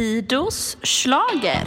Fidos 0.00 0.76
slager. 0.82 1.66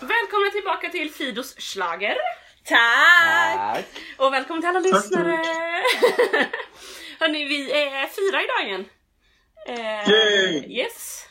Välkomna 0.00 0.50
tillbaka 0.52 0.88
till 0.92 1.10
Fidos 1.10 1.54
slager. 1.58 2.16
Tack! 2.64 3.56
Tack. 3.56 3.84
Och 4.16 4.32
välkommen 4.32 4.62
till 4.62 4.68
alla 4.68 4.80
lyssnare! 4.80 5.36
Hörni, 7.20 7.44
vi 7.44 7.72
är 7.72 8.06
fyra 8.06 8.42
idag 8.42 8.68
igen. 8.68 8.84
Eh, 9.66 10.10
Yay! 10.10 10.78
Yes. 10.78 11.26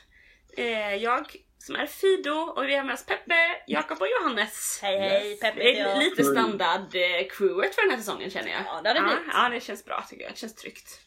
Eh, 0.58 0.96
jag 0.96 1.36
som 1.58 1.76
är 1.76 1.86
Fido 1.86 2.32
och 2.32 2.64
vi 2.64 2.76
har 2.76 2.84
med 2.84 2.94
oss 2.94 3.06
Peppe, 3.06 3.36
Jakob 3.68 4.02
och 4.02 4.08
Johannes. 4.08 4.80
Hej 4.82 5.00
hej, 5.00 5.38
Peppe 5.38 5.60
Det 5.60 5.70
heter 5.70 5.96
är 5.96 6.00
lite 6.00 6.24
standard 6.24 6.96
eh, 6.96 7.28
crewet 7.30 7.76
för 7.76 7.82
den 7.82 7.92
här 7.92 7.98
säsongen 7.98 8.30
känner 8.30 8.52
jag. 8.52 8.62
Ja, 8.66 8.82
det 8.82 8.90
har 8.90 8.94
det 8.94 9.00
ja, 9.00 9.16
blivit. 9.16 9.34
ja, 9.34 9.50
det 9.50 9.60
känns 9.60 9.86
bra 9.86 10.06
tycker 10.10 10.24
jag. 10.24 10.34
Det 10.34 10.38
känns 10.38 10.56
tryggt. 10.56 11.00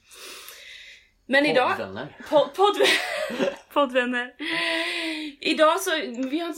Men 1.27 1.46
idag... 1.46 1.70
Poddvänner. 1.70 2.16
Podd, 2.28 2.54
podd, 2.54 2.77
poddvänner. 3.73 4.34
Idag 5.40 5.80
så, 5.80 5.90
vi 6.30 6.38
har, 6.38 6.54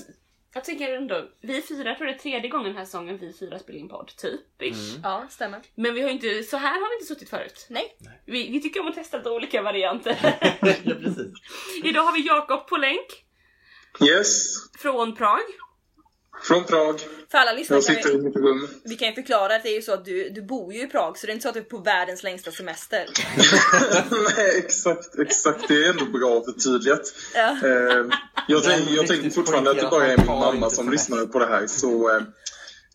jag 0.59 0.65
tänker 0.65 0.97
ändå, 0.97 1.29
vi 1.41 1.62
fyra, 1.62 1.95
tror 1.95 2.07
det 2.07 2.12
är 2.12 2.19
tredje 2.19 2.51
gången 2.51 2.66
den 2.66 2.77
här 2.77 2.85
säsongen 2.85 3.19
vi 3.19 3.33
fyra 3.33 3.59
spelar 3.59 3.79
in 3.79 3.89
podd, 3.89 4.12
typ. 4.16 4.62
Mm. 4.62 4.75
Ja, 5.03 5.27
stämmer. 5.30 5.61
Men 5.75 5.95
vi 5.95 6.03
har 6.03 6.11
inte, 6.11 6.43
så 6.43 6.57
här 6.57 6.73
har 6.73 6.91
vi 6.91 6.95
inte 6.95 7.07
suttit 7.07 7.30
förut. 7.30 7.66
Nej. 7.71 7.97
Vi, 8.25 8.51
vi 8.51 8.61
tycker 8.61 8.80
om 8.80 8.89
att 8.89 8.95
testa 8.95 9.16
lite 9.16 9.30
olika 9.30 9.63
varianter. 9.63 10.19
ja, 10.85 10.95
precis. 10.95 11.33
Idag 11.85 12.02
har 12.02 12.13
vi 12.13 12.27
Jakob 12.27 12.66
på 12.66 12.77
länk 12.77 13.25
Yes, 14.05 14.55
från 14.79 15.15
Prag. 15.15 15.41
Från 16.43 16.65
Prag. 16.65 17.01
För 17.31 17.39
alla 17.39 17.53
lyssnare 17.53 17.81
Jag 17.81 17.87
kan 17.87 17.95
sitter 17.97 18.11
vi, 18.11 18.19
i 18.19 18.23
mitt 18.23 18.37
rum. 18.37 18.69
vi 18.85 18.97
kan 18.97 19.09
ju 19.09 19.15
förklara 19.15 19.57
att 19.57 19.63
det 19.63 19.69
är 19.69 19.75
ju 19.75 19.83
så 19.83 19.93
att 19.93 20.05
du, 20.05 20.29
du 20.29 20.43
bor 20.43 20.73
ju 20.73 20.83
i 20.83 20.87
Prag 20.87 21.19
så 21.19 21.27
det 21.27 21.33
är 21.33 21.35
inte 21.35 21.43
så 21.43 21.49
att 21.49 21.55
du 21.55 21.61
är 21.61 21.65
på 21.65 21.79
världens 21.79 22.23
längsta 22.23 22.51
semester. 22.51 23.05
Nej, 24.37 24.59
exakt, 24.59 25.19
exakt. 25.19 25.69
Det 25.69 25.85
är 25.85 25.91
ändå 25.91 26.05
bra 26.05 26.45
förtydligat. 26.45 27.15
Ja. 27.35 27.57
Eh, 27.65 28.07
jag, 28.49 28.65
tänk, 28.65 28.91
jag 28.91 29.07
tänker 29.07 29.31
fortfarande 29.31 29.71
att 29.71 29.79
det 29.81 29.89
bara 29.91 30.07
är 30.07 30.16
min 30.16 30.27
mamma 30.27 30.71
som 30.71 30.91
lyssnar 30.91 31.27
på 31.27 31.39
det 31.39 31.47
här. 31.47 31.66
Så, 31.66 32.11
eh, 32.11 32.23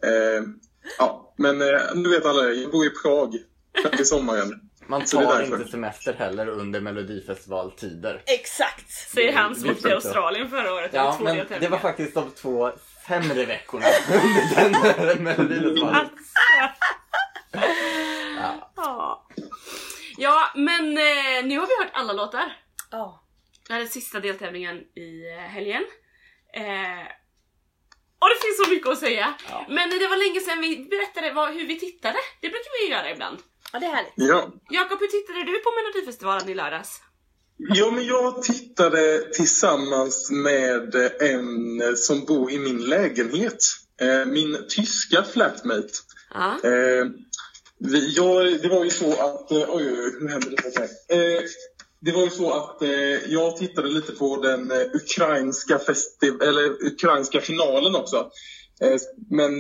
eh, 0.10 0.44
ja. 0.98 1.34
Men 1.38 1.62
eh, 1.62 1.82
nu 1.96 2.10
vet 2.10 2.26
alla. 2.26 2.44
Jag 2.50 2.72
bor 2.72 2.86
i 2.86 2.90
Prag. 2.90 3.36
Fram 3.82 3.98
till 3.98 4.06
sommaren. 4.06 4.60
Man 4.88 5.06
tar 5.06 5.44
inte 5.44 5.72
semester 5.72 6.14
heller 6.14 6.48
under 6.48 6.82
melodifestivaltider. 6.82 8.22
Exakt! 8.26 8.92
Säger 8.92 9.34
han 9.34 9.56
som 9.56 9.70
åkte 9.70 9.82
till. 9.82 9.92
Australien 9.92 10.50
förra 10.50 10.74
året. 10.74 10.92
Ja, 10.94 11.18
men 11.24 11.46
det 11.60 11.68
var 11.68 11.78
faktiskt 11.78 12.14
de 12.14 12.32
två 12.32 12.72
sämre 13.08 13.46
veckorna 13.46 13.86
under 14.66 15.06
den 15.16 15.24
melodifestivalen. 15.24 15.96
Alltså. 15.96 16.16
Ja. 18.38 18.74
Ja. 18.76 19.28
Ja, 20.18 20.52
men 20.56 20.98
eh, 20.98 21.44
nu 21.44 21.60
har 21.60 21.68
vi 21.68 21.84
hört 21.84 21.92
alla 21.94 22.14
låtar. 22.14 22.58
Ja. 22.92 23.24
Det 23.68 23.74
här 23.74 23.82
är 23.82 23.86
sista 23.86 24.20
deltävlingen 24.20 24.76
i 24.96 25.34
eh, 25.38 25.40
helgen. 25.40 25.84
Eh, 26.54 27.06
och 28.20 28.30
det 28.30 28.40
finns 28.46 28.66
så 28.66 28.70
mycket 28.70 28.90
att 28.90 29.00
säga. 29.00 29.34
Ja. 29.50 29.66
Men 29.70 29.90
det 29.90 30.08
var 30.08 30.18
länge 30.28 30.40
sedan 30.40 30.62
vi 30.62 30.88
berättade 30.90 31.32
vad, 31.34 31.54
hur 31.54 31.68
vi 31.68 31.80
tittade. 31.80 32.18
Det 32.42 32.50
brukar 32.50 32.86
vi 32.86 32.92
göra 32.94 33.12
ibland. 33.12 33.40
ja, 33.74 33.80
det 33.80 33.86
är 33.86 33.92
härligt. 33.96 34.14
Ja. 34.16 34.52
Jakob, 34.70 35.00
hur 35.00 35.08
tittade 35.08 35.44
du 35.44 35.60
på 35.60 35.72
Melodifestivalen 35.72 36.50
i 36.50 36.54
lördags? 36.56 37.02
Ja, 37.58 37.92
men 37.92 38.06
jag 38.06 38.44
tittade 38.44 39.20
tillsammans 39.34 40.32
med 40.32 40.96
en 41.20 41.98
som 41.98 42.26
bor 42.26 42.52
i 42.52 42.60
min 42.60 42.86
lägenhet. 42.86 43.58
Eh, 44.02 44.26
Min 44.26 44.58
tyska 44.70 45.24
flatmate. 45.24 45.94
Vi, 47.80 48.14
jag, 48.16 48.62
det 48.62 48.70
var 48.70 48.84
ju 48.84 48.90
så 48.90 49.12
att... 49.12 49.52
Eh, 49.52 49.58
oj, 49.58 49.66
oj, 49.70 49.92
oj, 49.92 50.12
hur 50.20 50.30
hände 50.30 50.50
det 50.50 50.80
här? 50.80 50.90
Det 52.00 52.12
var 52.12 52.24
ju 52.24 52.30
så 52.30 52.54
att 52.54 52.78
jag 53.28 53.58
tittade 53.58 53.88
lite 53.90 54.12
på 54.12 54.42
den 54.42 54.72
ukrainska, 54.94 55.78
festi- 55.78 56.44
eller, 56.44 56.86
ukrainska 56.86 57.42
finalen 57.42 57.96
också. 57.96 58.30
Men 59.30 59.60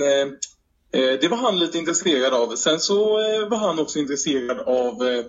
det 0.91 1.27
var 1.29 1.37
han 1.37 1.59
lite 1.59 1.77
intresserad 1.77 2.33
av. 2.33 2.55
Sen 2.55 2.79
så 2.79 3.03
var 3.49 3.57
han 3.57 3.79
också 3.79 3.99
intresserad 3.99 4.59
av 4.59 5.23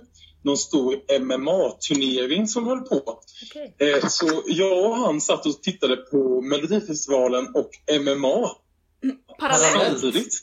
någon 0.44 0.58
stor 0.58 0.94
MMA-turnering 1.20 2.46
som 2.46 2.66
höll 2.66 2.80
på. 2.80 3.20
Okej. 3.50 3.76
Eh, 3.78 4.08
så 4.08 4.42
jag 4.46 4.86
och 4.86 4.96
han 4.96 5.20
satt 5.20 5.46
och 5.46 5.62
tittade 5.62 5.96
på 5.96 6.40
Melodifestivalen 6.40 7.46
och 7.54 7.70
MMA 8.00 8.50
Parallellt. 9.38 10.00
samtidigt. 10.00 10.34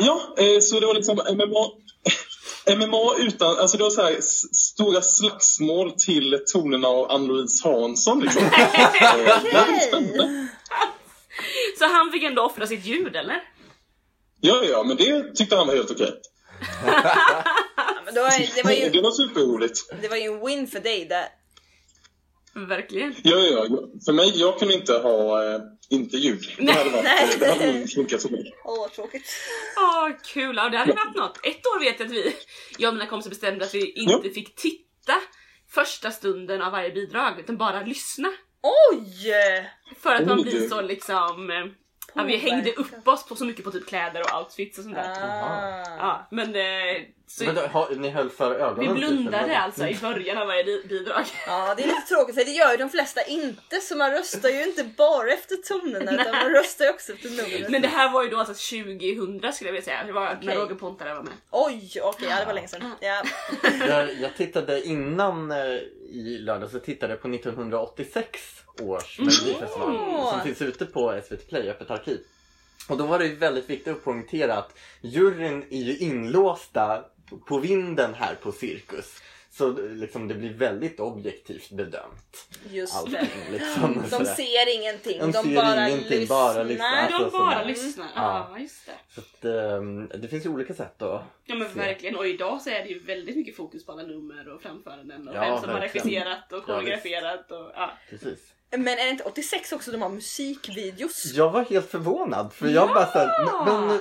Ja, 0.00 0.34
eh, 0.38 0.60
så 0.60 0.80
det 0.80 0.86
var 0.86 0.94
liksom 0.94 1.16
MMA, 1.16 1.70
MMA 2.76 3.14
utan, 3.18 3.58
alltså 3.58 3.76
det 3.76 3.82
var 3.82 3.90
så 3.90 4.02
här 4.02 4.16
stora 4.52 5.02
slagsmål 5.02 5.92
till 5.92 6.40
tonerna 6.52 6.88
av 6.88 7.10
Ann-Louise 7.10 7.68
Hansson 7.68 8.20
liksom. 8.20 8.42
Eh, 9.00 9.42
väldigt 9.52 9.82
spännande. 9.82 10.48
Så 11.78 11.84
han 11.84 12.12
fick 12.12 12.22
ändå 12.22 12.42
offra 12.42 12.66
sitt 12.66 12.86
ljud, 12.86 13.16
eller? 13.16 13.42
Ja, 14.40 14.64
ja, 14.64 14.82
men 14.82 14.96
det 14.96 15.34
tyckte 15.34 15.56
han 15.56 15.66
var 15.66 15.74
helt 15.74 15.90
okej. 15.90 16.10
Ja, 18.14 18.30
det, 18.54 18.62
var 18.64 18.70
Det 18.70 18.96
ju, 18.96 19.00
var 19.02 19.10
superroligt. 19.10 19.78
det 20.02 20.08
var 20.08 20.16
ju 20.16 20.22
en 20.24 20.46
win 20.46 20.66
för 20.66 20.80
dig 20.80 21.04
där. 21.04 21.26
Verkligen. 22.68 23.14
Ja, 23.22 23.36
ja, 23.36 23.66
ja. 23.70 23.78
För 24.04 24.12
mig, 24.12 24.40
jag 24.40 24.58
kunde 24.58 24.74
inte 24.74 24.92
ha 24.92 25.44
eh, 25.54 25.60
inte 25.90 26.16
ljud. 26.16 26.40
Det 26.58 26.72
hade, 26.72 26.90
varit, 26.90 27.04
Nej. 27.04 27.36
det 27.38 27.46
hade 27.52 27.68
inte 27.70 27.94
funkat 27.94 28.20
så 28.20 28.28
bra. 28.28 28.38
Åh, 28.64 28.78
vad 28.78 28.92
tråkigt. 28.92 29.24
Åh, 29.76 30.08
kul! 30.24 30.56
Ja, 30.56 30.68
det 30.68 30.78
hade 30.78 30.92
varit 30.92 31.16
något. 31.16 31.46
Ett 31.46 31.66
år 31.66 31.80
vet 31.80 32.00
jag 32.00 32.06
att 32.06 32.12
vi, 32.12 32.36
jag 32.78 32.88
och 32.88 32.94
mina 32.94 33.06
kompisar 33.06 33.30
bestämde 33.30 33.64
att 33.64 33.74
vi 33.74 33.92
inte 33.92 34.30
fick 34.30 34.54
titta 34.56 35.14
första 35.70 36.10
stunden 36.10 36.62
av 36.62 36.72
varje 36.72 36.90
bidrag, 36.90 37.40
utan 37.40 37.56
bara 37.56 37.82
lyssna. 37.82 38.28
Oj! 38.92 39.32
För 40.02 40.14
att 40.14 40.26
man 40.26 40.42
blir 40.42 40.68
så 40.68 40.80
liksom... 40.82 41.50
eh, 41.50 41.56
Ja, 42.16 42.22
vi 42.22 42.36
hängde 42.36 42.72
upp 42.72 43.08
oss 43.08 43.26
på 43.28 43.36
så 43.36 43.44
mycket 43.44 43.64
på 43.64 43.70
typ 43.70 43.86
kläder 43.86 44.20
och 44.20 44.40
outfits 44.40 44.78
och 44.78 44.84
sånt 44.84 44.96
där. 44.96 45.10
Ah. 45.10 45.96
Ja, 45.98 46.28
men... 46.30 46.54
Eh, 46.56 47.02
så 47.26 47.44
Men 47.44 47.54
då, 47.54 47.60
har, 47.60 47.94
ni 47.94 48.10
höll 48.10 48.30
för 48.30 48.50
vi 48.50 48.56
ögonen? 48.56 48.94
typ, 48.94 49.04
eller 49.04 49.08
blundade 49.08 49.46
vad? 49.46 49.56
alltså 49.56 49.86
i 49.86 49.98
början 50.00 50.38
av 50.38 50.46
varje 50.46 50.64
bidrag. 50.88 51.24
Ja, 51.46 51.74
det 51.76 51.82
är 51.82 51.86
lite 51.86 52.08
tråkigt 52.08 52.34
för 52.34 52.44
det 52.44 52.50
gör 52.50 52.70
ju 52.70 52.76
de 52.76 52.90
flesta 52.90 53.22
inte 53.22 53.80
så 53.80 53.96
man 53.96 54.10
röstar 54.10 54.48
ju 54.48 54.62
inte 54.64 54.84
bara 54.84 55.32
efter 55.32 55.56
tonerna 55.56 56.12
utan 56.12 56.32
man 56.32 56.50
röstar 56.50 56.84
ju 56.84 56.90
också 56.90 57.12
efter 57.12 57.30
numret. 57.30 57.70
Men 57.70 57.82
det 57.82 57.88
här 57.88 58.12
var 58.12 58.22
ju 58.22 58.28
då 58.28 58.38
alltså 58.38 58.76
2000 58.76 59.52
skulle 59.52 59.68
jag 59.68 59.72
vilja 59.72 59.82
säga. 59.82 60.04
Det 60.06 60.12
var 60.12 60.24
när 60.24 60.36
Okej. 60.36 60.56
Roger 60.56 60.74
Pontare 60.74 61.14
var 61.14 61.22
med. 61.22 61.32
Oj, 61.50 62.00
okej, 62.02 62.28
ja, 62.30 62.40
det 62.40 62.46
var 62.46 62.54
länge 62.54 62.68
sedan. 62.68 62.94
Ja. 63.00 63.22
Jag, 63.88 64.14
jag 64.14 64.36
tittade 64.36 64.82
innan 64.82 65.50
eh, 65.50 65.58
i 66.10 66.38
lördag 66.40 66.70
så 66.70 66.78
tittade 66.78 67.12
jag 67.12 67.22
på 67.22 67.28
1986 67.28 68.40
års 68.82 69.18
melodifestival 69.18 70.30
som 70.30 70.40
finns 70.44 70.62
ute 70.62 70.86
på 70.86 71.20
SVT 71.28 71.48
Play, 71.48 71.70
Öppet 71.70 71.90
arkiv. 71.90 72.20
Och 72.88 72.96
då 72.96 73.06
var 73.06 73.18
det 73.18 73.26
ju 73.26 73.34
väldigt 73.34 73.70
viktigt 73.70 73.96
att 73.96 74.04
poängtera 74.04 74.54
att 74.54 74.78
juryn 75.00 75.64
är 75.70 75.82
ju 75.82 75.96
inlåsta 75.96 77.04
på 77.38 77.58
vinden 77.58 78.14
här 78.14 78.34
på 78.34 78.52
Cirkus. 78.52 79.22
Så 79.50 79.72
liksom 79.72 80.28
det 80.28 80.34
blir 80.34 80.52
väldigt 80.54 81.00
objektivt 81.00 81.70
bedömt. 81.70 82.48
Just 82.70 82.96
Allting 82.96 83.12
det. 83.50 83.52
liksom. 83.58 83.94
De 84.02 84.08
sådär. 84.10 84.24
ser 84.24 84.74
ingenting, 84.80 85.18
De 85.20 85.32
de, 85.32 85.42
ser 85.42 85.54
bara 85.54 85.88
ingenting, 85.88 86.20
lyssnar. 86.20 86.36
bara 86.54 86.62
lyssnar. 86.62 87.08
De 87.08 87.14
Alltså, 87.14 87.38
bara 87.38 87.52
sådär. 87.52 87.64
lyssnar. 87.64 88.06
Ja. 88.14 88.48
Ja, 88.52 88.58
just 88.58 88.86
det. 88.86 88.92
Så 89.14 89.20
att, 89.20 89.44
ehm, 89.44 90.08
det 90.08 90.28
finns 90.28 90.44
ju 90.46 90.48
olika 90.50 90.74
sätt 90.74 91.02
att 91.02 91.22
Ja 91.44 91.54
men 91.54 91.68
se. 91.72 91.78
verkligen, 91.78 92.16
och 92.16 92.26
idag 92.26 92.62
så 92.62 92.70
är 92.70 92.82
det 92.82 92.88
ju 92.88 92.98
väldigt 92.98 93.36
mycket 93.36 93.56
fokus 93.56 93.86
på 93.86 93.92
alla 93.92 94.02
nummer 94.02 94.48
och 94.48 94.62
framföranden 94.62 95.28
och 95.28 95.34
Ja, 95.36 95.40
vem 95.40 95.58
som 95.60 95.68
har 95.70 95.80
verkligen. 95.80 96.06
regisserat 96.06 96.52
och 96.52 96.64
koreograferat 96.64 97.50
och 97.50 97.70
ja. 97.74 97.92
Precis. 98.10 98.53
Men 98.78 98.98
är 98.98 99.04
det 99.04 99.10
inte 99.10 99.24
86 99.24 99.72
också 99.72 99.90
de 99.90 100.02
har 100.02 100.08
musikvideos? 100.08 101.32
Jag 101.34 101.50
var 101.50 101.64
helt 101.64 101.90
förvånad 101.90 102.52
för 102.52 102.68
jag 102.68 102.88
bara 102.88 103.06
såhär, 103.06 103.64
men, 103.64 103.86
men 103.86 104.00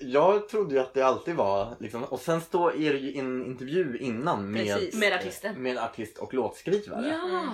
jag 0.00 0.48
trodde 0.48 0.74
ju 0.74 0.80
att 0.80 0.94
det 0.94 1.02
alltid 1.02 1.34
var 1.34 1.76
liksom, 1.80 2.04
och 2.04 2.20
sen 2.20 2.40
står 2.40 2.76
är 2.76 2.92
det 2.92 2.98
ju 2.98 3.18
en 3.18 3.46
intervju 3.46 3.98
innan 3.98 4.52
med, 4.52 4.66
Precis. 4.66 4.94
Med 4.94 5.12
artisten. 5.12 5.62
med 5.62 5.78
artist 5.78 6.18
och 6.18 6.34
låtskrivare. 6.34 7.08
Ja! 7.08 7.46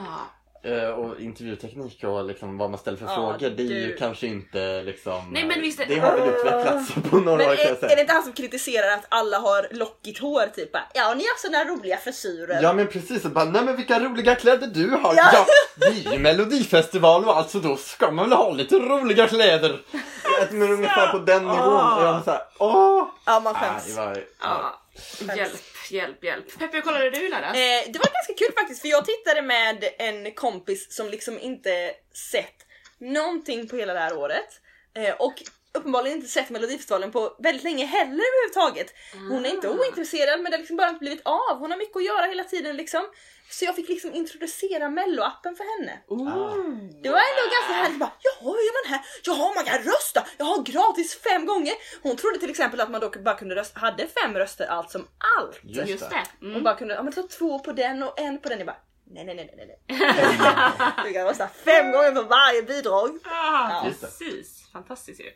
Eh, 0.63 0.89
och 0.89 1.21
intervjuteknik 1.21 2.05
och 2.05 2.25
liksom 2.25 2.59
vad 2.59 2.71
man 2.71 2.79
ställer 2.79 2.99
för 2.99 3.07
Ja, 3.07 3.15
frågor, 3.15 3.51
det 3.57 3.63
är 3.63 3.67
ju 3.67 3.87
du- 3.87 3.97
kanske 3.97 4.27
inte 4.27 4.83
liksom... 4.83 5.31
Nej, 5.33 5.45
men 5.47 5.61
visst 5.61 5.81
Det 5.89 5.99
har 5.99 6.17
väl 6.19 6.29
utvecklats 6.29 6.93
på 7.11 7.17
några 7.17 7.37
Men 7.39 7.49
år 7.51 7.55
kan 7.57 7.65
jag 7.65 7.73
är, 7.73 7.75
säga. 7.77 7.93
är 7.93 7.97
det 7.97 8.01
inte 8.01 8.13
han 8.13 8.23
som 8.23 8.33
kritiserar 8.33 8.95
att 8.95 9.05
alla 9.09 9.39
har 9.39 9.69
lockigt 9.71 10.19
hår 10.21 10.47
typ? 10.55 10.73
Bara, 10.73 10.83
Ja, 10.95 11.15
ni 11.15 11.25
har 11.25 11.39
såna 11.39 11.65
roliga 11.65 11.97
frisyrer. 11.97 12.63
Ja 12.63 12.73
men 12.73 12.87
precis, 12.87 13.25
och 13.25 13.31
bara, 13.31 13.45
nej 13.45 13.63
men 13.65 13.77
vilka 13.77 14.01
roliga 14.01 14.35
kläder 14.35 14.67
du 14.67 14.91
har! 14.91 15.15
Ja. 15.17 15.31
Ja, 15.33 15.47
det 15.77 15.87
är 15.87 16.13
ju 16.13 16.19
melodifestival 16.19 17.25
och 17.25 17.37
alltså 17.37 17.59
då 17.61 17.77
ska 17.77 18.11
man 18.11 18.29
väl 18.31 18.39
ha 18.39 18.51
lite 18.53 18.75
roliga 18.79 19.29
kläder! 19.29 19.81
Men 20.51 20.71
ungefär 20.73 21.07
på 21.13 21.19
den 21.19 21.43
nivån, 21.43 21.59
och 21.59 22.03
jag 22.05 22.13
var 22.13 22.23
såhär, 22.25 22.41
åh! 22.59 23.05
Ja, 23.25 23.41
man 23.41 23.55
skäms. 23.55 23.97
var, 23.97 24.19
Ja, 24.43 24.81
hjälp. 25.37 25.53
Hjälp, 25.91 26.25
hjälp. 26.25 26.59
Peppe, 26.59 26.77
hur 26.77 26.83
kollade 26.83 27.11
du 27.11 27.29
lördags? 27.29 27.59
Eh, 27.59 27.93
det 27.93 27.99
var 27.99 28.13
ganska 28.13 28.35
kul 28.39 28.53
faktiskt 28.59 28.81
för 28.81 28.89
jag 28.89 29.05
tittade 29.05 29.43
med 29.43 29.85
en 29.99 30.33
kompis 30.35 30.93
som 30.97 31.09
liksom 31.11 31.39
inte 31.39 31.95
sett 32.33 32.67
någonting 32.99 33.69
på 33.69 33.77
hela 33.77 33.93
det 33.93 34.01
här 34.01 34.17
året. 34.19 34.61
Eh, 34.97 35.15
och 35.15 35.43
uppenbarligen 35.75 36.17
inte 36.19 36.29
sett 36.31 36.51
Melodifestivalen 36.51 37.13
på 37.13 37.37
väldigt 37.39 37.65
länge 37.65 37.85
heller 37.87 38.25
överhuvudtaget. 38.25 38.95
Hon 39.31 39.47
är 39.47 39.51
inte 39.51 39.69
Ah. 39.69 39.73
ointresserad 39.73 40.41
men 40.41 40.51
det 40.51 40.57
har 40.57 40.59
liksom 40.59 40.77
bara 40.77 40.89
inte 40.89 40.99
blivit 41.01 41.23
av. 41.25 41.59
Hon 41.59 41.71
har 41.71 41.79
mycket 41.79 41.97
att 41.97 42.05
göra 42.05 42.27
hela 42.27 42.45
tiden 42.45 42.77
liksom. 42.77 43.05
Så 43.51 43.65
jag 43.65 43.77
fick 43.77 43.89
liksom 43.89 44.15
introducera 44.15 44.89
melloappen 44.91 45.57
för 45.57 45.65
henne. 45.79 46.01
Ooh. 46.09 46.57
Det 47.03 47.11
var 47.11 47.23
ändå 47.31 47.43
ganska 47.57 47.73
härligt. 47.73 47.99
Bara, 47.99 48.13
Jaha, 48.21 48.53
hur 48.53 48.67
gör 48.67 48.85
man 48.85 48.93
här? 48.93 49.07
Jaha, 49.25 49.55
man 49.55 49.65
kan 49.65 49.79
rösta! 49.79 50.27
Jag 50.39 50.47
har 50.47 50.63
gratis 50.63 51.19
fem 51.21 51.47
gånger! 51.47 51.75
Hon 52.03 52.17
trodde 52.17 52.39
till 52.39 52.51
exempel 52.51 52.81
att 52.81 52.91
man 52.91 53.01
då 53.01 53.11
bara 53.11 53.35
kunde 53.35 53.55
rösta, 53.55 53.81
hade 53.81 54.07
fem 54.07 54.35
röster 54.35 54.67
allt 54.67 54.91
som 54.91 55.09
allt. 55.39 55.61
Just, 55.63 55.91
Just 55.91 56.11
det. 56.11 56.47
Mm. 56.47 56.63
bara 56.63 56.75
kunde, 56.75 56.95
ja 56.95 57.03
men 57.03 57.13
ta 57.13 57.23
två 57.23 57.59
på 57.59 57.73
den 57.73 58.03
och 58.03 58.21
en 58.21 58.39
på 58.41 58.49
den. 58.49 58.59
Jag 58.59 58.67
bara, 58.67 58.81
nej 59.05 59.25
nej 59.25 59.35
nej 59.35 59.55
nej 59.57 59.67
nej. 59.67 59.99
Du 61.05 61.13
kan 61.13 61.25
rösta 61.27 61.49
fem 61.49 61.93
gånger 61.93 62.13
på 62.13 62.23
varje 62.23 62.63
bidrag. 62.63 63.19
Ah, 63.25 63.85
det. 63.85 63.91
precis. 64.01 64.71
Fantastiskt 64.73 65.21
ju. 65.21 65.33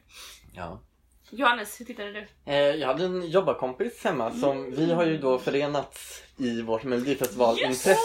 Ja. 0.54 0.82
Johannes, 1.30 1.80
hur 1.80 1.84
tittade 1.84 2.12
du? 2.12 2.26
Eh, 2.44 2.54
jag 2.56 2.86
hade 2.86 3.04
en 3.04 3.30
jobbarkompis 3.30 4.04
hemma 4.04 4.30
som 4.30 4.70
vi 4.70 4.92
har 4.92 5.04
ju 5.04 5.18
då 5.18 5.38
förenats 5.38 6.22
i 6.36 6.62
vårt 6.62 6.84
melodifestivalintresse. 6.84 7.96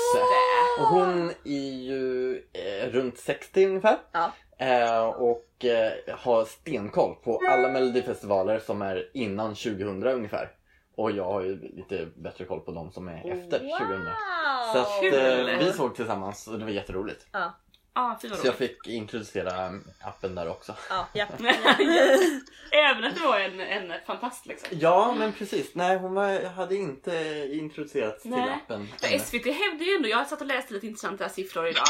Och 0.80 0.88
hon 0.88 1.30
är 1.44 1.82
ju 1.84 2.36
eh, 2.54 2.90
runt 2.90 3.18
60 3.18 3.66
ungefär. 3.66 3.98
Ja. 4.12 4.32
Eh, 4.58 5.06
och 5.06 5.66
eh, 5.66 5.92
har 6.18 6.46
stenkoll 6.46 7.16
på 7.24 7.42
alla 7.50 7.70
melodifestivaler 7.70 8.60
som 8.60 8.82
är 8.82 9.10
innan 9.14 9.56
2000 9.56 10.04
ungefär. 10.08 10.52
Och 10.96 11.12
jag 11.12 11.24
har 11.24 11.42
ju 11.42 11.60
lite 11.76 12.08
bättre 12.16 12.46
koll 12.46 12.60
på 12.60 12.72
de 12.72 12.92
som 12.92 13.08
är 13.08 13.18
efter 13.18 13.60
2000. 13.60 14.06
Så 14.74 14.80
att, 14.80 15.04
eh, 15.04 15.58
vi 15.60 15.72
såg 15.74 15.96
tillsammans 15.96 16.48
och 16.48 16.60
det 16.60 16.66
var 16.66 16.72
jätteroligt. 16.72 17.28
Ja, 17.32 17.54
Ah, 17.98 18.16
fy 18.22 18.28
vad 18.28 18.40
Så 18.40 18.48
jag 18.48 18.56
fick 18.56 18.88
introducera 18.88 19.80
appen 20.02 20.36
där 20.36 20.48
också. 20.50 20.76
ja, 20.90 21.08
ja. 21.14 21.26
Även 22.72 23.04
att 23.04 23.16
det 23.16 23.22
var 23.22 23.40
en, 23.40 23.60
en 23.60 23.94
fantast 24.06 24.46
liksom. 24.46 24.78
Ja 24.82 25.16
men 25.18 25.32
precis, 25.34 25.76
nej 25.76 25.98
hon 25.98 26.14
var, 26.14 26.46
hade 26.46 26.76
inte 26.76 27.48
introducerats 27.52 28.22
till 28.22 28.32
Nej. 28.32 28.50
appen. 28.50 28.88
För. 29.02 29.18
SVT 29.20 29.46
hävdar 29.46 29.86
ju 29.86 29.96
ändå, 29.96 30.10
jag 30.10 30.18
har 30.18 30.26
satt 30.26 30.42
och 30.42 30.48
läst 30.48 30.72
lite 30.72 30.88
intressanta 30.88 31.30
siffror 31.30 31.68
idag. 31.68 31.86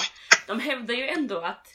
De 0.47 0.59
hävdar 0.59 0.93
ju 0.95 1.07
ändå 1.07 1.37
att 1.37 1.67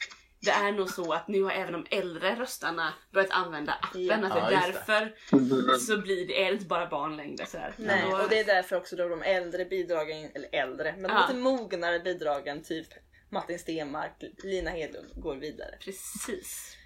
det 0.43 0.51
är 0.51 0.73
nog 0.73 0.91
så 0.91 1.13
att 1.13 1.29
nu 1.29 1.43
har 1.43 1.51
även 1.51 1.73
de 1.73 1.87
äldre 1.97 2.35
röstarna 2.35 2.93
börjat 3.13 3.31
använda 3.31 3.73
appen. 3.73 4.03
Ja. 4.07 4.15
Att 4.15 4.23
det 4.23 4.29
Ja, 4.39 4.51
är 4.63 4.67
just 4.69 4.87
därför 4.87 5.77
så 5.79 5.97
blir 5.99 6.27
det, 6.27 6.43
är 6.43 6.47
det 6.47 6.53
inte 6.53 6.65
bara 6.67 6.87
barn 6.87 7.17
längre. 7.17 7.47
Så 7.47 7.59
här. 7.59 7.75
Nej, 7.77 8.05
Då- 8.11 8.17
och 8.17 8.29
det 8.29 8.39
är 8.41 8.45
därför 8.45 8.77
också 8.77 8.97
då 8.97 9.09
de 9.09 9.23
äldre 9.23 9.65
bidragen, 9.65 10.31
eller 10.35 10.49
äldre, 10.53 10.93
men 10.99 11.03
de 11.03 11.17
Ja. 11.17 11.27
lite 11.29 11.41
mognare 11.41 11.99
bidragen 11.99 12.63
typ 12.65 12.87
Martin 13.31 13.59
Stenmark, 13.59 14.13
Lina 14.45 14.71
Hedlund 14.71 15.09
går 15.15 15.37
vidare. 15.37 15.75
Precis. 15.81 16.77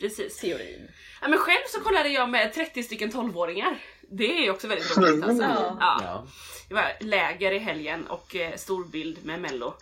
Precis. 0.00 0.40
Teorin. 0.40 0.88
Ja, 1.20 1.28
men 1.28 1.38
själv 1.38 1.62
så 1.68 1.80
kollade 1.80 2.08
jag 2.08 2.28
med 2.28 2.52
30 2.52 2.82
stycken 2.82 3.10
12-åringar. 3.12 3.78
Det 4.10 4.38
är 4.38 4.42
ju 4.42 4.50
också 4.50 4.68
väldigt 4.68 4.96
roligt 4.96 5.24
alltså. 5.24 5.42
Ja. 5.42 5.76
Ja. 5.80 6.26
Det 6.68 6.74
var 6.74 6.96
läger 7.00 7.52
i 7.52 7.58
helgen 7.58 8.06
och 8.06 8.36
eh, 8.36 8.56
storbild 8.56 9.24
med 9.24 9.40
mello. 9.40 9.74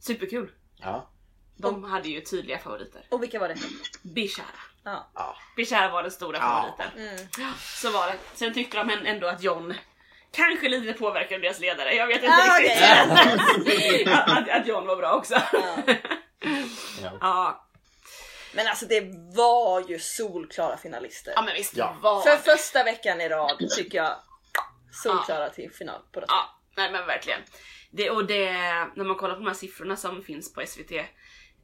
Superkul. 0.00 0.50
Ja. 0.76 1.10
De 1.56 1.84
hade 1.84 2.08
ju 2.08 2.20
tydliga 2.20 2.58
favoriter. 2.58 3.02
Och 3.08 3.22
vilka 3.22 3.38
var 3.38 3.48
det? 3.48 3.56
Bishara. 4.02 4.46
Ja. 4.84 5.36
Bishara 5.56 5.90
var 5.92 6.02
den 6.02 6.12
stora 6.12 6.38
Ja. 6.38 6.74
favoriten. 6.78 7.08
Mm. 7.38 7.52
Så 7.58 7.90
var 7.90 8.06
det. 8.06 8.18
Sen 8.34 8.54
tyckte 8.54 8.76
de 8.84 8.90
ändå 8.90 9.26
att 9.26 9.42
John 9.42 9.74
kanske 10.36 10.68
lite 10.68 10.92
påverkade 10.92 11.42
deras 11.42 11.60
ledare. 11.60 11.94
Jag 11.94 12.06
vet 12.06 12.22
inte 12.22 12.36
Ah, 12.36 12.58
riktigt. 12.60 14.08
att, 14.12 14.48
att 14.50 14.66
John 14.66 14.86
var 14.86 14.96
bra 14.96 15.12
också. 15.14 15.34
Ja. 15.52 15.76
Ja. 17.02 17.10
Ja, 17.20 17.66
Men 18.54 18.66
alltså 18.66 18.86
det 18.86 19.00
var 19.36 19.84
ju 19.88 19.98
solklara 19.98 20.76
finalister. 20.76 21.32
ja 21.36 21.42
men 21.42 21.54
visst 21.54 21.76
Ja. 21.76 21.96
var 22.02 22.20
För 22.22 22.36
första 22.36 22.84
veckan 22.84 23.20
i 23.20 23.28
rad 23.28 23.70
tycker 23.76 23.98
jag 23.98 24.14
solklara 25.02 25.50
till 25.50 25.70
final 25.72 26.00
på 26.12 26.20
det. 26.20 26.26
Ja, 26.28 26.58
nej 26.76 26.92
men 26.92 27.06
verkligen. 27.06 27.40
Det, 27.90 28.10
och 28.10 28.26
det, 28.26 28.52
när 28.94 29.04
man 29.04 29.16
kollar 29.16 29.34
på 29.34 29.40
de 29.40 29.46
här 29.46 29.54
siffrorna 29.54 29.96
som 29.96 30.22
finns 30.22 30.52
på 30.54 30.62
SVT 30.66 30.90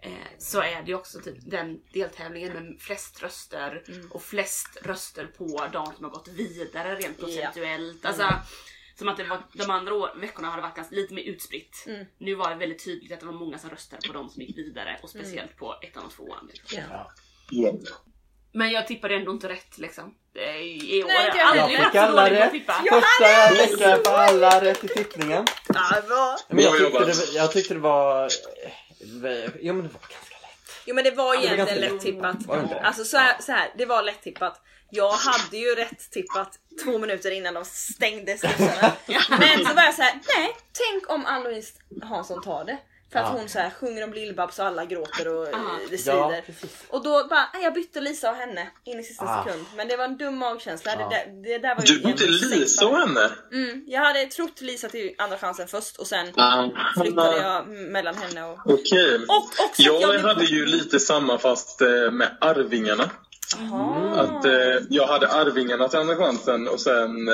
eh, 0.03 0.11
så 0.39 0.61
är 0.61 0.83
det 0.83 0.89
ju 0.89 0.95
också 0.95 1.21
typ 1.21 1.37
den 1.41 1.81
deltävlingen 1.93 2.53
med 2.53 2.81
flest 2.81 3.23
röster 3.23 3.83
och 4.11 4.23
flest 4.23 4.79
röster 4.83 5.27
på 5.27 5.69
de 5.73 5.87
som 5.87 6.05
har 6.05 6.11
gått 6.11 6.29
vidare 6.29 6.95
rent 6.95 7.19
procentuellt. 7.19 8.05
Alltså, 8.05 8.35
som 8.99 9.09
att 9.09 9.17
det 9.17 9.25
var, 9.25 9.43
de 9.53 9.71
andra 9.71 9.95
år, 9.95 10.11
veckorna 10.17 10.49
har 10.49 10.57
det 10.57 10.63
varit 10.63 10.77
ganska, 10.77 10.95
lite 10.95 11.15
mer 11.15 11.23
utspritt. 11.23 11.85
Mm. 11.87 12.07
Nu 12.19 12.35
var 12.35 12.51
det 12.51 12.57
väldigt 12.57 12.85
tydligt 12.85 13.13
att 13.13 13.21
det 13.21 13.27
var 13.27 13.33
många 13.33 13.59
som 13.59 13.71
röstade 13.71 14.09
på 14.09 14.13
de 14.13 14.29
som 14.29 14.43
gick 14.43 14.59
vidare 14.59 15.01
och 15.03 15.11
speciellt 15.11 15.57
på 15.57 15.75
ettan 15.83 16.05
och 16.05 16.13
tvåan. 16.13 16.51
Liksom. 16.53 16.79
Ja. 16.91 17.13
Ja. 17.51 17.73
Men 18.53 18.71
jag 18.71 18.87
tippade 18.87 19.15
ändå 19.15 19.33
inte 19.33 19.49
rätt 19.49 19.79
liksom. 19.79 20.15
Är, 20.35 20.95
I 20.95 21.05
år 21.05 21.09
Nej, 21.09 21.17
har 21.17 21.27
inte 21.27 21.39
jag 21.39 21.57
jag 21.57 21.63
aldrig 21.63 21.79
Jag 21.79 21.85
varit 21.85 21.93
fick 21.93 22.01
så 22.01 22.01
alla 22.01 22.29
dålig 22.29 22.67
på 22.67 22.73
att 22.73 22.85
rätt. 22.85 23.05
Första 23.05 23.87
veckan 23.87 24.03
på 24.05 24.11
alla 24.11 24.65
rätt 24.65 24.85
i 24.85 24.89
tippningen. 24.89 25.47
Ja, 25.69 26.03
bra. 26.09 26.37
Men 26.49 26.65
jag 26.65 26.79
tyckte, 26.79 27.05
det, 27.05 27.33
jag 27.35 27.53
tyckte 27.53 27.75
det 27.75 27.81
var... 27.81 28.29
Ja 29.61 29.73
men 29.73 29.83
det 29.83 29.93
var 29.93 30.01
ganska 30.01 30.37
lätt. 30.43 30.83
Jo 30.87 30.95
men 30.95 31.05
det 31.05 31.11
var 31.11 31.35
egentligen 31.35 31.57
ganska 31.57 31.75
lätt 31.75 32.01
tippat. 32.01 32.47
Var 32.47 32.57
det 32.57 32.63
inte? 32.63 32.81
Alltså 32.81 33.05
så 33.05 33.17
här, 33.17 33.37
så 33.41 33.53
här, 33.53 33.71
det 33.79 33.87
var 33.87 34.03
lätt 34.03 34.23
tippat. 34.23 34.61
Jag 34.91 35.13
hade 35.13 35.57
ju 35.57 35.75
rätt 35.75 36.11
tippat 36.11 36.59
två 36.85 36.99
minuter 36.99 37.31
innan 37.31 37.55
de 37.55 37.65
stängde 37.65 38.39
slussarna. 38.39 38.93
Men 39.39 39.67
så 39.67 39.75
var 39.75 39.83
jag 39.83 39.95
så 39.95 40.03
här, 40.03 40.13
nej, 40.37 40.57
tänk 40.73 41.11
om 41.11 41.27
Ann-Louise 41.27 41.73
Hansson 42.03 42.43
tar 42.43 42.65
det. 42.65 42.79
För 43.13 43.19
att 43.19 43.27
Ja. 43.33 43.39
hon 43.39 43.49
så 43.49 43.59
här 43.59 43.71
sjunger 43.71 44.05
om 44.05 44.13
Lill-Babs 44.15 44.59
och 44.61 44.67
alla 44.67 44.85
gråter 44.85 45.29
och 45.37 45.55
Aha. 45.55 45.79
det 45.91 45.93
Ja, 45.93 45.99
svider. 45.99 46.43
precis. 46.47 46.77
och 46.89 47.03
då 47.03 47.27
bara, 47.31 47.49
nej, 47.55 47.63
jag 47.63 47.75
bytte 47.75 48.01
Lisa 48.01 48.31
och 48.31 48.37
henne 48.37 48.71
in 48.85 49.01
i 49.01 49.03
sista 49.05 49.25
Ah. 49.25 49.45
sekund. 49.45 49.65
Men 49.77 49.89
det 49.89 49.97
var 49.97 50.05
en 50.05 50.17
dum 50.17 50.39
magkänsla. 50.39 50.93
Ja. 50.99 51.09
Det, 51.09 51.15
där, 51.17 51.43
det 51.43 51.59
där 51.59 51.75
var 51.75 51.83
Du 51.83 52.01
bytte 52.01 52.27
Lisa 52.27 52.87
och 52.89 52.97
henne? 52.99 53.31
Mm, 53.53 53.85
jag 53.87 54.01
hade 54.01 54.27
trott 54.27 54.61
Lisa 54.61 54.89
till 54.89 55.15
andra 55.19 55.39
chansen 55.39 55.69
först 55.69 55.97
och 55.97 56.07
sen 56.07 56.27
Ah. 56.37 56.69
flyttade 57.03 57.37
jag 57.37 57.69
mellan 57.69 58.15
henne 58.15 58.45
och... 58.45 58.59
Okej. 58.67 59.15
Och 59.29 59.37
också 59.45 59.63
att 59.63 59.79
Jag 59.79 60.11
blev- 60.11 60.23
hade 60.25 60.45
ju 60.45 60.67
lite 60.67 61.01
samma 61.01 61.39
fast 61.39 61.81
eh, 61.81 61.89
med 62.11 62.37
Arvingarna. 62.41 63.11
Jaha. 63.59 64.21
Att 64.21 64.45
eh, 64.45 64.53
jag 64.91 65.07
hade 65.07 65.29
Arvingarna 65.29 65.89
till 65.89 65.99
andra 65.99 66.17
chansen 66.17 66.69
och 66.69 66.81
sen 66.81 67.29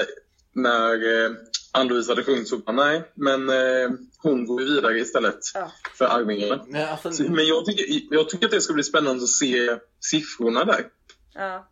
när 0.54 1.24
eh, 1.24 1.30
Ann-Louise 1.72 2.10
hade 2.12 2.24
sjungit 2.24 2.48
så 2.48 2.58
bara 2.58 2.72
nej, 2.76 3.12
men 3.14 3.48
eh, 3.48 3.90
hon 4.22 4.46
går 4.46 4.62
ju 4.62 4.68
vidare 4.74 4.98
istället 4.98 5.38
Ja. 5.54 5.72
för 5.98 6.04
Arvingarna. 6.04 6.64
Men 6.68 6.88
alltså, 6.88 7.12
Så, 7.12 7.22
men 7.22 7.46
jag 7.46 7.64
tycker, 7.64 8.14
jag 8.14 8.28
tycker 8.28 8.46
att 8.46 8.52
det 8.52 8.60
ska 8.60 8.72
bli 8.72 8.82
spännande 8.82 9.22
att 9.22 9.28
se 9.28 9.76
siffrorna 10.00 10.64
där. 10.64 10.86
Ja. 11.34 11.68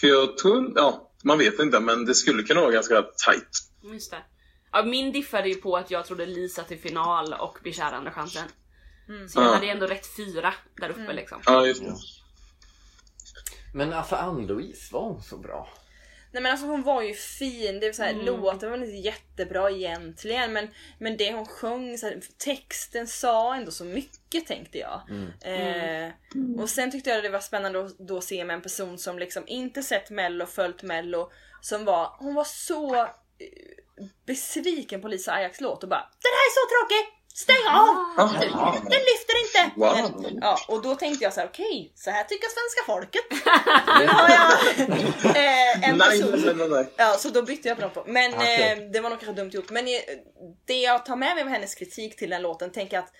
För 0.00 0.06
jag 0.06 0.38
tror, 0.38 0.72
ja, 0.76 1.10
man 1.24 1.38
vet 1.38 1.58
inte, 1.58 1.80
men 1.80 2.04
det 2.06 2.14
skulle 2.14 2.42
kunna 2.42 2.60
vara 2.60 2.72
ganska 2.72 3.02
tight. 3.02 3.48
Just 3.92 4.10
det. 4.10 4.22
Ja, 4.72 4.84
min 4.84 5.12
diffade 5.12 5.48
ju 5.48 5.54
på 5.54 5.76
att 5.76 5.90
jag 5.90 6.04
trodde 6.06 6.26
Lisa 6.26 6.62
till 6.64 6.78
final 6.78 7.32
och 7.34 7.58
Bishara 7.64 7.96
andra 7.96 8.10
chansen. 8.12 8.48
Så 9.28 9.40
jag 9.40 9.46
Ja. 9.48 9.54
hade 9.54 9.66
ändå 9.66 9.86
rätt 9.86 10.06
fyra 10.16 10.54
där 10.80 10.90
uppe 10.90 11.12
liksom. 11.12 11.40
Ja, 11.46 11.66
just 11.66 11.80
det. 11.82 11.86
Ja. 11.88 11.96
men 13.74 13.92
alltså 13.92 14.14
Ann-Louise, 14.16 14.92
var 14.94 15.00
hon 15.02 15.22
så 15.22 15.36
bra? 15.36 15.68
Nej 16.32 16.42
men 16.42 16.52
alltså 16.52 16.66
hon 16.66 16.82
var 16.82 17.02
ju 17.02 17.14
fin, 17.14 17.80
det 17.80 17.86
är 17.86 17.92
så 17.92 18.02
här, 18.02 18.12
Mm. 18.12 18.26
låten 18.26 18.70
var 18.70 18.78
inte 18.78 18.90
jättebra 18.90 19.70
egentligen 19.70 20.52
men, 20.52 20.68
men 20.98 21.16
det 21.16 21.32
hon 21.32 21.46
sjöng, 21.46 21.98
så 21.98 22.06
här, 22.06 22.20
texten 22.38 23.06
sa 23.06 23.54
ändå 23.54 23.70
så 23.70 23.84
mycket 23.84 24.46
tänkte 24.46 24.78
jag. 24.78 25.00
Eh, 25.40 26.10
och 26.60 26.70
sen 26.70 26.90
tyckte 26.90 27.10
jag 27.10 27.22
det 27.22 27.28
var 27.28 27.40
spännande 27.40 27.80
att 27.84 27.98
då 27.98 28.20
se 28.20 28.44
med 28.44 28.54
en 28.54 28.62
person 28.62 28.98
som 28.98 29.18
liksom 29.18 29.44
inte 29.46 29.82
sett 29.82 30.10
mello, 30.10 30.46
följt 30.46 30.82
mello, 30.82 31.30
som 31.60 31.84
var, 31.84 32.16
hon 32.18 32.34
var 32.34 32.44
så 32.44 32.94
eh, 32.96 33.08
besviken 34.26 35.00
på 35.00 35.08
Lisa 35.08 35.32
Ajax 35.32 35.60
låt 35.60 35.82
och 35.82 35.88
bara 35.88 36.00
Den 36.22 36.32
här 36.32 36.46
är 36.48 36.52
så 36.54 36.68
tråkig! 36.68 37.21
Stäng 37.34 37.66
av! 37.68 37.88
Jaha. 38.16 38.72
Den 38.72 39.00
lyfter 39.10 39.36
inte! 39.44 39.70
Wow. 39.76 40.22
Men, 40.22 40.38
ja, 40.40 40.58
och 40.68 40.82
då 40.82 40.94
tänkte 40.94 41.24
jag 41.24 41.32
så 41.32 41.40
här: 41.40 41.48
okej, 41.48 41.92
så 41.94 42.10
här 42.10 42.24
tycker 42.24 42.48
svenska 42.48 42.82
folket. 42.86 43.24
nu 44.00 44.06
har 44.06 44.28
jag 44.28 44.50
eh, 45.36 45.88
en 45.88 45.98
person 45.98 46.30
nej, 46.44 46.54
nej, 46.54 46.68
nej. 46.68 46.92
Ja, 46.96 47.16
så 47.18 47.28
då 47.28 47.42
bytte 47.42 47.68
jag 47.68 47.76
på 47.76 47.82
dem. 47.82 47.90
På. 47.90 48.04
Men 48.06 48.34
Okej. 48.34 48.72
eh, 48.72 48.90
det 48.92 49.00
var 49.00 49.10
nog 49.10 49.20
kanske 49.20 49.42
dumt 49.42 49.50
gjort. 49.50 49.70
Men 49.70 49.88
eh, 49.88 49.92
det 50.66 50.80
jag 50.80 51.06
tar 51.06 51.16
med 51.16 51.34
mig 51.34 51.42
av 51.44 51.50
hennes 51.50 51.74
kritik 51.74 52.16
till 52.16 52.30
den 52.30 52.42
låten 52.42 52.72
tänker 52.72 52.96
jag 52.96 53.04
att 53.04 53.12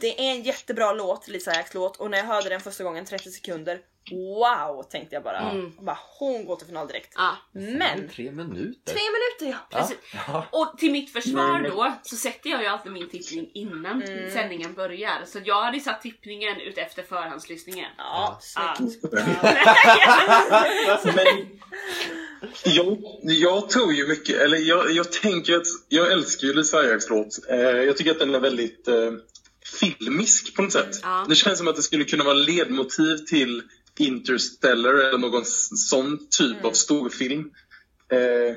det 0.00 0.28
är 0.28 0.32
en 0.32 0.42
jättebra 0.42 0.92
låt, 0.92 1.28
Lisa 1.28 1.50
Ajax 1.50 1.74
låt 1.74 1.96
och 1.96 2.10
när 2.10 2.18
jag 2.18 2.24
hörde 2.24 2.48
den 2.48 2.60
första 2.60 2.84
gången 2.84 3.04
30 3.04 3.30
sekunder 3.30 3.80
Wow 4.10 4.82
tänkte 4.82 5.14
jag 5.16 5.22
bara. 5.22 5.38
Mm. 5.50 5.72
bara 5.80 5.98
hon 6.18 6.44
går 6.44 6.56
till 6.56 6.66
final 6.66 6.86
direkt. 6.88 7.12
Ja, 7.16 7.36
Men 7.52 8.08
Tre 8.08 8.30
minuter. 8.30 8.92
tre 8.92 9.00
minuter 9.02 9.58
ja. 9.70 9.78
Precis. 9.78 9.96
Ja. 10.26 10.46
Och 10.50 10.78
till 10.78 10.92
mitt 10.92 11.12
försvar 11.12 11.58
Mm. 11.58 11.70
då 11.70 11.92
så 12.02 12.16
sätter 12.16 12.50
jag 12.50 12.60
ju 12.62 12.66
alltid 12.68 12.92
min 12.92 13.08
tippning 13.10 13.50
innan 13.54 14.02
Mm. 14.02 14.30
sändningen 14.30 14.74
börjar. 14.74 15.22
Så 15.26 15.38
jag 15.44 15.62
hade 15.64 15.80
satt 15.80 16.02
tippningen 16.02 16.60
ut 16.60 16.78
efter 16.78 17.02
förhandslyssningen. 17.02 17.90
Ja, 17.98 18.40
Ja. 18.56 18.76
Men 21.04 21.60
jag, 22.64 22.98
jag 23.22 23.70
tror 23.70 23.92
ju 23.92 24.08
mycket, 24.08 24.36
eller 24.40 24.56
jag, 24.58 24.90
jag 24.90 25.12
tänker 25.12 25.56
att 25.56 25.66
jag 25.88 26.12
älskar 26.12 26.46
ju 26.48 26.54
Lisa 26.54 26.78
Ajax 26.78 27.10
låt. 27.10 27.38
Eh, 27.50 27.56
jag 27.60 27.96
tycker 27.96 28.10
att 28.10 28.18
den 28.18 28.34
är 28.34 28.40
väldigt 28.40 28.88
eh, 28.88 28.94
filmisk 29.64 30.54
på 30.56 30.62
något 30.62 30.72
sätt. 30.72 31.00
Ja. 31.02 31.26
Det 31.28 31.34
känns 31.34 31.58
som 31.58 31.68
att 31.68 31.76
det 31.76 31.82
skulle 31.82 32.04
kunna 32.04 32.24
vara 32.24 32.34
ledmotiv 32.34 33.16
till 33.16 33.62
Interstellar 33.98 34.94
eller 34.94 35.18
någon 35.18 35.44
sån 35.44 36.18
typ 36.30 36.64
av 36.64 36.72
storfilm 36.72 37.50
eh, 38.12 38.56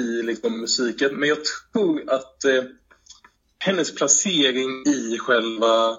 i 0.00 0.22
liksom, 0.22 0.60
musiken. 0.60 1.14
Men 1.14 1.28
jag 1.28 1.38
tror 1.72 2.10
att 2.10 2.44
eh, 2.44 2.64
hennes 3.58 3.94
placering 3.94 4.86
i 4.86 5.18
själva 5.18 5.98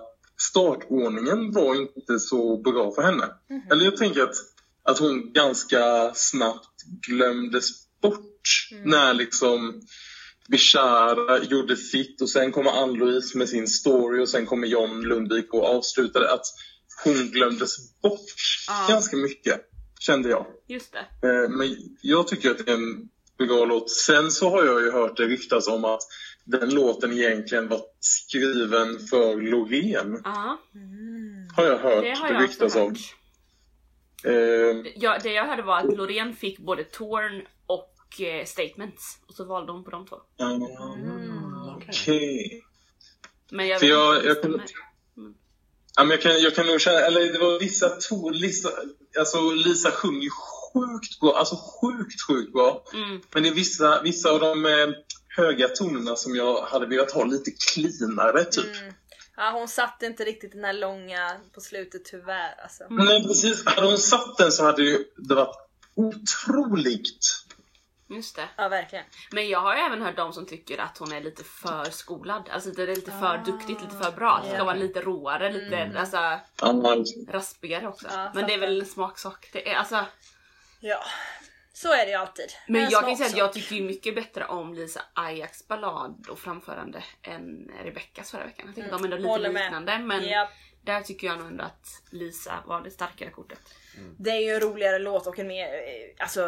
startordningen 0.50 1.52
var 1.52 1.76
inte 1.76 2.20
så 2.20 2.58
bra 2.58 2.92
för 2.92 3.02
henne. 3.02 3.26
Eller 3.72 3.86
jag 3.86 3.98
tänker 3.98 4.22
att, 4.22 4.36
att 4.84 5.00
hon 5.00 5.34
ganska 5.34 6.12
snabbt 6.14 6.84
glömdes 7.08 7.70
bort 8.02 8.68
när 8.86 9.14
liksom 9.14 9.82
Bishara 10.52 11.44
gjorde 11.44 11.78
sitt 11.78 12.22
och 12.22 12.30
sen 12.30 12.52
kommer 12.52 12.72
Ann-Louise 12.72 13.38
med 13.38 13.50
sin 13.50 13.68
story 13.68 14.24
och 14.24 14.30
sen 14.30 14.46
kommer 14.46 14.68
John 14.68 15.02
Lundvik 15.02 15.54
och 15.54 15.66
avslutade. 15.66 16.34
Att 16.34 16.46
hon 17.04 17.14
glömdes 17.32 18.02
bort 18.02 18.20
Ja. 18.68 18.86
ganska 18.90 19.18
mycket, 19.18 19.62
kände 20.00 20.30
jag. 20.30 20.46
Just 20.68 20.94
det. 20.94 21.28
Eh, 21.28 21.50
Men 21.50 21.76
jag 22.02 22.28
tycker 22.28 22.52
att 22.52 22.66
det 22.66 22.72
är 22.72 22.76
en 22.76 23.10
bra 23.48 23.66
låt. 23.66 23.90
Sen 23.92 24.32
så 24.32 24.50
har 24.50 24.66
jag 24.66 24.82
ju 24.82 24.92
hört 24.92 25.18
det 25.18 25.24
ryktas 25.24 25.68
om 25.68 25.86
att 25.86 26.02
den 26.46 26.70
låten 26.70 27.12
egentligen 27.14 27.68
var 27.68 27.82
skriven 28.00 29.00
för 29.00 29.42
Loreen. 29.52 30.22
Ja, 30.24 30.60
Har 31.56 31.64
jag 31.66 31.78
hört 31.78 32.04
det 32.04 32.18
har 32.18 32.34
jag 32.34 32.44
ryktas 32.44 32.76
om. 32.76 32.82
hört. 32.90 32.98
Eh, 34.24 34.92
Ja, 34.96 35.18
det 35.24 35.34
jag 35.34 35.46
hörde 35.48 35.62
var 35.62 35.78
att 35.80 35.98
Loreen 35.98 36.36
fick 36.36 36.60
både 36.60 36.84
Torn 36.84 37.42
och 38.14 38.22
eh, 38.22 38.46
Statements. 38.46 39.18
Och 39.28 39.34
så 39.36 39.46
valde 39.46 39.72
hon 39.72 39.84
på 39.84 39.92
de 39.92 40.06
två. 40.08 40.16
Okej. 41.78 42.64
Men 43.52 43.68
jag 43.68 43.80
För 43.80 43.88
vet 43.88 43.96
jag- 43.96 44.16
inte 44.16 44.28
jag 44.28 44.36
kan- 44.42 44.52
stämmer. 44.52 44.66
Ja, 45.96 46.04
men 46.04 46.10
jag, 46.12 46.22
kan, 46.22 46.42
jag 46.42 46.56
kan 46.56 46.66
nog 46.68 46.82
känna, 46.82 47.00
eller 47.00 47.34
det 47.34 47.40
var 47.40 47.60
vissa 47.60 47.90
ton, 47.90 48.34
Lisa, 48.34 48.70
alltså 49.20 49.50
Lisa 49.52 49.92
sjunger 49.92 50.22
ju 50.22 50.30
sjukt 50.30 51.20
bra, 51.20 51.38
alltså 51.38 51.56
sjukt, 51.56 52.22
sjukt 52.28 52.54
bra. 52.54 52.84
Mm. 52.94 53.22
Men 53.34 53.44
det 53.44 53.50
är 53.50 53.54
vissa, 53.54 54.02
vissa 54.02 54.30
av 54.32 54.40
de 54.40 54.66
eh, 54.66 54.88
höga 55.28 55.68
tonerna 55.68 56.16
som 56.16 56.36
jag 56.36 56.62
hade 56.62 56.86
velat 56.86 57.12
ha 57.12 57.24
lite 57.26 57.52
cleanare 57.52 58.44
typ. 58.44 58.76
Mm. 58.82 58.94
Ja, 59.38 59.52
hon 59.54 59.68
satte 59.68 60.06
inte 60.06 60.24
riktigt 60.24 60.52
den 60.52 60.64
här 60.64 60.74
långa 60.74 61.40
på 61.54 61.62
slutet 61.62 62.06
tyvärr 62.06 62.56
alltså. 62.64 62.84
Nej 62.90 63.24
precis, 63.28 63.66
hade 63.66 63.88
hon 63.88 63.98
satt 63.98 64.38
den 64.38 64.52
så 64.52 64.64
hade 64.64 64.84
ju 64.84 65.04
det 65.18 65.36
varit 65.36 65.56
otroligt. 65.96 67.26
Just 68.16 68.36
det. 68.36 68.48
Ja, 68.56 68.68
verkligen. 68.70 69.06
Men 69.32 69.50
jag 69.50 69.60
har 69.60 69.76
ju 69.76 69.82
även 69.82 70.02
hört 70.02 70.16
de 70.16 70.34
som 70.34 70.46
tycker 70.46 70.78
att 70.78 70.98
hon 70.98 71.12
är 71.12 71.22
lite 71.22 71.44
för 71.44 71.86
skolad. 71.86 72.50
Alltså 72.52 72.70
det 72.72 72.84
är 72.84 72.88
lite 72.88 73.12
för 73.12 73.38
duktigt, 73.38 73.82
lite 73.82 73.96
för 74.04 74.12
bra. 74.12 74.42
Det 74.44 74.50
ska 74.54 74.64
vara 74.64 74.76
lite 74.76 75.02
råare, 75.02 75.52
lite 75.52 75.92
alltså, 76.00 76.40
raspigare 77.28 77.88
också. 77.88 78.08
Ja, 78.12 78.32
men 78.36 78.48
det 78.48 78.54
är 78.54 78.58
väl 78.60 78.80
en 78.80 78.86
smaksak. 78.86 79.50
Det 79.54 79.70
är, 79.72 79.76
alltså, 79.76 80.06
Ja, 80.80 81.04
så 81.74 81.94
är 81.94 82.06
det 82.06 82.12
ju 82.12 82.18
alltid. 82.18 82.46
men 82.68 82.84
En 82.84 82.90
jag 82.90 83.02
kan 83.04 83.18
säga 83.18 83.30
att 83.30 83.38
jag 83.38 83.54
tycker 83.54 83.76
ju 83.76 83.84
mycket 83.84 84.16
bättre 84.16 84.46
om 84.46 84.74
Lisa 84.74 85.02
Ajax 85.14 85.68
ballad 85.68 86.28
och 86.30 86.40
framförande 86.40 87.04
än 87.22 87.72
Rebeckas 87.84 88.32
förra 88.32 88.44
veckan. 88.46 88.66
Jag 88.68 88.76
tycker 88.76 88.92
de 88.92 89.02
är 89.02 89.06
ändå 89.06 89.18
lite 89.18 89.30
Mm. 89.50 89.54
Med. 89.54 89.64
liknande 89.64 90.00
men 90.00 90.24
Japp. 90.24 90.50
där 90.82 91.02
tycker 91.02 91.28
jag 91.28 91.38
nog 91.38 91.48
ändå 91.48 91.64
att 91.64 91.88
Lisa 92.10 92.64
var 92.66 92.82
det 92.82 92.92
starkare 92.92 93.30
kortet. 93.30 93.60
Det 94.20 94.30
är 94.32 94.40
ju 94.40 94.50
en 94.54 94.60
roligare 94.60 95.00
låt 95.00 95.28
och 95.28 95.40
en 95.40 95.48
mer 95.48 95.66
eh, 95.66 96.24
alltså, 96.24 96.48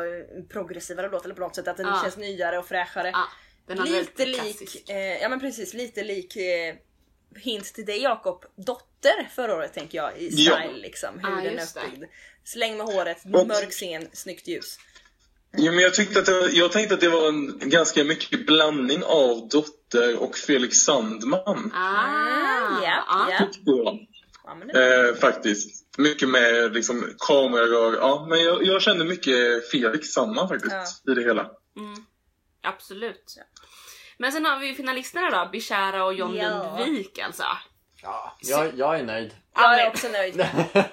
progressivare 0.50 1.10
låt 1.10 1.26
eller 1.26 1.36
på 1.36 1.42
något 1.42 1.56
sätt 1.56 1.68
att 1.68 1.78
den 1.78 1.86
Ja. 1.88 2.00
känns 2.04 2.18
nyare 2.18 2.58
och 2.58 2.68
fräschare. 2.68 3.10
Ja, 3.14 3.24
den 3.68 3.78
hade 3.78 3.92
lite 3.92 4.26
lik, 4.26 4.90
eh, 4.90 4.98
ja 5.22 5.30
men 5.30 5.40
precis, 5.40 5.74
lite 5.74 6.04
lik 6.04 6.36
eh, 6.36 6.76
hint 7.36 7.74
till 7.74 7.86
dig 7.86 8.02
Jakob, 8.02 8.46
Dotter 8.56 9.30
förra 9.36 9.56
året 9.56 9.74
tänker 9.74 9.98
jag 9.98 10.18
i 10.18 10.30
Ja. 10.32 10.56
style 10.56 10.78
liksom. 10.82 11.20
Hur 11.20 11.30
Ja, 11.30 11.36
den 11.36 11.60
är 11.60 11.64
uppbyggd. 11.64 12.04
Släng 12.44 12.78
med 12.78 12.86
håret, 12.86 13.18
Och- 13.34 13.48
mörk 13.48 13.72
scen, 13.72 14.08
snyggt 14.14 14.48
ljus. 14.48 14.78
Ja, 15.58 15.72
men 15.72 15.80
jag, 15.80 15.94
tyckte 15.94 16.20
att 16.20 16.26
det, 16.26 16.50
jag 16.52 16.72
tänkte 16.72 16.94
att 16.96 17.02
det 17.02 17.10
var 17.10 17.28
en 17.28 17.60
ganska 17.70 18.04
mycket 18.04 18.46
blandning 18.46 19.04
av 19.04 19.48
Dotter 19.50 20.18
och 20.22 20.38
Felix 20.38 20.78
Sandman. 20.78 21.72
Ah, 21.74 22.68
Mm, 22.68 22.84
ja, 22.84 23.04
ja. 23.30 23.48
ja. 23.66 24.00
Ja. 24.44 24.50
Ja, 24.50 24.56
men 24.56 24.68
det, 24.68 25.10
Eh, 25.10 25.16
faktiskt. 25.16 25.98
Mycket 25.98 26.30
med 26.30 26.74
liksom, 26.74 27.14
kamerarör. 27.28 27.94
Ja, 27.98 28.26
men 28.30 28.44
jag, 28.44 28.64
jag 28.66 28.82
kände 28.82 29.06
mycket 29.06 29.70
Felix 29.72 30.08
Sandman 30.08 30.50
faktiskt 30.50 31.08
i 31.10 31.14
det 31.14 31.22
hela. 31.24 31.42
Mm, 31.78 32.06
absolut. 32.64 33.36
Men 34.18 34.32
sen 34.32 34.46
har 34.46 34.60
vi 34.60 34.68
ju 34.68 34.74
finalisterna 34.74 35.30
då, 35.46 35.50
Bishara 35.52 36.06
och 36.06 36.14
John 36.14 36.36
Ja. 36.36 36.76
Lundvik 36.80 37.20
alltså. 37.20 37.44
Ja, 38.02 38.38
jag, 38.42 38.72
jag 38.78 39.00
är 39.00 39.04
nöjd. 39.04 39.36
jag 39.56 39.74
är 39.74 39.78
men- 39.78 39.88
också 39.88 40.08
nöjd. 40.08 40.46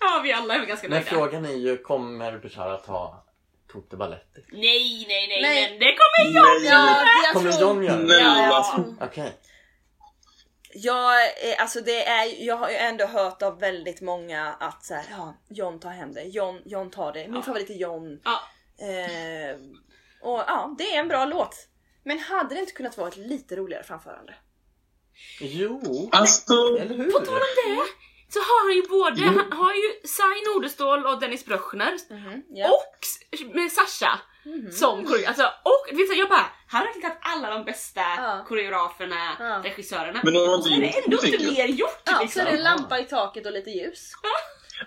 Ja, 0.00 0.20
vi 0.24 0.32
alla 0.32 0.54
är 0.54 0.66
ganska 0.66 0.88
Men 0.88 0.98
nöjda. 0.98 1.10
frågan 1.10 1.44
är 1.44 1.52
ju, 1.54 1.76
kommer 1.78 2.38
Bishara 2.38 2.76
ta 2.76 3.24
Toto 3.72 3.96
Baletti? 3.96 4.40
Nej, 4.52 5.04
nej, 5.08 5.28
nej, 5.28 5.42
Nej. 5.42 5.70
men 5.70 5.78
det 5.78 5.96
kommer! 5.96 6.40
Nej. 6.40 6.66
Ja, 6.70 7.04
jag 7.24 7.32
Kommer 7.32 7.60
John 7.60 7.84
göra 7.84 7.96
det? 7.96 8.02
Nej, 8.04 8.20
Ja. 8.22 8.56
alltså. 8.56 8.94
Okej. 9.00 9.32
Jag, 10.78 11.14
eh, 11.24 11.54
alltså 11.62 11.80
det 11.80 12.06
är, 12.06 12.44
jag 12.46 12.56
har 12.56 12.70
ju 12.70 12.76
ändå 12.76 13.06
hört 13.06 13.42
av 13.42 13.60
väldigt 13.60 14.00
många 14.00 14.52
att 14.60 14.84
så 14.84 14.94
här, 14.94 15.04
ja, 15.10 15.34
John 15.48 15.80
tar 15.80 15.90
hem 15.90 16.12
det. 16.12 16.22
John, 16.22 16.62
John 16.64 16.90
tar 16.90 17.12
det. 17.12 17.24
Min 17.26 17.34
Ja. 17.34 17.42
favorit 17.42 17.70
är 17.70 17.74
John. 17.74 18.20
Ja, 18.24 18.40
Eh, 18.78 19.56
och 20.22 20.38
ja, 20.38 20.74
det 20.78 20.94
är 20.96 21.00
en 21.00 21.08
bra 21.08 21.24
låt. 21.24 21.56
Men 22.04 22.18
hade 22.18 22.54
det 22.54 22.60
inte 22.60 22.72
kunnat 22.72 22.98
vara 22.98 23.08
ett 23.08 23.16
lite 23.16 23.56
roligare 23.56 23.82
framförande? 23.84 24.34
Jo, 25.40 26.08
Alltså, 26.12 26.52
eller 26.80 26.94
hur? 26.96 27.10
på 27.12 27.18
tal 27.18 27.34
om 27.34 27.40
det 27.56 27.82
så 28.32 28.38
har 28.38 28.66
han 28.66 28.76
ju 28.76 28.82
både, 28.88 29.40
han 29.40 29.52
har 29.58 29.74
ju 29.74 30.08
Sai 30.08 30.54
Nordestål 30.54 31.06
och 31.06 31.20
Dennis 31.20 31.44
Bröchner 31.44 31.96
Ja. 32.48 32.68
och 32.70 32.98
s- 33.02 33.40
med 33.54 33.72
Sasha 33.72 34.20
som 34.72 35.04
koreograf. 35.06 35.28
Alltså, 35.28 35.42
och 35.62 35.98
vet, 35.98 36.08
så 36.08 36.14
jag 36.14 36.28
bara, 36.28 36.46
han 36.68 36.80
har 36.80 36.86
verkligen 36.86 37.10
tagit 37.10 37.22
alla 37.22 37.50
de 37.50 37.64
bästa 37.64 38.00
Ja. 38.00 38.44
koreograferna, 38.48 39.36
Ja. 39.38 39.60
regissörerna. 39.64 40.20
Men 40.24 40.34
de 40.34 40.38
har 40.48 40.58
så 40.62 40.68
det 40.68 40.74
inte 40.74 40.98
ändå 41.04 41.16
inte 41.24 41.36
det, 41.36 41.52
mer 41.52 41.66
gjort 41.68 42.02
Ja, 42.04 42.12
så 42.16 42.22
liksom. 42.22 42.40
är 42.42 42.44
det 42.46 42.50
en 42.56 42.62
lampa 42.62 42.98
i 42.98 43.04
taket 43.04 43.46
och 43.46 43.52
lite 43.52 43.70
ljus. 43.70 44.12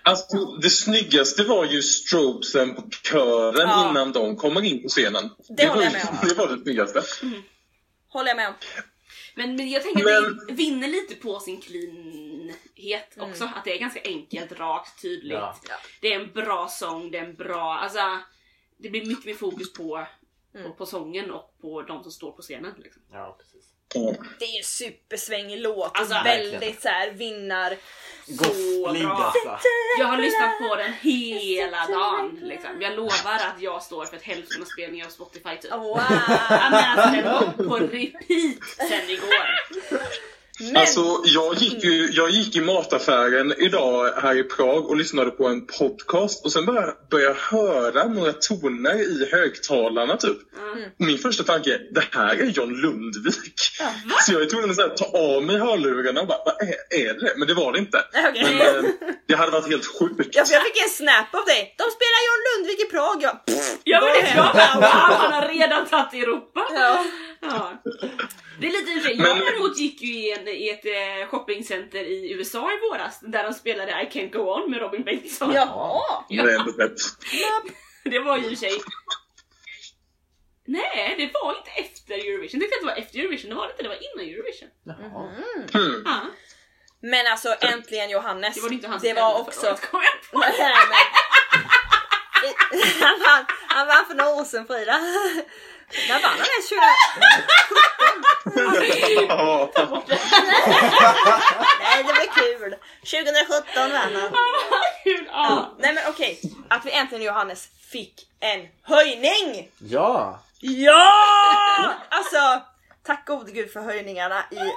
alltså, 0.02 0.36
det 0.62 0.70
snyggaste 0.70 1.44
var 1.44 1.64
ju 1.64 1.82
strobesen 1.82 2.74
på 2.74 2.82
kören 3.04 3.68
Ja. 3.68 3.90
innan 3.90 4.12
de 4.12 4.36
kommer 4.36 4.64
in 4.64 4.82
på 4.82 4.88
scenen. 4.88 5.30
Det 5.48 5.66
var, 5.66 5.74
håller 5.74 5.84
jag 5.84 5.92
med 5.92 6.06
om. 6.10 6.16
det 6.28 6.34
var 6.34 6.48
det 6.48 6.62
snyggaste. 6.62 7.02
Håller 8.08 8.28
jag 8.28 8.36
med 8.36 8.48
om. 8.48 8.54
Men, 9.34 9.56
men 9.56 9.70
jag 9.70 9.82
tänker 9.82 10.04
Men- 10.04 10.26
att 10.40 10.48
det 10.48 10.54
vinner 10.54 10.88
lite 10.88 11.14
på 11.14 11.40
sin 11.40 11.60
cleanhet 11.60 13.16
också. 13.18 13.44
Att 13.44 13.64
det 13.64 13.74
är 13.74 13.78
ganska 13.78 14.00
enkelt, 14.04 14.52
rakt, 14.52 15.02
tydligt. 15.02 15.32
Ja. 15.38 15.56
Det 16.00 16.12
är 16.14 16.20
en 16.20 16.32
bra 16.32 16.68
sång, 16.68 17.10
det 17.10 17.18
är 17.18 17.24
en 17.24 17.34
bra... 17.34 17.74
Alltså, 17.78 17.98
det 18.82 18.90
blir 18.90 19.06
mycket 19.06 19.24
mer 19.24 19.34
fokus 19.34 19.72
på, 19.72 20.06
på, 20.62 20.72
på 20.72 20.86
sången 20.86 21.30
och 21.30 21.54
på 21.60 21.82
de 21.82 22.02
som 22.02 22.12
står 22.12 22.32
på 22.32 22.42
scenen. 22.42 22.74
Liksom. 22.78 23.02
Ja, 23.12 23.36
precis. 23.38 23.66
Det 24.38 24.44
är 24.44 24.52
ju 24.52 24.58
en 24.58 24.64
supersvängig 24.64 25.60
låt 25.60 25.90
Alltså, 25.94 26.18
och 26.18 26.26
väldigt 26.26 26.82
så 26.82 26.88
här 26.88 27.10
vinnar. 27.10 27.76
Gosplig 28.26 29.02
bra. 29.04 29.12
alltså. 29.12 29.68
Jag 29.98 30.06
har 30.06 30.18
lyssnat 30.18 30.58
på 30.58 30.76
den 30.76 30.92
hela 30.92 31.86
dagen. 31.86 32.38
Liksom. 32.42 32.82
Jag 32.82 32.96
lovar 32.96 33.34
att 33.34 33.60
jag 33.60 33.82
står 33.82 34.04
för 34.04 34.16
ett 34.16 34.22
hälften 34.22 34.62
av 34.62 34.66
spelningen 34.66 35.06
av 35.06 35.10
Spotify 35.10 35.56
typ. 35.56 35.72
Wow! 35.72 36.00
Men 36.50 36.74
alltså, 36.74 37.10
den 37.10 37.24
var 37.24 37.68
på 37.68 37.76
repeat 37.78 38.64
sen 38.88 39.10
igår. 39.10 39.46
Men, 40.60 40.76
Alltså, 40.76 41.22
jag 41.24 41.54
gick, 41.54 41.84
ju, 41.84 42.10
jag 42.12 42.30
gick 42.30 42.56
i 42.56 42.60
mataffären 42.60 43.54
idag 43.58 44.12
här 44.22 44.38
i 44.38 44.42
Prag 44.42 44.88
och 44.88 44.96
lyssnade 44.96 45.30
på 45.30 45.48
en 45.48 45.66
podcast 45.66 46.44
och 46.44 46.52
sen 46.52 46.66
började 46.66 46.94
började 47.10 47.34
jag 47.34 47.58
höra 47.58 48.04
några 48.04 48.32
toner 48.32 48.94
i 48.94 49.28
högtalarna 49.32 50.16
typ. 50.16 50.38
Mm. 50.72 50.90
Min 50.98 51.18
första 51.18 51.44
tanke 51.44 51.74
är, 51.74 51.78
det 51.94 52.04
här 52.10 52.34
är 52.34 52.46
John 52.46 52.74
Lundvik. 52.74 53.60
Så 54.20 54.32
jag 54.32 54.42
är 54.42 54.46
tvungen 54.46 54.70
att 54.70 54.96
ta 54.96 55.18
av 55.18 55.42
mig 55.42 55.58
hörlurarna 55.58 56.20
och 56.20 56.26
bara, 56.26 56.38
vad 56.44 56.54
är, 56.68 57.08
är 57.08 57.14
det? 57.14 57.32
Men 57.36 57.48
det 57.48 57.54
var 57.54 57.72
det 57.72 57.78
inte. 57.78 58.04
Okej. 58.28 58.44
Men, 58.44 58.84
eh, 58.84 58.90
det 59.28 59.34
hade 59.34 59.52
varit 59.52 59.68
helt 59.68 59.86
sjukt. 59.86 60.30
Ja, 60.36 60.44
för 60.44 60.54
jag 60.54 60.62
fick 60.62 60.82
en 60.82 60.90
snap 60.90 61.34
av 61.34 61.44
dig. 61.44 61.74
De 61.78 61.84
spelar 61.96 62.20
John 62.28 62.40
Lundvik 62.48 62.80
i 62.86 62.88
Prag. 62.94 63.16
Jag, 63.22 63.46
pff, 63.46 63.76
Ja 63.84 64.00
men 64.00 64.24
det 64.24 64.32
jag 64.36 64.54
bara 64.54 64.74
wow, 64.74 65.14
han 65.22 65.32
har 65.32 65.48
redan 65.48 65.86
tagit 65.86 66.14
Europa. 66.22 66.60
Ja. 66.74 67.04
Ja. 67.40 67.82
Det 68.60 68.66
är 68.66 68.70
lite 68.70 69.00
för 69.00 69.10
Jag 69.10 69.38
däremot 69.38 69.78
gick 69.78 70.02
ju 70.02 70.12
i, 70.14 70.32
en, 70.32 70.48
i 70.48 70.68
ett 70.68 70.84
eh, 70.84 71.28
shoppingcenter 71.28 72.04
i 72.04 72.32
USA 72.32 72.72
i 72.72 72.78
våras 72.90 73.20
där 73.22 73.44
de 73.44 73.54
spelade 73.54 73.92
I 73.92 74.08
Can't 74.18 74.32
Go 74.32 74.38
On 74.38 74.70
med 74.70 74.80
Robin 74.80 75.04
Bengtsson. 75.04 75.52
Jaha! 75.52 76.24
Det 76.28 76.34
är 76.34 76.58
ändå 76.58 76.72
rätt. 76.72 76.98
Det 78.04 78.18
var 78.18 78.38
ju 78.38 78.50
i 78.50 78.56
sig... 78.56 78.70
Nej, 80.66 81.14
det 81.18 81.30
var 81.34 81.56
inte 81.58 81.70
efter 81.70 82.14
Eurovision. 82.14 82.60
Jag 82.60 82.70
tänkte 82.70 82.76
att 82.76 82.82
det 82.82 82.86
var 82.86 83.06
efter 83.06 83.18
Eurovision. 83.18 83.50
Det 83.50 83.56
var 83.56 83.66
det 83.66 83.70
inte, 83.72 83.82
det 83.82 83.88
var 83.88 83.98
innan 84.06 84.34
Eurovision. 84.34 84.68
Jaha. 84.84 85.32
Hmm. 85.72 86.02
Ja, 86.04 86.20
Men 87.00 87.26
alltså 87.26 87.48
äntligen 87.60 88.10
Johannes. 88.10 88.54
det 88.54 88.60
var 88.60 88.68
det 88.68 88.74
inte 88.74 88.88
han 88.88 88.98
det 89.02 89.14
var 89.14 89.40
också... 89.40 89.66
året, 89.66 89.90
kom 89.90 90.00
jag 90.02 90.30
på. 90.30 90.38
Nej, 90.38 90.74
men... 90.90 90.96
han, 93.00 93.20
vann, 93.20 93.44
han 93.68 93.86
vann 93.86 94.06
för 94.06 94.14
några 94.14 94.30
år 94.30 94.44
sedan 94.44 94.66
Frida. 94.66 95.00
När 96.08 96.22
vann 96.22 96.38
han 96.38 96.38
ens? 96.38 96.68
20... 96.68 96.76
Ja. 99.28 99.70
Nej 101.80 102.04
det 102.04 102.12
blir 102.12 102.30
kul! 102.34 102.76
2017 103.00 103.92
vann 103.92 104.14
han. 104.14 104.32
Kul, 105.04 105.28
ja. 105.32 105.74
Nej 105.78 105.94
men 105.94 106.04
okej, 106.08 106.40
att 106.68 106.86
vi 106.86 106.92
äntligen 106.92 107.24
Johannes 107.24 107.68
fick 107.92 108.28
en 108.40 108.68
höjning! 108.82 109.70
Ja! 109.78 110.42
Ja! 110.60 111.94
Alltså, 112.08 112.62
tack 113.06 113.26
gode 113.26 113.52
gud 113.52 113.72
för 113.72 113.80
höjningarna 113.80 114.44
i 114.50 114.72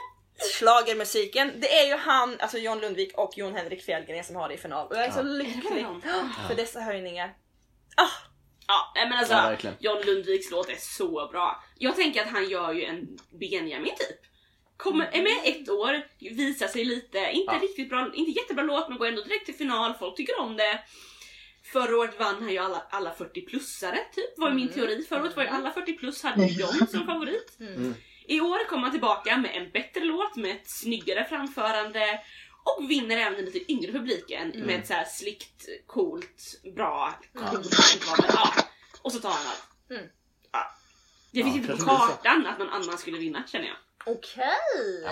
schlagermusiken. 0.54 1.52
Det 1.60 1.80
är 1.80 1.86
ju 1.88 1.98
han, 1.98 2.38
alltså 2.40 2.58
John 2.58 2.80
Lundvik 2.80 3.18
och 3.18 3.32
Jon 3.36 3.56
Henrik 3.56 3.86
Fjällgren 3.86 4.24
som 4.24 4.36
har 4.36 4.48
det 4.48 4.54
i 4.54 4.58
final. 4.58 4.88
Och 4.88 4.96
jag 4.96 5.06
är 5.06 5.12
så 5.12 5.22
lycklig 5.22 5.86
för 6.48 6.56
dessa 6.56 6.80
höjningar. 6.80 7.34
Ah, 7.96 8.10
Ja, 8.68 8.92
men 8.96 9.14
alltså 9.14 9.34
Ja, 9.34 9.42
verkligen. 9.42 9.76
John 9.80 10.02
Lundviks 10.06 10.52
låt 10.52 10.70
är 10.70 10.76
så 10.80 11.28
bra. 11.32 11.64
Jag 11.78 11.96
tänker 11.96 12.22
att 12.22 12.32
han 12.32 12.50
gör 12.50 12.74
ju 12.74 12.84
en 12.84 13.18
Benjamin 13.40 13.96
typ. 14.00 14.20
Kommer, 14.78 15.06
är 15.12 15.22
med 15.22 15.38
ett 15.44 15.70
år, 15.70 16.08
visar 16.20 16.68
sig 16.68 16.86
lite, 16.86 17.18
inte 17.18 17.54
Ja. 17.54 17.60
riktigt 17.62 17.90
bra, 17.90 18.12
inte 18.14 18.32
jättebra 18.32 18.64
låt 18.64 18.90
men 18.90 18.98
går 18.98 19.08
ändå 19.08 19.22
direkt 19.24 19.46
till 19.46 19.56
final, 19.56 19.94
folk 20.00 20.18
tycker 20.18 20.40
om 20.40 20.58
det. 20.58 20.80
Förra 21.74 21.98
året 21.98 22.20
vann 22.20 22.42
han 22.42 22.50
ju 22.52 22.58
alla, 22.58 22.84
alla 22.90 23.14
40-plussare 23.14 23.98
typ, 24.16 24.38
var 24.38 24.50
ju 24.50 24.56
min 24.56 24.70
teori. 24.70 25.06
Förra 25.10 25.22
året 25.22 25.36
var 25.36 25.44
ju 25.44 25.50
alla 25.50 25.72
40 25.72 25.94
plus 25.98 26.24
hade 26.24 26.46
ju 26.46 26.62
John 26.62 26.88
som 26.88 27.06
favorit. 27.06 27.58
Mm. 27.60 27.94
I 28.28 28.42
år 28.42 28.68
kommer 28.70 28.84
han 28.84 28.92
tillbaka 28.92 29.38
med 29.38 29.52
en 29.56 29.70
bättre 29.72 30.04
låt, 30.04 30.36
med 30.36 30.52
ett 30.52 30.70
snyggare 30.70 31.26
framförande 31.30 32.20
och 32.64 32.90
vinner 32.90 33.18
även 33.18 33.34
den 33.34 33.46
lite 33.46 33.72
yngre 33.72 33.92
publiken 33.92 34.50
med 34.66 34.80
ett 34.80 34.88
så 34.88 34.94
här 34.94 35.06
slickt, 35.06 35.66
coolt, 35.88 36.62
bra, 36.76 37.14
coolt, 37.34 37.70
men, 38.18 38.30
ja. 38.34 38.54
Och 39.02 39.12
så 39.12 39.20
tar 39.20 39.30
han 39.30 39.40
allt. 39.48 39.90
Mm. 39.90 40.04
Ja. 40.52 40.60
Det 41.32 41.44
finns 41.44 41.56
Ja, 41.56 41.62
inte 41.74 41.86
på 41.86 41.90
kartan 41.90 42.46
att 42.48 42.60
någon 42.60 42.70
annan 42.70 42.98
skulle 42.98 43.18
vinna 43.18 43.44
känner 43.48 43.66
jag. 43.66 43.76
Okej! 44.06 44.46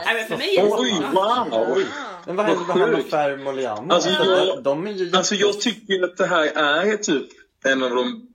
Nej, 0.06 0.16
men 0.16 0.28
för 0.28 0.38
mig 0.38 0.56
är 0.58 0.64
det 0.64 0.70
så. 0.70 0.82
Oj, 0.82 1.02
wow! 1.14 1.74
Oj. 1.76 1.86
Men 2.26 2.36
vad 2.36 2.46
händer 2.46 2.88
med. 2.92 3.06
Ferm 3.06 3.48
och 3.48 3.54
Liam? 3.54 3.92
Alltså, 3.92 4.10
Alltså, 4.10 4.24
jag- 4.36 4.48
de, 4.58 4.64
de 4.64 4.88
är 4.88 4.92
ju 4.92 5.12
Alltså 5.18 5.36
jag 5.36 5.62
tycker 5.62 6.04
att 6.04 6.18
det 6.18 6.26
här 6.26 6.46
är 6.48 6.98
typ 6.98 7.28
en 7.66 7.84
av 7.84 7.90
de 7.90 8.28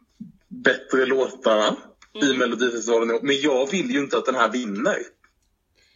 bättre 0.49 1.07
låtarna 1.07 1.77
i 2.23 2.25
Mm. 2.27 2.39
Melodifestivalen 2.39 3.11
i 3.11 3.15
år. 3.15 3.21
Men 3.23 3.41
jag 3.41 3.71
vill 3.71 3.91
ju 3.91 3.99
inte 3.99 4.19
att 4.19 4.25
den 4.27 4.35
här 4.35 4.49
vinner. 4.49 4.97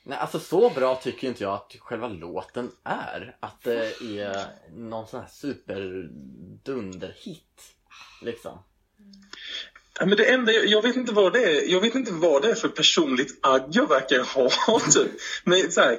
Nej, 0.02 0.18
alltså 0.18 0.38
så 0.38 0.70
bra 0.70 0.96
tycker 0.96 1.28
inte 1.28 1.42
jag 1.42 1.54
att 1.54 1.76
själva 1.78 2.08
låten 2.08 2.70
är. 2.84 3.36
Att 3.40 3.62
det 3.62 4.02
är 4.02 4.46
någon 4.72 5.06
sån 5.06 5.20
här 5.20 5.28
superdunderhit. 5.28 7.74
Liksom. 8.22 8.58
Ja, 9.98 10.06
men 10.06 10.16
det 10.16 10.24
enda, 10.24 10.52
jag, 10.52 10.66
jag 10.66 10.82
vet 10.82 10.96
inte 10.96 11.12
vad 11.12 11.32
det 11.32 11.44
är. 11.44 11.72
Jag 11.72 11.80
vet 11.80 11.94
inte 11.94 12.12
vad 12.12 12.42
det 12.42 12.50
är 12.50 12.54
för 12.54 12.68
personligt 12.68 13.38
agg 13.42 13.68
jag 13.70 13.88
verkar 13.88 14.34
ha. 14.34 14.50
Typ. 14.90 15.10
Men 15.44 15.72
så 15.72 15.80
här, 15.80 15.98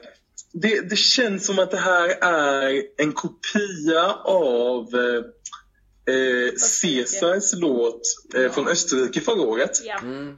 det, 0.53 0.89
det 0.89 0.95
känns 0.95 1.45
som 1.45 1.59
att 1.59 1.71
det 1.71 1.77
här 1.77 2.09
är 2.21 2.83
en 2.97 3.11
kopia 3.11 4.13
av 4.23 4.95
eh, 4.95 5.23
eh, 6.15 6.51
Caesars 6.81 7.53
låt 7.53 8.01
eh, 8.35 8.51
från 8.51 8.67
Österrike 8.67 9.21
förra 9.21 9.41
året. 9.41 9.81
Ja. 9.83 9.99
Mm. 9.99 10.37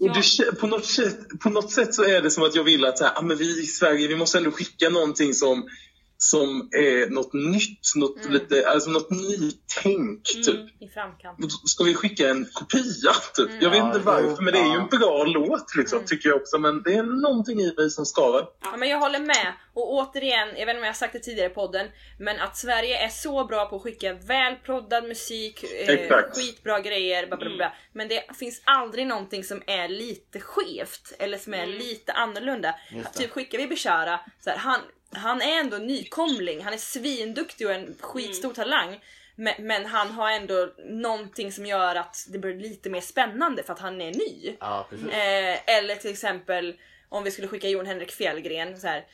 Och 0.00 0.08
det, 0.08 0.20
kä- 0.20 0.54
på, 0.54 0.66
något 0.66 0.84
sätt, 0.86 1.18
på 1.40 1.50
något 1.50 1.70
sätt 1.70 1.94
så 1.94 2.04
är 2.04 2.22
det 2.22 2.30
som 2.30 2.44
att 2.44 2.54
jag 2.54 2.64
vill 2.64 2.84
att 2.84 2.98
så 2.98 3.04
här, 3.04 3.12
ah, 3.16 3.22
men 3.22 3.36
vi 3.36 3.60
i 3.62 3.66
Sverige 3.66 4.08
vi 4.08 4.16
måste 4.16 4.38
ändå 4.38 4.50
skicka 4.50 4.88
någonting 4.88 5.34
som, 5.34 5.68
som 6.18 6.68
är 6.72 7.10
något 7.10 7.32
nytt, 7.32 7.80
något, 7.96 8.16
Mm. 8.20 8.32
lite, 8.32 8.68
alltså 8.68 8.90
något 8.90 9.10
nytänk. 9.10 10.24
Typ. 10.24 10.54
Mm. 10.54 10.68
I 10.80 10.88
framkant. 10.88 11.38
Ska 11.68 11.84
vi 11.84 11.94
skicka 11.94 12.28
en 12.28 12.46
kopia? 12.54 13.12
Typ? 13.34 13.50
Jag 13.60 13.70
vet 13.70 13.78
Ja, 13.78 13.86
inte 13.86 13.98
varför, 13.98 14.42
men 14.42 14.52
det 14.54 14.58
är 14.60 14.64
ju 14.74 14.80
en 14.80 14.86
bra 14.86 15.24
låt 15.24 15.76
liksom, 15.76 15.96
Mm. 15.98 16.06
tycker 16.06 16.28
jag 16.28 16.36
också. 16.36 16.58
Men 16.58 16.82
det 16.82 16.94
är 16.94 17.02
någonting 17.02 17.60
i 17.60 17.74
mig 17.76 17.90
som 17.90 18.06
skaver. 18.06 18.46
Ja, 18.62 18.76
men 18.76 18.88
jag 18.88 18.98
håller 18.98 19.18
med. 19.20 19.52
Och 19.74 19.92
återigen, 19.92 20.48
jag 20.48 20.54
vet 20.54 20.68
inte 20.68 20.76
om 20.78 20.84
jag 20.84 20.88
har 20.88 20.92
sagt 20.92 21.12
det 21.12 21.18
tidigare 21.18 21.50
i 21.50 21.54
podden, 21.54 21.86
men 22.18 22.40
att 22.40 22.56
Sverige 22.56 23.04
är 23.04 23.08
så 23.08 23.44
bra 23.44 23.66
på 23.66 23.76
att 23.76 23.82
skicka 23.82 24.12
välproddad 24.14 25.04
musik, 25.04 25.64
eh, 25.88 26.08
skitbra 26.34 26.80
grejer, 26.80 27.26
bla, 27.26 27.36
bla, 27.36 27.50
bla. 27.56 27.72
men 27.92 28.08
det 28.08 28.36
finns 28.38 28.62
aldrig 28.64 29.06
någonting 29.06 29.44
som 29.44 29.62
är 29.66 29.88
lite 29.88 30.40
skevt 30.40 31.12
eller 31.18 31.38
som 31.38 31.54
är 31.54 31.62
Mm. 31.64 31.78
lite 31.78 32.12
annorlunda. 32.12 32.74
Typ 33.14 33.30
skickar 33.30 33.58
vi 33.58 33.66
Bishara, 33.66 34.20
så 34.44 34.50
här, 34.50 34.56
han, 34.56 34.80
han 35.12 35.42
är 35.42 35.60
ändå 35.60 35.76
nykomling, 35.76 36.62
han 36.64 36.72
är 36.72 36.78
svinduktig 36.78 37.66
och 37.66 37.72
en 37.72 37.94
skitstor 38.00 38.54
talang. 38.54 39.00
Men, 39.38 39.54
men 39.58 39.86
han 39.86 40.10
har 40.10 40.30
ändå 40.30 40.68
någonting 40.88 41.52
som 41.52 41.66
gör 41.66 41.94
att 41.96 42.26
det 42.28 42.38
blir 42.38 42.54
lite 42.54 42.90
mer 42.90 43.00
spännande 43.00 43.62
för 43.62 43.72
att 43.72 43.78
han 43.78 44.00
är 44.00 44.12
ny. 44.12 44.56
Ja. 44.60 44.88
Eh, 45.10 45.76
eller 45.76 45.94
till 45.96 46.10
exempel 46.10 46.74
om 47.08 47.24
vi 47.24 47.30
skulle 47.30 47.48
skicka 47.48 47.68
Jon 47.68 47.86
Henrik 47.86 48.12
Fjällgren 48.12 48.80
så 48.80 48.86
här 48.86 49.04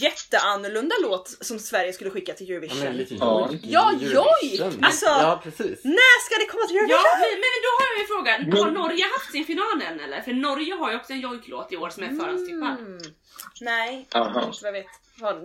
jätteannorlunda 0.00 0.94
låt 1.02 1.28
som 1.40 1.58
Sverige 1.58 1.92
skulle 1.92 2.10
skicka 2.10 2.32
till 2.34 2.48
Ja, 2.48 2.54
Eurovision. 2.56 2.78
men 2.84 2.96
lite 2.96 3.14
Ja. 3.14 3.48
jojk 3.52 3.60
Ja, 3.64 3.92
jojk! 4.00 4.60
Alltså- 4.82 5.06
Ja, 5.06 5.40
precis. 5.44 5.84
När 5.84 6.24
ska 6.26 6.34
det 6.42 6.46
komma 6.52 6.66
till 6.66 6.76
Eurovision? 6.76 7.00
Ja, 7.04 7.18
men, 7.18 7.40
men 7.44 7.54
då 7.66 7.70
har 7.78 7.86
jag 7.92 8.00
en 8.00 8.06
fråga. 8.46 8.62
Har 8.64 8.70
Norge 8.70 9.04
haft 9.16 9.32
sin 9.32 9.44
final 9.44 9.82
än 9.88 10.00
eller? 10.00 10.20
För 10.22 10.32
Norge 10.32 10.74
har 10.74 10.90
ju 10.90 10.96
också 10.96 11.12
en 11.12 11.20
jojklåt 11.20 11.72
i 11.72 11.76
år 11.76 11.90
som 11.90 12.02
är 12.02 12.08
förhandstippad. 12.08 12.78
Mm. 12.78 12.98
Nej, 13.60 14.06
Aha. 14.14 14.26
inte 14.46 14.58
vad 14.62 14.68
jag 14.68 14.72
vet. 14.72 14.86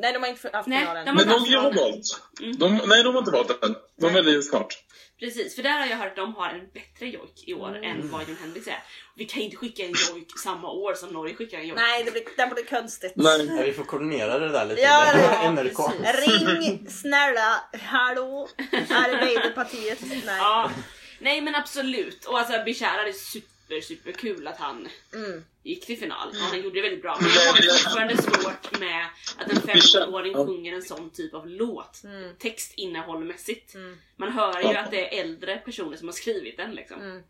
Nej, 0.02 0.14
de 0.14 0.20
har 0.24 0.30
inte 0.30 0.50
haft 0.54 0.68
Nej, 0.68 0.80
finalen. 0.80 1.06
de 1.06 1.10
har 1.18 1.26
Men 1.26 1.28
Norge 1.40 1.58
har 1.58 1.72
valt. 1.74 2.22
Mm. 2.42 2.58
De, 2.58 2.82
nej, 2.88 3.04
de 3.04 3.14
har 3.16 3.20
inte 3.22 3.32
valt 3.32 3.62
den. 3.62 3.76
De 4.02 4.14
väljer 4.14 4.42
snart. 4.42 4.74
Precis, 5.20 5.56
för 5.56 5.64
där 5.64 5.80
har 5.80 5.86
jag 5.86 5.98
hört 5.98 6.08
att 6.08 6.16
de 6.16 6.36
har 6.36 6.50
en 6.50 6.68
bättre 6.74 7.08
jojk 7.08 7.44
i 7.48 7.54
år 7.54 7.70
Mm. 7.78 7.84
än 8.02 8.10
vad 8.12 8.28
Jon 8.30 8.38
Henrik 8.42 8.64
säger. 8.64 8.84
Vi 9.16 9.26
kan 9.26 9.42
inte 9.42 9.58
skicka 9.58 9.84
en 9.84 9.94
jojk 10.10 10.40
samma 10.44 10.72
år 10.72 10.94
som 10.94 11.10
Norge 11.10 11.36
skickar 11.36 11.58
en 11.58 11.68
jojk. 11.68 11.80
Nej, 11.80 12.04
det 12.04 12.12
blir, 12.12 12.24
det 12.38 12.54
blir 12.56 12.66
konstigt. 12.82 13.14
Nej. 13.16 13.46
Ja, 13.46 13.64
vi 13.64 13.74
får 13.74 13.84
koordinera 13.84 14.40
det 14.40 14.50
där 14.50 14.66
lite. 14.66 14.82
Ja, 14.82 15.06
ja, 15.18 15.52
NRK. 15.52 15.80
Ring 16.28 16.90
snälla, 16.90 17.64
hallå, 17.82 18.48
Arbeiderpartiet. 18.90 20.00
Nej. 20.02 20.38
Ja. 20.38 20.72
Nej 21.20 21.42
men 21.42 21.56
absolut. 21.56 22.26
Och 22.26 22.40
alltså 22.40 22.64
Bishara 22.66 23.04
det 23.04 23.10
är 23.10 23.14
super 23.14 23.53
super 23.82 24.12
kul 24.12 24.48
att 24.48 24.58
han 24.58 24.88
Mm. 25.14 25.44
gick 25.64 25.86
till 25.86 25.98
final. 26.00 26.30
Och 26.30 26.36
han 26.36 26.62
gjorde 26.62 26.76
det 26.76 26.82
väldigt 26.82 27.02
bra. 27.02 27.18
Men 27.22 27.30
jag 27.30 27.42
har 27.42 27.78
fortfarande 27.78 28.18
svårt 28.22 28.80
med 28.80 29.06
att 29.38 29.52
en 29.52 29.58
15-åring 29.62 30.32
Ja. 30.34 30.46
sjunger 30.46 30.74
en 30.74 30.82
sån 30.82 31.10
typ 31.10 31.34
av 31.34 31.48
låt. 31.48 32.04
Mm. 32.04 32.36
Textinnehållmässigt. 32.40 33.76
Mm. 33.76 33.98
Man 34.18 34.32
hör 34.32 34.62
ju 34.62 34.78
att 34.78 34.92
det 34.92 35.16
är 35.18 35.22
äldre 35.24 35.58
personer 35.58 35.98
som 35.98 36.08
har 36.08 36.14
skrivit 36.14 36.58
den 36.58 36.72
liksom. 36.76 37.02
Mm. 37.02 37.22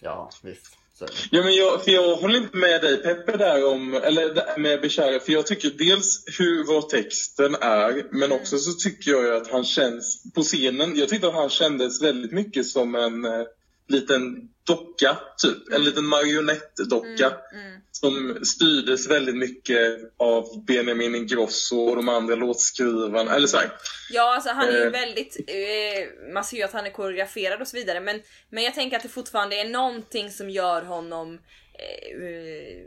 Ja, 0.00 0.30
visst. 0.42 0.76
Ja, 1.30 1.42
men 1.42 1.54
jag, 1.54 1.84
för 1.84 1.90
jag 1.90 2.16
håller 2.16 2.36
inte 2.36 2.56
med 2.56 2.80
dig 2.82 2.96
Peppe 3.02 3.36
där 3.36 3.66
om, 3.72 3.94
eller 3.94 4.58
med 4.58 4.80
Bishara, 4.80 5.20
för 5.20 5.32
jag 5.32 5.46
tycker 5.46 5.70
dels 5.70 6.24
hur 6.38 6.64
vad 6.64 6.88
texten 6.88 7.54
är, 7.54 8.06
men 8.10 8.32
också 8.32 8.58
så 8.58 8.72
tycker 8.72 9.10
jag 9.10 9.22
ju 9.24 9.36
att 9.36 9.50
han 9.50 9.64
känns 9.64 10.32
på 10.34 10.42
scenen, 10.42 10.96
jag 10.96 11.08
tyckte 11.08 11.28
att 11.28 11.34
han 11.34 11.48
kändes 11.48 12.02
väldigt 12.02 12.32
mycket 12.32 12.66
som 12.66 12.94
en 12.94 13.24
eh, 13.24 13.42
liten 13.90 14.48
docka, 14.66 15.18
typ. 15.42 15.72
En 15.72 15.84
liten 15.84 16.04
marionettdocka. 16.04 17.26
Mm. 17.52 17.80
Som 17.92 18.38
styrdes 18.44 19.10
väldigt 19.10 19.36
mycket 19.36 20.12
av 20.16 20.64
Benjamin 20.66 21.14
Ingrosso 21.14 21.76
och 21.76 21.96
de 21.96 22.08
andra 22.08 22.34
låtskrivarna. 22.34 23.34
Eller 23.34 23.46
så 23.46 23.56
här. 23.56 23.70
Ja, 24.10 24.34
alltså 24.34 24.50
han 24.50 24.68
är 24.68 24.72
ju 24.72 24.84
Eh. 24.84 24.90
väldigt... 24.90 25.36
Eh, 25.46 26.32
man 26.32 26.44
ser 26.44 26.56
ju 26.56 26.62
att 26.62 26.72
han 26.72 26.86
är 26.86 26.90
koreograferad 26.90 27.60
och 27.60 27.68
så 27.68 27.76
vidare 27.76 28.00
men, 28.00 28.22
men 28.50 28.64
jag 28.64 28.74
tänker 28.74 28.96
att 28.96 29.02
det 29.02 29.08
fortfarande 29.08 29.56
är 29.56 29.64
någonting 29.64 30.30
som 30.30 30.50
gör 30.50 30.82
honom... 30.82 31.38
Eh, 31.78 32.26
eh, 32.26 32.86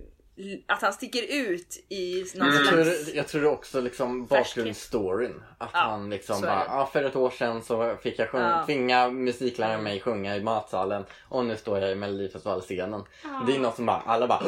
att 0.67 0.81
han 0.81 0.93
sticker 0.93 1.23
ut 1.29 1.85
i 1.89 2.25
någon 2.35 2.47
Mm. 2.47 2.55
Jag 2.63 2.67
tror, 2.67 2.83
slags... 2.83 3.13
jag 3.13 3.27
tror 3.27 3.45
också 3.45 3.81
liksom 3.81 4.25
bakgrundsstoryn. 4.25 5.43
Att 5.57 5.69
Ja, 5.73 5.79
han 5.79 6.09
liksom 6.09 6.41
bara, 6.41 6.65
ja, 6.67 6.89
för 6.93 7.03
ett 7.03 7.15
år 7.15 7.29
sedan 7.29 7.61
så 7.63 7.95
fick 8.01 8.19
jag 8.19 8.29
sjunga, 8.29 8.49
Ja. 8.49 8.65
tvinga 8.65 9.09
musikläraren 9.09 9.83
mig 9.83 9.99
sjunga 10.01 10.35
i 10.35 10.41
matsalen 10.43 11.05
och 11.29 11.45
nu 11.45 11.57
står 11.57 11.79
jag 11.79 11.91
i 11.91 11.95
Melodifestivalscenen. 11.95 13.03
Det 13.47 13.55
är 13.55 13.59
något 13.59 13.75
som 13.75 13.85
bara, 13.85 14.01
alla 14.05 14.27
bara 14.27 14.43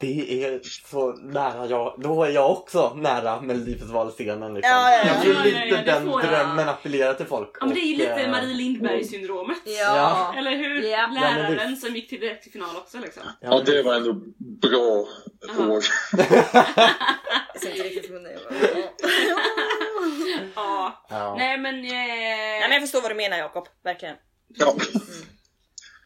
det 0.00 0.44
är 0.44 0.60
så 0.90 1.12
nära 1.12 1.66
jag, 1.66 2.00
då 2.02 2.24
är 2.24 2.30
jag 2.30 2.50
också 2.50 2.94
nära 2.94 3.40
Melodifestivalen-scenen 3.40 4.54
liksom. 4.54 4.70
Ja, 4.70 4.92
ja, 4.92 4.98
ja. 5.04 5.12
Jag 5.12 5.22
tror 5.22 5.34
Ja, 5.34 5.40
ja, 5.44 5.64
lite 5.64 5.82
ja, 5.86 5.94
den 5.94 6.06
jag. 6.06 6.22
drömmen 6.22 6.68
appellerar 6.68 7.14
till 7.14 7.26
folk. 7.26 7.56
Ja 7.60 7.66
men 7.66 7.74
det 7.74 7.80
är 7.80 7.86
ju 7.86 7.96
lite 7.96 8.22
eh, 8.22 8.30
Marie 8.30 8.54
Lindberg-syndromet. 8.54 9.58
Ja. 9.64 10.34
Eller 10.38 10.56
hur? 10.56 10.82
Ja. 10.82 11.06
Läraren 11.14 11.76
som 11.76 11.94
gick 11.96 12.08
till 12.08 12.20
direkt 12.20 12.42
till 12.42 12.52
final 12.52 12.76
också 12.76 12.98
liksom. 12.98 13.22
Ja, 13.40 13.48
Ja, 13.50 13.62
det 13.66 13.82
var 13.82 13.94
ändå 13.94 14.12
bra 14.38 15.06
år. 15.68 15.84
Jag 17.54 17.62
ser 17.62 17.70
inte 17.70 17.82
riktigt 17.82 18.10
vad 18.12 18.22
det 18.22 18.38
Ja. 21.10 21.34
Nej 21.38 21.58
men... 21.58 21.74
Eh... 21.74 21.90
Nej 21.90 22.60
men 22.60 22.72
jag 22.72 22.82
förstår 22.82 23.00
vad 23.02 23.10
du 23.10 23.14
menar 23.14 23.36
Jakob, 23.38 23.68
verkligen. 23.84 24.16
Ja. 24.48 24.74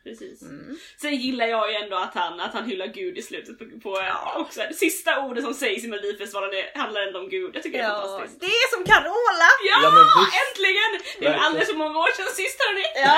Precis. 0.04 0.42
Mm. 0.42 0.78
Sen 1.00 1.14
gillar 1.16 1.46
jag 1.46 1.70
ju 1.72 1.76
ändå 1.76 1.96
att 1.96 2.14
han, 2.14 2.40
att 2.40 2.52
han 2.54 2.64
hyllar 2.64 2.86
Gud 2.86 3.18
i 3.18 3.22
slutet 3.22 3.58
på, 3.58 3.64
på 3.64 4.00
ja. 4.00 4.36
också. 4.38 4.60
Det 4.68 4.74
sista 4.74 5.20
ordet 5.20 5.44
som 5.44 5.54
sägs 5.54 5.84
i 5.84 5.88
Melodifestivalen 5.88 6.50
handlar 6.74 7.00
ändå 7.06 7.18
om 7.18 7.28
Gud. 7.28 7.50
Jag 7.54 7.62
tycker 7.62 7.78
det 7.78 7.84
är 7.84 7.88
Ja, 7.88 8.00
fantastiskt. 8.00 8.40
det 8.40 8.46
är 8.46 8.76
som 8.76 8.84
Carola! 8.84 9.48
Ja! 9.70 9.78
Ja, 9.82 9.90
men 9.90 10.04
visst. 10.24 10.34
äntligen! 10.42 10.92
Det 11.20 11.26
är 11.26 11.44
alldeles 11.44 11.68
för 11.68 11.76
många 11.76 11.98
år 11.98 12.12
sedan 12.16 12.26
sist 12.34 12.58
hörni. 12.64 12.84
Ja. 13.06 13.14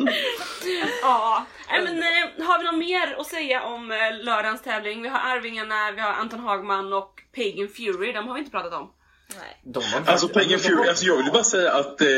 Ja. 1.02 1.46
Nej, 1.68 1.82
men, 1.84 1.98
eh, 1.98 2.46
har 2.46 2.58
vi 2.58 2.64
något 2.64 2.78
mer 2.78 3.20
att 3.20 3.26
säga 3.26 3.62
om 3.62 3.90
eh, 3.90 4.24
lördagens 4.24 4.62
tävling? 4.62 5.02
Vi 5.02 5.08
har 5.08 5.18
Arvingarna, 5.18 5.90
vi 5.92 6.00
har 6.00 6.12
Anton 6.12 6.40
Hagman 6.40 6.92
och 6.92 7.22
Pagan 7.36 7.68
Fury. 7.68 8.12
De 8.12 8.28
har 8.28 8.34
vi 8.34 8.38
inte 8.40 8.50
pratat 8.50 8.72
om. 8.72 8.90
Nej. 9.38 9.60
De 9.64 9.82
var 9.92 10.12
Alltså 10.12 10.28
Pagan 10.28 10.58
Fury, 10.58 10.88
alltså 10.88 11.04
jag 11.04 11.16
vill 11.16 11.32
bara 11.32 11.44
säga 11.44 11.72
att 11.72 12.00
eh, 12.00 12.08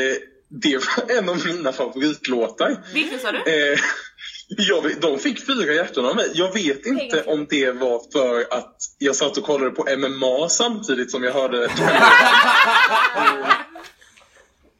det 0.61 0.75
var 0.75 1.17
en 1.17 1.29
av 1.29 1.45
mina 1.45 1.71
favoritlåtar. 1.71 2.77
Vilken 2.93 3.19
sa 3.19 3.31
du? 3.31 3.37
Eh, 3.37 3.79
jag 4.47 5.01
de 5.01 5.19
fick 5.19 5.45
fyra 5.45 5.73
hjärtan 5.73 6.05
av 6.05 6.15
mig. 6.15 6.31
Jag 6.33 6.53
vet 6.53 6.85
inte 6.85 7.23
om 7.23 7.47
det 7.49 7.71
var 7.71 8.11
för 8.11 8.41
att 8.57 8.75
jag 8.97 9.15
satt 9.15 9.37
och 9.37 9.43
kollade 9.43 9.71
på 9.71 9.85
MMA 9.97 10.49
samtidigt 10.49 11.11
som 11.11 11.23
jag 11.23 11.33
hörde 11.33 11.69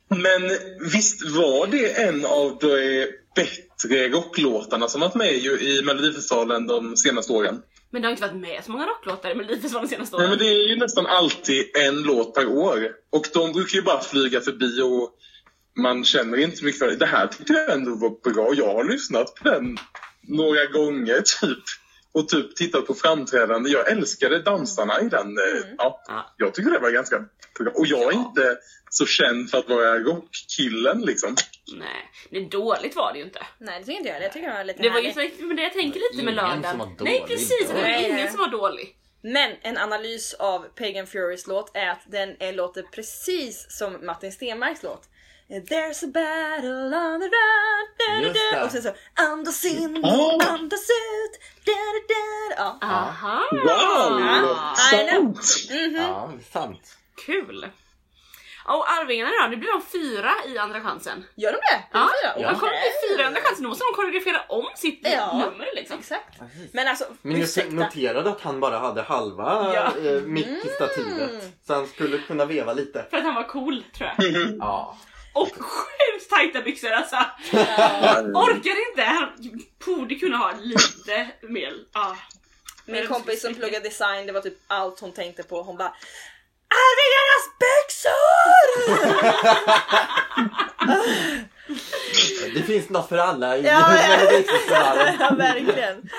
Men 0.08 0.50
visst 0.94 1.30
var 1.30 1.68
det 1.68 2.02
en 2.02 2.26
av 2.26 2.58
de 2.62 3.08
bättre 3.36 4.10
rocklåtarna 4.10 4.88
som 4.88 5.02
varit 5.02 5.16
med 5.16 5.38
ju 5.38 5.52
i 5.52 5.82
Melodifestivalen 5.84 6.68
de 6.68 6.98
senaste 6.98 7.34
åren? 7.34 7.62
Men 7.92 8.02
det 8.02 8.08
har 8.08 8.12
inte 8.12 8.28
varit 8.28 8.42
med 8.42 8.64
så 8.66 8.72
många 8.72 8.86
rocklåtar 8.86 9.32
i 9.32 9.36
Melodifestivalen 9.36 9.90
de 9.90 9.96
senaste 9.96 10.18
Nej, 10.18 10.26
åren. 10.26 10.30
men 10.30 10.48
det 10.48 10.54
är 10.54 10.70
ju 10.70 10.76
nästan 10.76 11.06
alltid 11.06 11.66
en 11.88 12.04
låt 12.04 12.34
per 12.34 12.48
år. 12.48 12.92
Och 13.12 13.28
de 13.34 13.52
brukar 13.52 13.76
ju 13.76 13.82
bara 13.82 14.02
flyga 14.02 14.42
förbi 14.42 14.82
och 14.82 15.10
man 15.76 16.04
känner 16.06 16.38
inte 16.38 16.64
mycket 16.66 16.80
för 16.80 16.88
det. 16.88 16.96
Det 16.96 17.06
här 17.06 17.28
tyckte 17.28 17.54
jag 17.54 17.72
ändå 17.72 17.96
var 17.96 18.34
bra. 18.34 18.54
Jag 18.54 18.74
har 18.74 18.84
lyssnat 18.84 19.36
på 19.36 19.50
den 19.50 19.78
några 20.22 20.66
gånger 20.66 21.22
typ. 21.42 21.64
Och 22.16 22.30
typ 22.30 22.56
tittat 22.56 22.88
på 22.88 22.94
framträdande. 22.94 23.70
Jag 23.70 23.92
älskade 23.92 24.40
dansarna 24.42 25.02
i 25.02 25.10
den. 25.10 25.38
eh, 25.38 25.64
Ja, 25.78 26.04
Ja. 26.08 26.34
jag 26.38 26.54
tycker 26.54 26.72
det 26.72 26.80
var 26.80 26.92
ganska 26.92 27.20
bra. 27.60 27.72
Och 27.76 27.88
jag 27.88 28.00
är 28.02 28.06
Ja. 28.06 28.12
inte 28.28 28.58
så 28.90 29.06
känd 29.06 29.50
för 29.50 29.58
att 29.58 29.70
vara 29.70 30.00
rockkillen 30.00 31.02
liksom. 31.02 31.36
Nej, 31.78 32.12
det 32.32 32.50
dåligt 32.50 32.96
var 32.96 33.14
det 33.14 33.20
ju 33.20 33.26
inte. 33.26 33.42
Nej 33.60 33.80
det 33.80 33.86
tycker 33.86 33.98
inte 33.98 34.10
jag, 34.10 34.22
det 34.22 34.30
tycker 34.30 34.48
jag 34.48 34.56
var 34.56 34.64
lite 34.64 34.82
Det 34.84 34.90
var 34.90 35.00
ju 35.00 35.14
så, 35.14 35.20
men 35.40 35.56
det 35.56 35.64
jag 35.64 35.74
tänker 35.74 36.00
lite 36.00 36.16
med 36.26 36.34
Ingen 36.34 36.36
lördagen. 36.36 36.64
som 36.64 36.80
var 36.80 36.86
dålig. 36.86 37.12
Nej 37.12 37.24
precis, 37.28 37.68
det 37.68 37.74
var 37.74 37.82
Nej, 37.82 38.10
ingen 38.10 38.32
som 38.32 38.40
var 38.40 38.48
dålig. 38.48 38.96
Men 39.24 39.52
en 39.62 39.78
analys 39.78 40.34
av 40.34 40.60
Pagan 40.76 41.08
Furys 41.08 41.48
låt 41.48 41.72
är 41.76 41.90
att 41.90 42.02
den 42.12 42.36
är, 42.40 42.54
låter 42.54 42.82
precis 42.84 43.66
som 43.70 44.06
Martin 44.06 44.32
Stenmarks 44.32 44.84
låt. 44.84 45.10
There's 45.60 46.04
a 46.04 46.08
battle 46.08 46.96
on 46.96 47.20
the 47.20 47.28
run, 47.28 47.88
da, 47.98 48.22
da, 48.22 48.34
da. 48.34 48.60
det. 48.60 48.64
och 48.66 48.72
sen 48.72 48.82
så 48.84 48.92
andas 49.16 49.66
in, 49.66 50.02
Ah. 50.06 50.48
andas 50.50 50.90
ut, 50.90 51.40
da, 51.66 51.72
da, 51.72 52.56
da. 52.58 52.78
Ja. 52.82 52.88
Aha! 52.88 53.42
Wow! 53.52 54.20
Know. 54.20 54.58
Sant! 54.76 55.70
Ja, 55.96 56.32
sant. 56.52 56.98
Kul! 57.26 57.68
Och 58.66 58.92
Arvingarna 58.92 59.32
då, 59.42 59.48
nu 59.50 59.56
blir 59.58 59.72
de 59.72 59.82
fyra 59.82 60.32
i 60.48 60.58
Andra 60.58 60.82
chansen. 60.82 61.26
Gör 61.36 61.52
de 61.52 61.58
det? 61.58 61.84
Ja, 61.94 62.10
Fyra? 62.24 62.50
de 62.52 62.60
kommer 62.60 62.72
bli 62.72 63.10
fyra 63.10 63.24
i 63.24 63.26
Andra 63.26 63.42
chansen, 63.42 63.64
då 63.64 63.70
måste 63.70 63.84
de 63.84 63.96
koreografera 63.96 64.42
om 64.50 64.66
sitt 64.76 65.00
Ja. 65.04 65.38
nummer 65.38 65.70
liksom. 65.76 66.00
Exakt. 66.00 66.40
Men 66.74 66.88
alltså, 66.88 67.06
Men 67.22 67.32
jag 67.32 67.42
ursäkta. 67.42 67.76
noterade 67.76 68.30
att 68.30 68.42
han 68.42 68.60
bara 68.60 68.80
hade 68.80 69.02
halva 69.02 69.72
Ja. 69.74 70.10
eh, 70.10 70.22
mick 70.22 70.48
i 70.48 70.68
stativet. 70.76 71.54
Så 71.68 71.74
han 71.74 71.88
skulle 71.88 72.18
kunna 72.18 72.46
veva 72.46 72.74
lite. 72.74 73.06
För 73.10 73.18
att 73.18 73.24
han 73.24 73.36
var 73.36 73.44
cool 73.48 73.84
tror 73.98 74.10
jag. 74.18 74.34
Ja. 74.60 74.98
Och 75.34 75.50
sjukt 75.60 76.30
tajta 76.30 76.62
byxor 76.62 76.92
alltså! 76.92 77.16
Orkar 78.34 78.90
inte! 78.90 79.04
Han 79.04 79.30
borde 79.86 80.16
kunna 80.16 80.38
ha 80.38 80.54
lite 80.62 81.28
mer. 81.42 81.74
Ah. 81.94 82.16
Min 82.86 83.08
kompis 83.08 83.42
som 83.42 83.56
pluggar 83.56 83.80
design, 83.80 84.26
det 84.26 84.32
var 84.32 84.42
typ 84.42 84.58
allt 84.68 85.00
hon 85.00 85.12
tänkte 85.12 85.44
på. 85.44 85.64
Hon 85.64 85.78
bara 85.78 85.94
Arvingarnas 86.74 87.50
byxor! 87.60 88.54
Det 92.54 92.64
finns 92.64 92.90
något 92.90 93.10
för 93.10 93.18
alla 93.18 93.58
i 93.58 93.62
Ja, 93.66 93.96
ja. 93.96 94.42
Ja, 95.20 95.36
verkligen. 95.38 96.10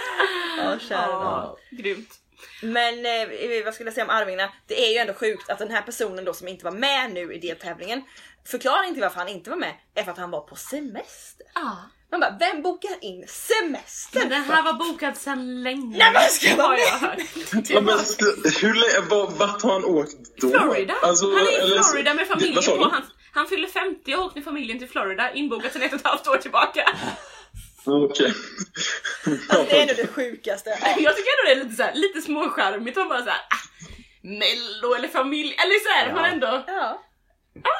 Ja, 0.58 0.78
kära. 0.88 1.08
Ja, 1.08 1.56
grymt. 1.70 2.20
Men 2.62 3.06
eh, 3.06 3.64
vad 3.64 3.74
skulle 3.74 3.86
jag 3.86 3.94
säga 3.94 4.04
om 4.04 4.10
Arvingarna? 4.10 4.52
Det 4.66 4.86
är 4.86 4.92
ju 4.92 4.98
ändå 4.98 5.14
sjukt 5.14 5.50
att 5.50 5.58
den 5.58 5.70
här 5.70 5.82
personen 5.82 6.24
då 6.24 6.34
som 6.34 6.48
inte 6.48 6.64
var 6.64 6.72
med 6.72 7.12
nu 7.12 7.32
i 7.34 7.38
deltävlingen 7.38 8.02
Förklaringen 8.46 8.94
till 8.94 9.02
varför 9.02 9.18
han 9.18 9.28
inte 9.28 9.50
var 9.50 9.56
med 9.56 9.74
är 9.94 10.02
för 10.02 10.10
att 10.12 10.18
han 10.18 10.30
var 10.30 10.40
på 10.40 10.56
semester. 10.56 11.46
Ah. 11.54 11.76
Man 12.10 12.20
bara, 12.20 12.36
vem 12.40 12.62
bokar 12.62 12.90
in 13.00 13.24
semester? 13.28 14.20
Men 14.20 14.28
den 14.28 14.44
här 14.44 14.62
var 14.62 14.72
bokad 14.72 15.16
sedan 15.16 15.62
länge. 15.62 15.98
Nej, 15.98 16.12
men 16.12 16.22
ska 16.22 16.48
jag 16.48 16.56
vara 16.56 16.76
hört. 16.76 17.18
Ja, 17.70 17.80
men, 17.80 17.98
hur, 18.60 19.38
vart 19.38 19.62
har 19.62 19.72
han 19.72 19.84
åkt 19.84 20.16
då? 20.40 20.48
Florida! 20.48 20.94
Alltså, 21.02 21.26
han 21.26 21.38
är 21.46 21.52
i 21.52 21.54
eller- 21.54 21.82
Florida 21.82 22.14
med 22.14 22.26
familjen. 22.28 22.54
På 22.54 22.76
du? 22.76 22.90
hans, 22.90 23.04
han 23.32 23.46
fyller 23.46 23.68
50 23.68 24.14
och 24.14 24.18
har 24.18 24.26
åkt 24.26 24.34
med 24.34 24.44
familjen 24.44 24.78
till 24.78 24.88
Florida, 24.88 25.32
inbokat 25.32 25.72
sedan 25.72 25.82
ett 25.82 25.92
och 25.92 26.00
ett 26.00 26.06
halvt 26.06 26.28
år 26.28 26.36
tillbaka. 26.36 26.88
Okej. 27.86 28.32
Alltså, 29.26 29.64
det 29.70 29.76
är 29.78 29.82
ändå 29.82 29.94
det 29.96 30.06
sjukaste. 30.06 30.78
Ja. 30.82 30.86
Jag 30.98 31.16
tycker 31.16 31.30
ändå 31.30 31.44
det 31.46 31.52
är 31.60 31.64
lite, 31.64 31.76
så 31.76 31.82
här, 31.82 31.94
lite 31.94 32.20
småcharmigt 32.22 32.98
att 32.98 33.08
bara 33.08 33.18
såhär 33.22 33.38
ah, 33.38 33.64
Mello 34.22 34.94
eller 34.94 35.08
familj, 35.08 35.54
eller 35.58 35.78
såhär 35.88 36.08
Ja. 36.08 36.14
man 36.14 36.24
ändå 36.24 36.64
Ja. 36.66 37.00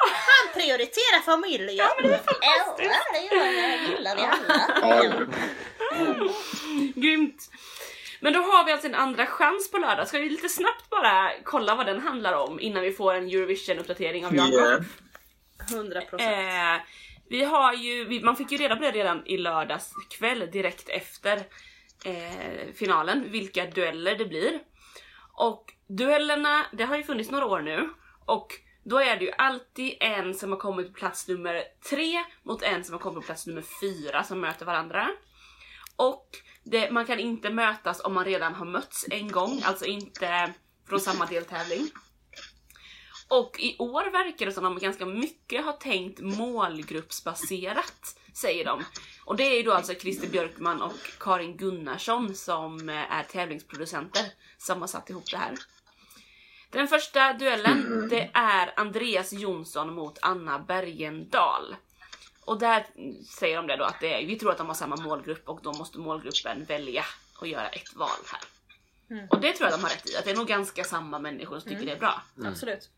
Han 0.09 0.53
prioriterar 0.61 1.21
familjen. 1.21 1.75
Ja 1.75 1.95
men 2.01 2.09
det 2.09 2.15
är 2.15 2.23
fantastiskt. 2.23 2.91
Ja, 3.31 3.43
det 3.43 3.91
gillar 3.91 4.15
vi 4.15 4.21
alla. 4.21 5.27
Grymt! 6.95 7.51
Men 8.19 8.33
då 8.33 8.39
har 8.39 8.65
vi 8.65 8.71
alltså 8.71 8.87
en 8.87 8.95
andra 8.95 9.25
chans 9.25 9.71
på 9.71 9.77
lördag. 9.77 10.07
Ska 10.07 10.19
vi 10.19 10.29
lite 10.29 10.49
snabbt 10.49 10.89
bara 10.89 11.31
kolla 11.43 11.75
vad 11.75 11.85
den 11.85 12.01
handlar 12.01 12.33
om 12.33 12.59
innan 12.59 12.83
vi 12.83 12.91
får 12.91 13.13
en 13.13 13.27
Eurovision-uppdatering 13.29 14.25
av 14.25 14.35
Jakob? 14.35 14.53
yeah. 14.53 14.81
100 15.71 16.01
procent. 16.01 16.31
Eh, 16.31 16.75
vi 17.29 17.43
har 17.43 17.73
ju, 17.73 18.21
man 18.23 18.35
fick 18.35 18.51
ju 18.51 18.57
reda 18.57 18.75
på 18.75 18.81
det 18.81 18.91
redan 18.91 19.27
i 19.27 19.37
lördags 19.37 19.93
kväll 20.09 20.51
direkt 20.51 20.89
efter 20.89 21.37
eh, 22.05 22.73
finalen, 22.75 23.31
vilka 23.31 23.65
dueller 23.65 24.15
det 24.15 24.25
blir. 24.25 24.59
Och 25.33 25.73
duellerna, 25.87 26.65
det 26.73 26.83
har 26.83 26.97
ju 26.97 27.03
funnits 27.03 27.31
några 27.31 27.45
år 27.45 27.61
nu 27.61 27.89
och 28.25 28.47
då 28.83 28.99
är 28.99 29.17
det 29.17 29.25
ju 29.25 29.31
alltid 29.31 29.97
en 29.99 30.33
som 30.33 30.51
har 30.51 30.57
kommit 30.57 30.87
på 30.87 30.99
plats 30.99 31.27
nummer 31.27 31.63
tre 31.89 32.23
mot 32.43 32.61
en 32.61 32.83
som 32.83 32.93
har 32.93 32.99
kommit 32.99 33.21
på 33.21 33.25
plats 33.25 33.47
nummer 33.47 33.63
fyra 33.81 34.23
som 34.23 34.41
möter 34.41 34.65
varandra. 34.65 35.09
Och 35.95 36.29
det, 36.63 36.91
man 36.91 37.05
kan 37.05 37.19
inte 37.19 37.49
mötas 37.49 38.01
om 38.03 38.13
man 38.13 38.25
redan 38.25 38.55
har 38.55 38.65
mötts 38.65 39.05
en 39.11 39.31
gång, 39.31 39.61
alltså 39.63 39.85
inte 39.85 40.53
från 40.89 40.99
samma 40.99 41.25
deltävling. 41.25 41.89
Och 43.27 43.59
i 43.59 43.75
år 43.79 44.11
verkar 44.11 44.45
det 44.45 44.51
som 44.51 44.65
att 44.65 44.75
de 44.75 44.85
ganska 44.85 45.05
mycket 45.05 45.65
har 45.65 45.73
tänkt 45.73 46.19
målgruppsbaserat, 46.19 48.19
säger 48.33 48.65
de. 48.65 48.83
Och 49.25 49.35
det 49.35 49.43
är 49.43 49.57
ju 49.57 49.63
då 49.63 49.73
alltså 49.73 49.93
Christer 49.93 50.27
Björkman 50.27 50.81
och 50.81 50.93
Karin 51.19 51.57
Gunnarsson 51.57 52.35
som 52.35 52.89
eh, 52.89 53.13
är 53.13 53.23
tävlingsproducenter 53.23 54.25
som 54.57 54.81
har 54.81 54.87
satt 54.87 55.09
ihop 55.09 55.31
det 55.31 55.37
här. 55.37 55.53
Den 56.69 56.87
första 56.87 57.33
duellen, 57.33 58.07
det 58.09 58.29
är 58.33 58.73
Andreas 58.79 59.33
Jonsson 59.33 59.93
mot 59.93 60.17
Anna 60.21 60.59
Bergendahl. 60.59 61.75
Och 62.45 62.59
där 62.59 62.85
säger 63.39 63.57
de 63.57 63.67
det 63.67 63.77
då 63.77 63.83
att 63.83 63.99
det 64.01 64.23
är, 64.23 64.27
vi 64.27 64.35
tror 64.35 64.51
att 64.51 64.57
de 64.57 64.67
har 64.67 64.73
samma 64.73 64.95
målgrupp 64.95 65.49
och 65.49 65.59
då 65.63 65.73
måste 65.73 65.97
målgruppen 65.97 66.65
välja 66.65 67.05
och 67.39 67.47
göra 67.47 67.67
ett 67.67 67.95
val 67.95 68.09
här. 68.31 68.41
Och 69.29 69.41
det 69.41 69.53
tror 69.53 69.69
jag 69.69 69.79
de 69.79 69.83
har 69.83 69.89
rätt 69.89 70.09
i, 70.09 70.17
att 70.17 70.25
det 70.25 70.31
är 70.31 70.35
nog 70.35 70.47
ganska 70.47 70.83
samma 70.83 71.19
människor 71.19 71.59
som 71.59 71.71
tycker 71.71 71.85
det 71.85 71.91
är 71.91 71.99
bra. 71.99 72.21
Absolut. 72.45 72.89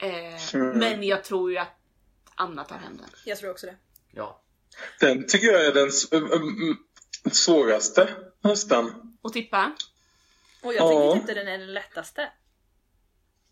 Eh, 0.00 0.54
Mm. 0.54 0.78
Men 0.78 1.02
jag 1.02 1.24
tror 1.24 1.50
ju 1.50 1.58
att 1.58 1.76
Anna 2.34 2.64
tar 2.64 2.76
hem 2.78 2.96
den. 2.96 3.08
Jag 3.24 3.38
tror 3.38 3.50
också 3.50 3.66
det. 3.66 3.76
Ja. 4.10 4.40
Den 5.00 5.26
tycker 5.26 5.46
jag 5.46 5.66
är 5.66 5.72
den 5.72 5.86
ö- 6.10 6.28
ö- 6.32 6.36
mm, 6.36 6.76
svåraste 7.32 8.08
nästan. 8.40 9.16
Och 9.22 9.32
tippa? 9.32 9.72
Och 10.62 10.74
jag 10.74 10.90
tycker 10.90 11.04
Ja. 11.04 11.16
inte 11.16 11.34
den 11.34 11.48
är 11.48 11.58
den 11.58 11.74
lättaste. 11.74 12.28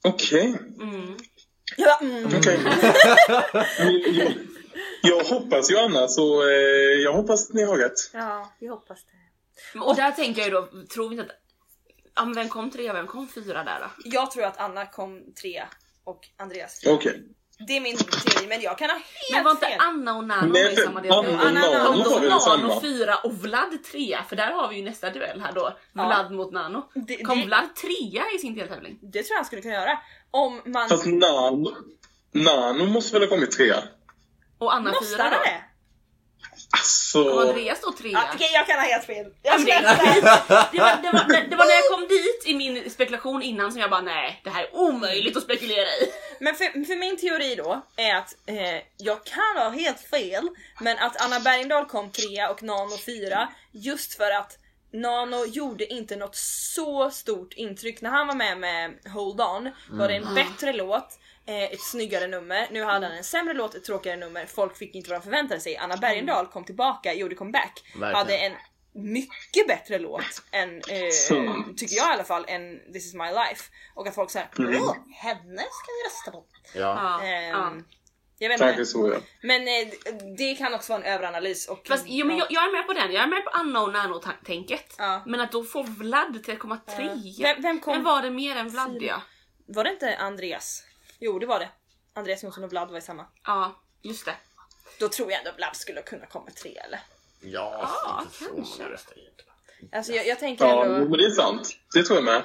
Okej. 0.03 0.59
Mm. 0.81 1.17
Jag 1.77 1.87
bara, 2.01 2.11
mm. 2.11 2.27
okej. 2.39 2.61
jag, 4.13 4.35
jag 5.19 5.25
hoppas 5.25 5.71
ju 5.71 5.79
Anna, 5.79 6.09
så 6.09 6.43
eh, 6.49 7.03
jag 7.03 7.13
hoppas 7.13 7.49
att 7.49 7.55
ni 7.55 7.65
har 7.65 7.77
rätt. 7.79 8.11
Ja, 8.13 8.53
vi 8.59 8.67
hoppas 8.67 8.99
det. 9.05 9.79
Och 9.81 9.97
där 9.97 10.11
tänker 10.11 10.41
jag 10.41 10.49
ju 10.49 10.55
då, 10.55 10.87
tror 10.95 11.09
vi 11.09 11.15
inte 11.17 11.25
att... 11.33 11.41
Ja, 12.17 12.25
men 12.25 12.35
vem 12.35 12.49
kom 12.49 12.71
trea 12.71 12.93
vem 12.93 13.07
kom 13.07 13.29
fyra 13.29 13.65
där 13.65 13.81
då? 13.81 13.91
Jag 14.05 14.31
tror 14.31 14.45
att 14.45 14.57
Anna 14.59 14.87
kom 14.87 15.33
trea 15.35 15.69
och 16.05 16.21
Andreas 16.37 16.83
Okej. 16.87 17.23
Det 17.59 17.77
är 17.77 17.81
min 17.81 17.97
teori 17.97 18.47
men 18.47 18.61
jag 18.61 18.79
kan 18.79 18.91
ha 18.91 18.97
helt 18.97 19.05
Men 19.33 19.45
var 19.45 19.51
inte 19.51 19.67
fel. 19.67 19.79
Anna 19.81 20.17
och 20.17 20.25
Nano 20.25 20.53
Nej, 20.53 20.63
med 20.65 20.73
i 20.73 20.77
samma 20.77 21.01
del? 21.01 21.13
Anna 21.13 21.29
och 21.29 21.47
Anna 21.47 21.89
och 21.89 22.59
Nano 22.59 22.81
fyra 22.81 23.17
och 23.17 23.35
Vlad 23.35 23.85
trea? 23.93 24.23
För 24.29 24.37
där 24.37 24.53
har 24.53 24.69
vi 24.69 24.77
ju 24.77 24.83
nästa 24.85 25.11
duell 25.11 25.41
här 25.41 25.53
då. 25.53 25.79
Ja. 25.93 26.07
Vlad 26.07 26.33
mot 26.33 26.53
Nano. 26.53 26.89
Det- 26.95 27.17
Kom 27.25 27.39
det- 27.41 27.47
Vlad 27.47 27.77
trea 27.77 28.23
i 28.37 28.39
sin 28.39 28.55
deltävling? 28.55 28.99
Det 29.03 29.23
tror 29.23 29.33
jag 29.35 29.37
han 29.37 29.45
skulle 29.45 29.63
kunna 29.63 29.75
göra. 29.75 29.99
Om 30.31 30.61
man... 30.65 30.89
Fast 30.89 31.07
Nano, 31.07 31.77
Nano 32.33 32.87
måste 32.87 33.13
väl 33.19 33.23
ha 33.29 33.37
kommit 33.37 33.51
trea? 33.51 33.77
Och 34.59 34.75
Anna 34.75 34.91
Måste 34.91 35.05
fyra 35.17 35.25
då? 35.25 35.31
det? 35.31 35.63
Alltså... 36.71 37.25
Kom 37.25 37.49
Andreas 37.49 37.81
då 37.81 37.93
trea? 37.93 38.13
Ja, 38.13 38.23
Okej 38.35 38.51
jag 38.53 38.67
kan 38.67 38.77
ha 38.77 38.87
helt 38.87 39.05
fel. 39.05 39.27
Ja, 39.43 39.53
Jag 39.53 39.61
det, 39.61 39.91
det, 40.73 40.81
var, 40.81 41.03
det, 41.03 41.11
var, 41.13 41.51
det 41.51 41.57
var 41.57 41.65
när 41.65 41.75
jag 41.75 41.89
kom 41.91 42.09
dit 42.09 42.43
i 42.47 42.55
min 42.55 42.91
spekulation 42.91 43.43
innan 43.43 43.73
som 43.73 43.81
jag 43.81 43.91
bara 43.91 44.01
nej, 44.01 44.41
det 44.45 44.51
här 44.51 44.63
är 44.63 44.77
omöjligt 44.77 45.37
att 45.37 45.43
spekulera 45.43 45.89
i. 45.89 46.13
Men 46.41 46.55
för, 46.55 46.65
för 46.65 46.97
min 46.97 47.17
teori 47.17 47.55
då 47.55 47.87
är 47.97 48.15
att 48.15 48.35
eh, 48.47 48.83
jag 48.97 49.25
kan 49.25 49.57
ha 49.57 49.69
helt 49.71 50.01
fel, 50.01 50.49
men 50.81 50.99
att 50.99 51.25
Anna 51.25 51.41
Bergendahl 51.41 51.87
kom 51.87 52.11
trea 52.11 52.51
och 52.51 52.63
Nano 52.63 52.99
fyra 53.07 53.49
just 53.73 54.15
för 54.15 54.31
att 54.31 54.59
Nano 54.93 55.47
gjorde 55.47 55.93
inte 55.93 56.17
något 56.17 56.37
så 56.37 57.11
stort 57.11 57.53
intryck. 57.53 58.01
När 58.01 58.11
han 58.11 58.27
var 58.27 58.35
med 58.35 58.59
med 58.59 58.99
Hold 59.15 59.41
On 59.41 59.71
var 59.91 60.09
det 60.09 60.15
en 60.15 60.35
bättre 60.35 60.73
låt, 60.73 61.19
ett 61.47 61.81
snyggare 61.81 62.27
nummer. 62.27 62.69
Nu 62.71 62.83
hade 62.85 63.07
han 63.07 63.17
en 63.17 63.25
sämre 63.25 63.55
låt, 63.55 63.75
ett 63.75 63.85
tråkigare 63.85 64.17
nummer. 64.17 64.47
Folk 64.47 64.77
fick 64.77 64.95
inte 64.95 65.11
vad 65.11 65.21
de 65.21 65.25
förväntade 65.25 65.61
sig. 65.61 65.77
Anna 65.77 65.97
Bergendahl 65.97 66.47
kom 66.47 66.65
tillbaka, 66.65 67.13
gjorde 67.15 67.35
comeback, 67.35 67.83
Verkligen. 67.95 68.15
hade 68.15 68.39
en 68.39 68.53
mycket 68.97 69.67
bättre 69.69 69.99
låt 69.99 70.43
än, 70.51 70.77
eh, 70.77 71.75
tycker 71.77 71.97
jag 71.97 72.09
i 72.11 72.13
alla 72.13 72.25
fall, 72.25 72.45
än 72.49 72.93
This 72.93 73.07
is 73.07 73.15
my 73.15 73.25
life. 73.29 73.65
Och 73.95 74.07
att 74.09 74.15
folk 74.15 74.31
säger 74.31 74.49
Mm. 74.59 74.83
åh, 74.83 74.97
henne 75.15 75.63
ska 75.63 75.87
vi 75.93 76.09
rösta 76.09 76.31
på. 76.31 76.45
Ja. 76.75 77.25
Ja. 77.27 77.73
Jag 78.39 78.49
vet 78.49 78.61
inte. 78.61 78.87
så 78.87 79.11
ja. 79.15 79.21
Men 79.43 79.61
eh, 79.69 79.89
det 80.37 80.55
kan 80.55 80.75
också 80.75 80.93
vara 80.93 81.05
en 81.05 81.13
överanalys. 81.13 81.69
Och, 81.69 81.87
Fast 81.89 82.05
jo, 82.09 82.27
men 82.27 82.37
jag, 82.37 82.47
jag 82.51 82.65
är 82.65 82.73
med 82.73 82.87
på 82.87 82.93
den, 82.93 83.13
jag 83.13 83.23
är 83.23 83.27
med 83.27 83.45
på 83.45 83.51
Anna 83.51 83.83
och 83.83 83.93
Nano-tänket. 83.93 84.95
Ja. 84.99 85.23
Men 85.27 85.41
att 85.41 85.53
då 85.53 85.65
få 85.65 85.83
Vlad 85.83 86.45
till 86.45 86.53
att 86.53 86.59
komma 86.59 86.77
trea. 86.97 87.19
Vem, 87.55 87.63
vem 87.63 87.81
kom? 87.81 87.95
Men 87.95 88.05
var 88.05 88.23
det 88.23 88.31
mer 88.31 88.57
än 88.57 88.69
Vlad 88.69 88.97
ja? 89.03 89.23
Var 89.67 89.85
det 89.85 89.91
inte 89.91 90.17
Andreas? 90.17 90.83
Jo 91.19 91.39
det 91.39 91.47
var 91.47 91.59
det. 91.61 91.69
Andreas 92.13 92.43
Jonsson 92.43 92.65
och 92.65 92.71
Vlad 92.71 92.91
var 92.91 92.99
i 92.99 93.03
samma. 93.03 93.27
Ja, 93.45 93.83
just 94.03 94.25
det. 94.25 94.35
Då 95.01 95.09
tror 95.09 95.31
jag 95.33 95.39
ändå 95.39 95.51
Vlad 95.57 95.77
skulle 95.77 96.03
kunna 96.03 96.27
komma 96.27 96.51
tre 96.51 96.77
eller? 96.77 97.01
Ja, 97.41 97.91
Ja, 98.05 98.23
inte 98.23 98.35
så 98.35 98.55
kanske. 98.55 98.85
röster 98.85 99.19
egentligen. 99.19 99.51
Alltså 99.93 100.13
jag, 100.13 100.27
jag 100.27 100.39
tänker 100.39 100.65
Ja, 100.67 100.85
ändå, 100.85 101.09
men 101.09 101.19
det 101.19 101.25
är 101.25 101.31
sant. 101.31 101.69
Det 101.95 102.03
tror 102.03 102.17
jag 102.19 102.25
med. 102.25 102.43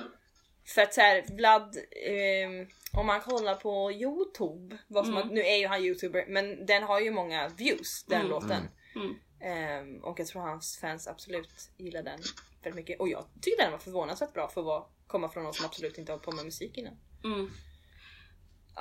för 0.65 0.81
att 0.81 0.93
såhär 0.93 1.25
Vlad, 1.35 1.77
ehm, 2.05 2.67
om 2.93 3.05
man 3.07 3.21
kollar 3.21 3.55
på 3.55 3.91
Youtube, 3.91 4.77
vad 4.87 5.05
som 5.05 5.13
Mm. 5.17 5.27
att, 5.27 5.33
nu 5.33 5.41
är 5.41 5.55
ju 5.55 5.67
han 5.67 5.83
youtuber 5.83 6.25
men 6.27 6.65
den 6.65 6.83
har 6.83 6.99
ju 6.99 7.11
många 7.11 7.47
views 7.47 8.03
den 8.03 8.19
Mm. 8.19 8.29
låten. 8.31 8.69
Mm. 8.95 9.15
Ehm, 9.41 10.03
och 10.03 10.19
jag 10.19 10.27
tror 10.27 10.41
hans 10.41 10.77
fans 10.81 11.07
absolut 11.07 11.69
gillar 11.77 12.03
den 12.03 12.19
väldigt 12.63 12.75
mycket. 12.75 12.99
Och 12.99 13.09
jag 13.09 13.25
tyckte 13.41 13.63
den 13.63 13.71
var 13.71 13.79
förvånansvärt 13.79 14.33
bra 14.33 14.47
för 14.47 14.77
att 14.77 14.89
komma 15.07 15.29
från 15.29 15.43
någon 15.43 15.53
som 15.53 15.65
absolut 15.65 15.97
inte 15.97 16.11
har 16.11 16.17
hållit 16.17 16.25
på 16.25 16.31
med 16.31 16.45
musik 16.45 16.77
innan. 16.77 16.93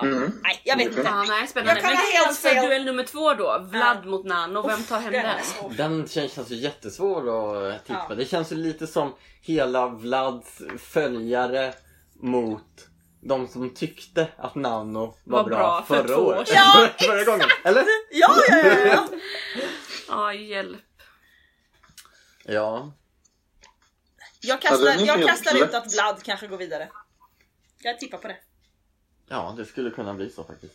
Ja. 0.01 0.07
Mm. 0.07 0.41
Nej 0.43 0.61
jag 0.65 0.77
vet 0.77 0.87
inte. 0.87 1.01
Ja, 1.05 1.25
nej, 1.29 1.49
spännande. 1.49 1.73
Jag 1.73 1.81
kan 1.83 1.91
Men 1.91 1.97
ha 1.97 2.13
helt 2.13 2.29
alltså 2.29 2.49
fel. 2.49 2.67
duell 2.67 2.85
nummer 2.85 3.05
två 3.05 3.35
då. 3.35 3.59
Vlad 3.71 4.07
mot 4.07 4.25
Nano. 4.25 4.67
Vem 4.69 4.83
tar 4.85 5.01
hem 5.01 5.13
Den 5.13 5.23
den? 5.77 6.09
känns, 6.09 6.33
känns 6.33 6.51
ju 6.51 6.55
jättesvår 6.57 7.29
att 7.71 7.85
tippa. 7.87 8.07
Ja. 8.09 8.15
Det 8.15 8.25
känns 8.25 8.53
ju 8.53 8.57
lite 8.57 8.87
som 8.87 9.15
hela 9.43 9.87
Vlads 9.89 10.63
följare 10.79 11.75
mot 12.15 12.87
de 13.21 13.49
som 13.49 13.75
tyckte 13.75 14.29
att 14.37 14.55
Nano 14.55 15.01
var, 15.25 15.43
Var 15.43 15.45
bra, 15.45 15.59
bra 15.59 15.85
för 15.89 16.03
förra 16.03 16.19
år 16.19 16.37
året. 16.37 16.49
Ja, 16.55 16.89
förra 16.99 17.25
gången. 17.25 17.47
Eller? 17.65 17.85
Ja, 18.11 18.35
ja, 18.49 18.57
ja, 18.59 19.09
ja. 20.09 20.33
Hjälp. 20.35 20.79
Ja. 22.45 22.93
Jag 24.41 24.59
Ja, 24.63 24.69
kastar, 24.71 25.07
jag 25.07 25.27
kastar 25.29 25.63
ut 25.65 25.75
att 25.75 25.95
Vlad 25.95 26.23
kanske 26.23 26.47
går 26.47 26.57
vidare. 26.57 26.89
Jag 27.83 27.99
tippar 28.01 28.19
på 28.19 28.29
det. 28.29 28.37
Ja, 29.29 29.55
det 29.57 29.65
skulle 29.65 29.91
kunna 29.91 30.15
bli 30.15 30.31
så 30.31 30.45
faktiskt. 30.45 30.75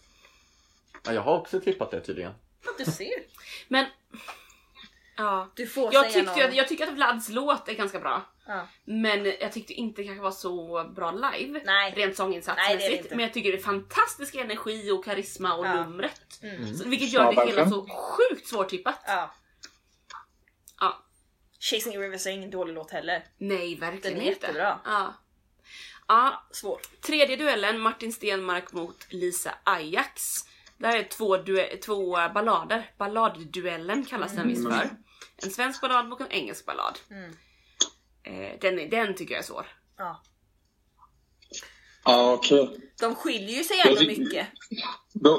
Ja, 1.05 1.13
jag 1.13 1.21
har 1.21 1.37
också 1.39 1.59
tippat 1.59 1.91
det 1.91 2.01
tydligen. 2.01 2.33
Du 2.77 2.85
ser. 2.85 3.13
Men... 3.67 3.85
Ja. 5.17 5.49
Du 5.55 5.67
får 5.67 5.93
Jag, 5.93 6.11
säga 6.11 6.25
tyckte, 6.25 6.47
att- 6.47 6.55
jag 6.55 6.67
tycker 6.67 6.87
att 6.87 6.93
Vlads 6.93 7.29
låt 7.29 7.69
är 7.69 7.73
ganska 7.73 7.99
bra. 7.99 8.21
Ja. 8.47 8.67
Men 8.85 9.25
jag 9.25 9.51
tyckte 9.51 9.73
inte 9.73 10.01
det 10.01 10.05
kanske 10.07 10.23
var 10.23 10.31
så 10.31 10.83
bra 10.95 11.11
live. 11.11 11.61
Nej. 11.65 11.93
Rent 11.95 12.15
sånginsatsmässigt. 12.17 12.97
inte. 13.03 13.15
Men 13.15 13.19
jag 13.25 13.33
tycker 13.33 13.51
det 13.51 13.57
är 13.57 13.61
fantastisk 13.63 14.35
energi 14.35 14.91
och 14.91 15.05
karisma 15.05 15.53
och 15.55 15.65
Ja. 15.65 15.73
numret. 15.85 16.39
Mm. 16.41 16.75
Så, 16.75 16.89
vilket 16.89 17.09
gör 17.09 17.33
det 17.33 17.45
hela 17.45 17.69
så 17.69 17.87
sjukt 17.87 18.47
svårtippat. 18.47 18.99
Ja. 19.07 19.33
Ja. 20.79 21.03
Chasing 21.59 21.99
Rivers 21.99 22.27
är 22.27 22.31
ingen 22.31 22.49
dålig 22.51 22.73
låt 22.73 22.91
heller. 22.91 23.25
Nej, 23.37 23.75
verkligen 23.75 24.17
Den 24.17 24.27
är 24.27 24.31
inte. 24.31 24.45
jättebra. 24.45 24.79
Ja. 24.85 25.13
Ja, 26.13 26.43
Svår. 26.51 26.79
tredje 27.01 27.35
duellen, 27.35 27.79
Martin 27.79 28.13
Stenmark 28.13 28.71
mot 28.73 29.05
Lisa 29.09 29.55
Ajax. 29.63 30.21
Det 30.77 30.87
här 30.87 30.97
är 30.97 31.03
två, 31.03 31.37
två 31.85 32.11
ballader. 32.33 32.91
Balladduellen 32.97 34.05
kallas 34.05 34.35
den 34.35 34.47
visst 34.47 34.63
för. 34.69 34.89
En 35.43 35.49
svensk 35.51 35.81
ballad 35.81 36.13
och 36.13 36.21
en 36.21 36.31
engelsk 36.31 36.65
ballad. 36.65 36.99
Mm. 37.11 37.31
Eh, 38.23 38.59
den, 38.61 38.89
den 38.89 39.15
tycker 39.15 39.33
jag 39.33 39.39
är 39.39 39.45
svår. 39.45 39.65
Ja. 39.97 40.21
Ja, 42.05 42.33
okej. 42.33 42.79
De 42.99 43.15
skiljer 43.15 43.57
ju 43.57 43.63
sig 43.63 43.77
ändå 43.87 43.99
tycker- 43.99 44.21
mycket. 44.23 44.47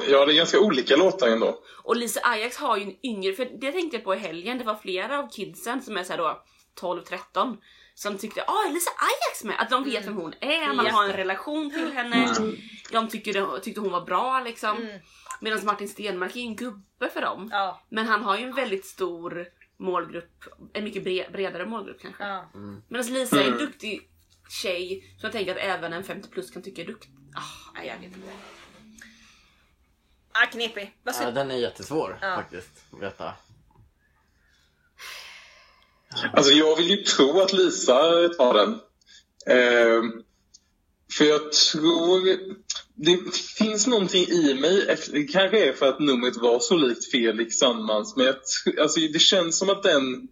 Ja, 0.08 0.26
det 0.26 0.32
är 0.32 0.36
ganska 0.36 0.60
olika 0.60 0.96
låtar 0.96 1.28
ändå. 1.28 1.62
Och 1.82 1.96
Lisa 1.96 2.20
Ajax 2.22 2.56
har 2.56 2.76
ju 2.76 2.82
en 2.82 3.06
yngre, 3.06 3.32
för 3.32 3.44
det 3.44 3.72
tänkte 3.72 3.96
jag 3.96 4.04
på 4.04 4.14
i 4.14 4.18
helgen, 4.18 4.58
det 4.58 4.64
var 4.64 4.74
flera 4.74 5.18
av 5.18 5.30
kidsen 5.30 5.82
som 5.82 5.96
är 5.96 6.04
så 6.04 6.12
här 6.12 6.18
då 6.18 6.42
12-13 6.80 7.56
som 7.94 8.18
tyckte 8.18 8.42
ah 8.46 8.68
Lisa 8.72 8.90
Ajax 8.90 9.44
med, 9.44 9.60
att 9.60 9.70
de 9.70 9.84
vet 9.84 10.06
vem 10.06 10.16
hon 10.16 10.34
är, 10.40 10.72
man 10.74 10.86
har 10.86 11.04
en 11.04 11.12
relation 11.12 11.70
till 11.70 11.92
henne, 11.92 12.34
de 12.92 13.08
tycker, 13.08 13.60
tyckte 13.60 13.80
hon 13.80 13.92
var 13.92 14.00
bra 14.00 14.40
liksom. 14.40 14.76
Mm. 14.76 15.00
Medan 15.40 15.64
Martin 15.64 15.88
Stenmark 15.88 16.36
är 16.36 16.40
en 16.40 16.56
gubbe 16.56 17.10
för 17.12 17.20
dem. 17.20 17.48
Ja. 17.52 17.80
Men 17.88 18.06
han 18.06 18.22
har 18.22 18.38
ju 18.38 18.44
en 18.44 18.54
väldigt 18.54 18.84
stor 18.86 19.46
målgrupp, 19.76 20.44
en 20.72 20.84
mycket 20.84 21.04
bre- 21.04 21.32
bredare 21.32 21.66
målgrupp 21.66 22.00
kanske. 22.00 22.24
ja. 22.24 22.50
Medan 22.88 23.06
Lisa 23.06 23.36
är 23.36 23.40
en 23.40 23.46
Mm. 23.46 23.58
duktig 23.58 24.10
tjej 24.62 25.00
som 25.20 25.26
jag 25.26 25.32
tänker 25.32 25.52
att 25.52 25.58
även 25.62 25.92
en 25.92 26.04
50 26.04 26.28
plus 26.28 26.50
kan 26.50 26.62
tycka 26.62 26.82
är 26.82 26.86
duktig. 26.86 27.10
Ah, 27.36 27.70
nej, 27.74 27.86
jag 27.86 27.94
vet 27.96 28.16
inte. 28.16 28.32
Ah, 30.32 30.46
knepig. 30.46 30.96
Vad 31.02 31.14
Ja, 31.22 31.30
den 31.30 31.50
är 31.50 31.54
jättesvår 31.56 32.18
Ja. 32.22 32.34
faktiskt. 32.36 32.84
att 32.92 33.02
Veta. 33.02 33.32
Alltså 36.32 36.52
jag 36.52 36.76
vill 36.76 36.90
ju 36.90 36.96
tro 36.96 37.40
att 37.40 37.52
Lisa 37.52 38.28
tar 38.28 38.54
den. 38.54 38.78
Ehm, 39.46 40.12
för 41.12 41.24
jag 41.24 41.52
tror... 41.52 42.54
Det 42.96 43.18
finns 43.58 43.86
någonting 43.86 44.24
i 44.24 44.54
mig, 44.54 44.88
efter- 44.88 45.12
det 45.12 45.22
kanske 45.22 45.68
är 45.68 45.72
för 45.72 45.88
att 45.88 46.00
numret 46.00 46.36
var 46.36 46.60
så 46.60 46.76
likt 46.76 47.10
Felix 47.10 47.56
Sandmans, 47.56 48.16
men 48.16 48.26
jag, 48.26 48.36
alltså 48.80 49.00
det 49.00 49.18
känns 49.18 49.58
som 49.58 49.70
att 49.70 49.82
den 49.82 50.28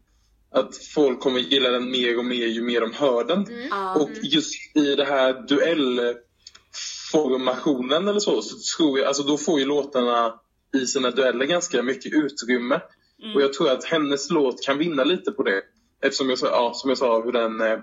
att 0.52 0.76
folk 0.94 1.20
kommer 1.20 1.40
gilla 1.40 1.70
den 1.70 1.90
mer 1.90 2.18
och 2.18 2.24
mer 2.24 2.46
ju 2.46 2.62
mer 2.62 2.80
de 2.80 2.92
hör 2.92 3.24
den. 3.24 3.46
Ja. 3.70 3.94
Och 3.94 4.10
just 4.22 4.76
i 4.76 4.94
det 4.94 5.04
här 5.04 5.46
duellformationen 5.48 8.08
eller 8.08 8.20
så, 8.20 8.42
så 8.42 8.56
tror 8.76 8.98
jag, 8.98 9.08
alltså 9.08 9.22
då 9.22 9.38
får 9.38 9.58
ju 9.58 9.64
låtarna 9.64 10.34
i 10.76 10.86
sina 10.86 11.10
dueller 11.10 11.46
ganska 11.46 11.82
mycket 11.82 12.12
utrymme. 12.12 12.80
Mm. 13.22 13.36
Och 13.36 13.42
jag 13.42 13.52
tror 13.52 13.70
att 13.70 13.84
hennes 13.84 14.30
låt 14.30 14.62
kan 14.62 14.78
vinna 14.78 15.04
lite 15.04 15.32
på 15.32 15.42
det. 15.42 15.62
Eftersom 16.02 16.30
jag 16.30 16.38
ja, 16.42 16.72
som 16.74 16.88
jag 16.90 16.98
sa, 16.98 17.22
hur 17.22 17.32
den, 17.32 17.60
eh, 17.60 17.78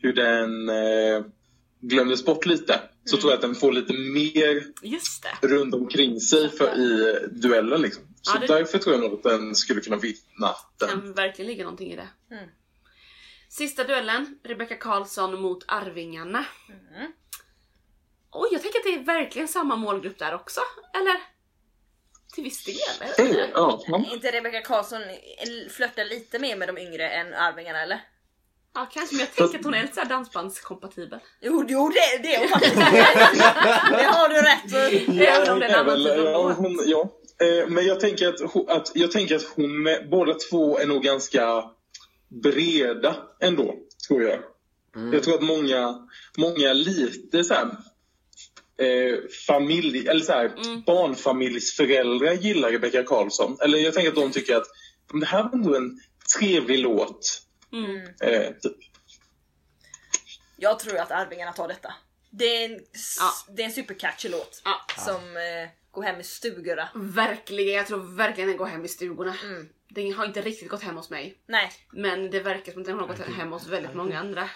hur 0.00 0.12
den 0.12 0.68
eh, 0.68 1.24
glömdes 1.80 2.24
bort 2.24 2.46
lite. 2.46 2.80
Så 3.04 3.14
Mm. 3.16 3.20
tror 3.20 3.32
jag 3.32 3.36
att 3.36 3.42
den 3.42 3.54
får 3.54 3.72
lite 3.72 3.92
mer 3.92 4.64
Just 4.82 5.22
det. 5.40 5.48
runt 5.48 5.74
omkring 5.74 6.20
sig 6.20 6.48
för, 6.50 6.78
i 6.78 7.18
duellen. 7.32 7.80
Liksom. 7.82 8.02
Så 8.22 8.32
Ja, 8.34 8.40
det- 8.40 8.46
därför 8.46 8.78
tror 8.78 8.94
jag 8.94 9.02
nog 9.04 9.12
att 9.14 9.22
den 9.22 9.54
skulle 9.54 9.80
kunna 9.80 9.96
vinna 9.96 10.54
den. 10.78 10.88
kan 10.88 11.12
verkligen 11.12 11.50
ligga 11.50 11.64
någonting 11.64 11.92
i 11.92 11.96
det. 11.96 12.08
Mm. 12.34 12.48
Sista 13.48 13.84
duellen, 13.84 14.38
Rebecca 14.44 14.74
Karlsson 14.74 15.40
mot 15.40 15.64
Arvingarna. 15.68 16.44
Mm. 16.68 17.12
Oj, 18.32 18.48
jag 18.52 18.62
tänker 18.62 18.78
att 18.78 18.84
det 18.84 18.94
är 18.94 19.04
verkligen 19.04 19.48
samma 19.48 19.76
målgrupp 19.76 20.18
där 20.18 20.34
också. 20.34 20.60
Eller? 20.94 21.16
Till 22.34 22.44
viss 22.44 22.64
del, 22.64 22.76
eller? 23.00 23.30
Mm, 23.38 23.50
ja. 23.54 23.80
Inte 24.12 24.30
Rebecca 24.30 24.60
Karlsson 24.60 25.02
flörtar 25.70 26.04
lite 26.04 26.38
mer 26.38 26.56
med 26.56 26.68
de 26.68 26.78
yngre 26.78 27.08
än 27.10 27.34
Arvingarna 27.34 27.82
eller? 27.82 28.00
Ja, 28.74 28.88
kanske, 28.92 29.14
men 29.16 29.20
jag 29.20 29.34
tänker 29.34 29.58
att 29.58 29.64
hon 29.64 29.74
är 29.74 29.82
lite 29.82 29.94
så 29.94 30.00
här 30.00 30.08
dansbandskompatibel. 30.08 31.18
Jo, 31.40 31.64
jo 31.68 31.88
det, 31.88 32.22
det 32.22 32.34
är 32.34 32.38
hon 32.40 32.48
faktiskt. 32.48 32.74
det 33.90 34.04
har 34.04 34.28
du 34.28 34.34
rätt 34.42 34.92
i. 34.92 35.24
Även 35.26 35.52
om 35.52 35.58
det 35.60 35.66
är 35.66 35.70
en 35.70 35.74
annan 35.80 35.96
typ 35.96 36.10
av 36.18 36.24
ja, 36.24 36.52
hon, 36.52 36.78
ja. 36.86 37.08
Eh, 37.46 37.68
Men 37.68 37.86
jag 37.86 38.00
tänker 38.00 38.28
att, 38.28 38.40
hon- 38.52 38.68
att, 38.68 38.90
jag 38.94 39.10
tänker 39.12 39.36
att 39.36 39.44
hon, 39.56 39.82
med- 39.82 40.08
båda 40.10 40.34
två 40.34 40.78
är 40.78 40.86
nog 40.86 41.02
ganska 41.02 41.64
breda 42.28 43.16
ändå, 43.40 43.74
tror 44.08 44.22
jag. 44.22 44.38
Jag 45.12 45.22
tror 45.22 45.34
att 45.34 45.42
många, 45.42 46.08
många 46.36 46.72
lite 46.72 47.44
så 47.44 47.54
här, 47.54 47.68
eh, 48.78 49.18
familj, 49.46 50.08
eller 50.08 50.20
så 50.24 50.32
här, 50.32 50.52
barnfamiljsföräldrar 50.86 52.32
gillar 52.32 52.70
Rebecca 52.70 53.02
Karlsson. 53.02 53.56
Eller 53.60 53.78
jag 53.78 53.94
tänker 53.94 54.08
att 54.08 54.14
de 54.16 54.32
tycker 54.32 54.56
att 54.56 54.66
"Men 55.12 55.20
det 55.20 55.26
här 55.26 55.42
var 55.42 55.52
ändå 55.52 55.76
en 55.76 56.00
trevlig 56.38 56.78
låt. 56.78 57.42
Mm. 57.72 57.96
Eh, 58.20 58.52
typ. 58.60 58.76
Jag 60.56 60.78
tror 60.78 60.96
att 60.98 61.10
Arvingarna 61.10 61.52
tar 61.52 61.68
detta. 61.68 61.94
Det 62.30 62.44
är 62.44 62.64
en, 62.64 62.80
Ja. 63.18 63.30
det 63.56 63.62
är 63.62 63.66
en 63.66 63.72
supercatchy 63.72 64.28
låt. 64.28 64.62
Ja. 64.64 64.80
Som 65.04 65.14
eh, 65.36 65.68
går 65.90 66.02
hem 66.02 66.20
i 66.20 66.24
stugorna. 66.24 66.88
Verkligen, 66.94 67.74
jag 67.76 67.86
tror 67.86 68.16
verkligen 68.16 68.48
den 68.48 68.58
går 68.58 68.66
hem 68.66 68.84
i 68.84 68.88
stugorna. 68.88 69.34
Mm. 69.44 69.68
Den 69.90 70.12
har 70.12 70.24
inte 70.24 70.40
riktigt 70.40 70.68
gått 70.68 70.82
hem 70.82 70.96
hos 70.96 71.10
mig. 71.10 71.38
Nej. 71.46 71.72
Men 71.92 72.30
det 72.30 72.40
verkar 72.40 72.72
som 72.72 72.80
att 72.82 72.86
den 72.86 72.98
har 72.98 73.06
gått 73.06 73.18
hem 73.18 73.52
hos 73.52 73.66
väldigt 73.66 73.94
många 73.94 74.18
andra. 74.18 74.48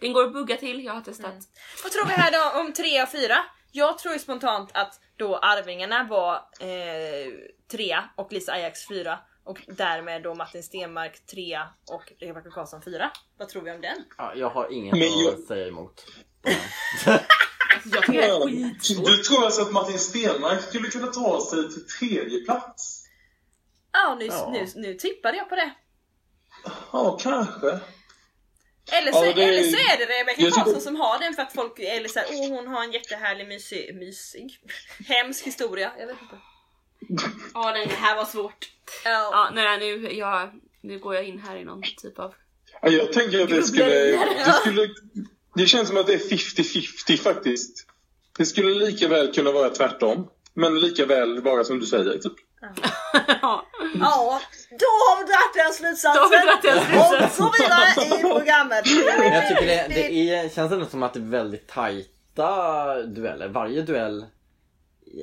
Den 0.00 0.12
går 0.12 0.24
att 0.24 0.32
bugga 0.32 0.56
till, 0.56 0.84
jag 0.84 0.92
har 0.92 1.00
testat. 1.00 1.34
Vad 1.82 1.92
tror 1.92 2.06
vi 2.06 2.12
här 2.12 2.32
då 2.32 2.60
om 2.60 2.72
tre 2.72 3.02
och 3.02 3.12
fyra? 3.12 3.36
Jag 3.72 3.98
tror 3.98 4.14
ju 4.14 4.20
spontant 4.20 4.70
att 4.74 5.00
då 5.16 5.36
Arvingarna 5.36 6.04
var 6.10 6.34
eh, 6.60 7.32
trea 7.70 8.10
och 8.16 8.32
Lisa 8.32 8.52
Ajax 8.52 8.88
fyra. 8.88 9.18
Och 9.44 9.58
därmed 9.66 10.22
då 10.22 10.34
Martin 10.34 10.62
Stenmark 10.62 11.26
trea 11.26 11.68
och 11.90 12.12
Rebecca 12.20 12.50
Karlsson 12.50 12.82
fyra. 12.82 13.10
Vad 13.38 13.48
tror 13.48 13.62
vi 13.62 13.70
om 13.70 13.80
den? 13.80 14.04
Ja, 14.18 14.32
jag 14.36 14.50
har 14.50 14.72
inget 14.72 14.92
Men 14.94 15.02
att 15.02 15.24
jag- 15.24 15.38
säga 15.38 15.68
emot. 15.68 16.06
Alltså, 17.74 17.88
jag 17.94 18.04
tycker 18.06 18.20
det 18.20 18.26
är 18.26 18.74
skitsvårt. 18.74 19.06
Du 19.06 19.16
tror 19.16 19.44
alltså 19.44 19.62
att 19.62 19.72
Martin 19.72 19.98
Stenmark 19.98 20.62
skulle 20.62 20.88
kunna 20.88 21.06
ta 21.06 21.46
sig 21.50 21.68
till 21.72 21.86
tredje 21.86 22.44
plats? 22.44 23.04
Ja, 23.92 24.16
nu, 24.18 24.26
Ja. 24.26 24.50
Nu, 24.52 24.66
nu 24.74 24.94
tippade 24.94 25.36
jag 25.36 25.48
på 25.48 25.54
det. 25.56 25.70
Ja, 26.92 27.18
kanske. 27.22 27.78
Eller 28.92 29.12
så, 29.12 29.24
Ja, 29.24 29.32
det- 29.34 29.42
eller 29.42 29.62
så 29.62 29.76
är 29.76 29.98
det 29.98 30.04
Rebecca 30.20 30.42
jag 30.42 30.52
tycker- 30.52 30.64
Karlsson 30.64 30.80
som 30.80 30.96
har 30.96 31.18
den 31.18 31.34
för 31.34 31.42
att 31.42 31.52
folk, 31.52 31.78
eller 31.78 32.08
så 32.08 32.18
här, 32.18 32.28
åh 32.30 32.48
hon 32.48 32.66
har 32.66 32.84
en 32.84 32.92
jättehärlig 32.92 33.48
mysig, 33.48 33.94
mysig, 33.94 34.58
hemsk 35.08 35.44
historia. 35.46 35.92
Jag 35.98 36.06
vet 36.06 36.16
inte. 36.22 36.36
Ja, 37.54 37.72
den 37.72 37.88
här 37.88 38.16
var 38.16 38.24
svårt. 38.24 38.72
Ja. 39.04 39.10
Ja, 39.10 39.50
nej, 39.54 39.78
nu, 39.78 40.12
jag, 40.12 40.52
nu 40.80 40.98
går 40.98 41.14
jag 41.14 41.24
in 41.24 41.38
här 41.38 41.56
i 41.56 41.64
någon 41.64 41.82
typ 41.82 42.18
av... 42.18 42.34
Ja, 42.82 42.88
jag 42.88 43.12
tänker 43.12 43.42
att 43.42 43.48
det 43.50 43.62
skulle, 43.62 43.84
det 44.46 44.52
skulle... 44.52 44.88
Det 45.54 45.66
känns 45.66 45.88
som 45.88 45.96
att 45.96 46.06
det 46.06 46.14
är 46.14 46.18
50-50 46.18 47.16
faktiskt. 47.16 47.86
Det 48.38 48.46
skulle 48.46 48.86
lika 48.86 49.08
väl 49.08 49.32
kunna 49.32 49.52
vara 49.52 49.68
tvärtom. 49.68 50.28
Men 50.54 50.80
lika 50.80 51.06
väl 51.06 51.40
vara 51.40 51.64
som 51.64 51.80
du 51.80 51.86
säger. 51.86 52.18
Typ. 52.18 52.32
ja, 53.42 53.66
ja, 53.94 54.40
då 54.70 54.86
har 54.86 55.18
vi 55.18 55.32
dragit 55.32 55.54
den 55.54 55.72
slutsatsen. 55.72 56.14
Då 56.14 56.20
har 56.20 56.30
vi 56.30 56.36
dragit 56.36 56.62
den 56.62 56.84
slutsatsen. 56.84 57.46
Och 57.46 57.54
så 57.54 57.62
vidare 57.62 58.18
i 58.18 58.22
programmet. 58.22 58.86
Jag 59.34 59.48
tycker 59.48 59.66
det, 59.66 59.86
det 59.88 60.30
är, 60.30 60.48
känns 60.48 60.72
ändå 60.72 60.86
som 60.86 61.02
att 61.02 61.12
det 61.12 61.20
är 61.20 61.30
väldigt 61.30 61.68
tajta 61.68 63.02
dueller. 63.02 63.48
Varje 63.48 63.82
duell 63.82 64.24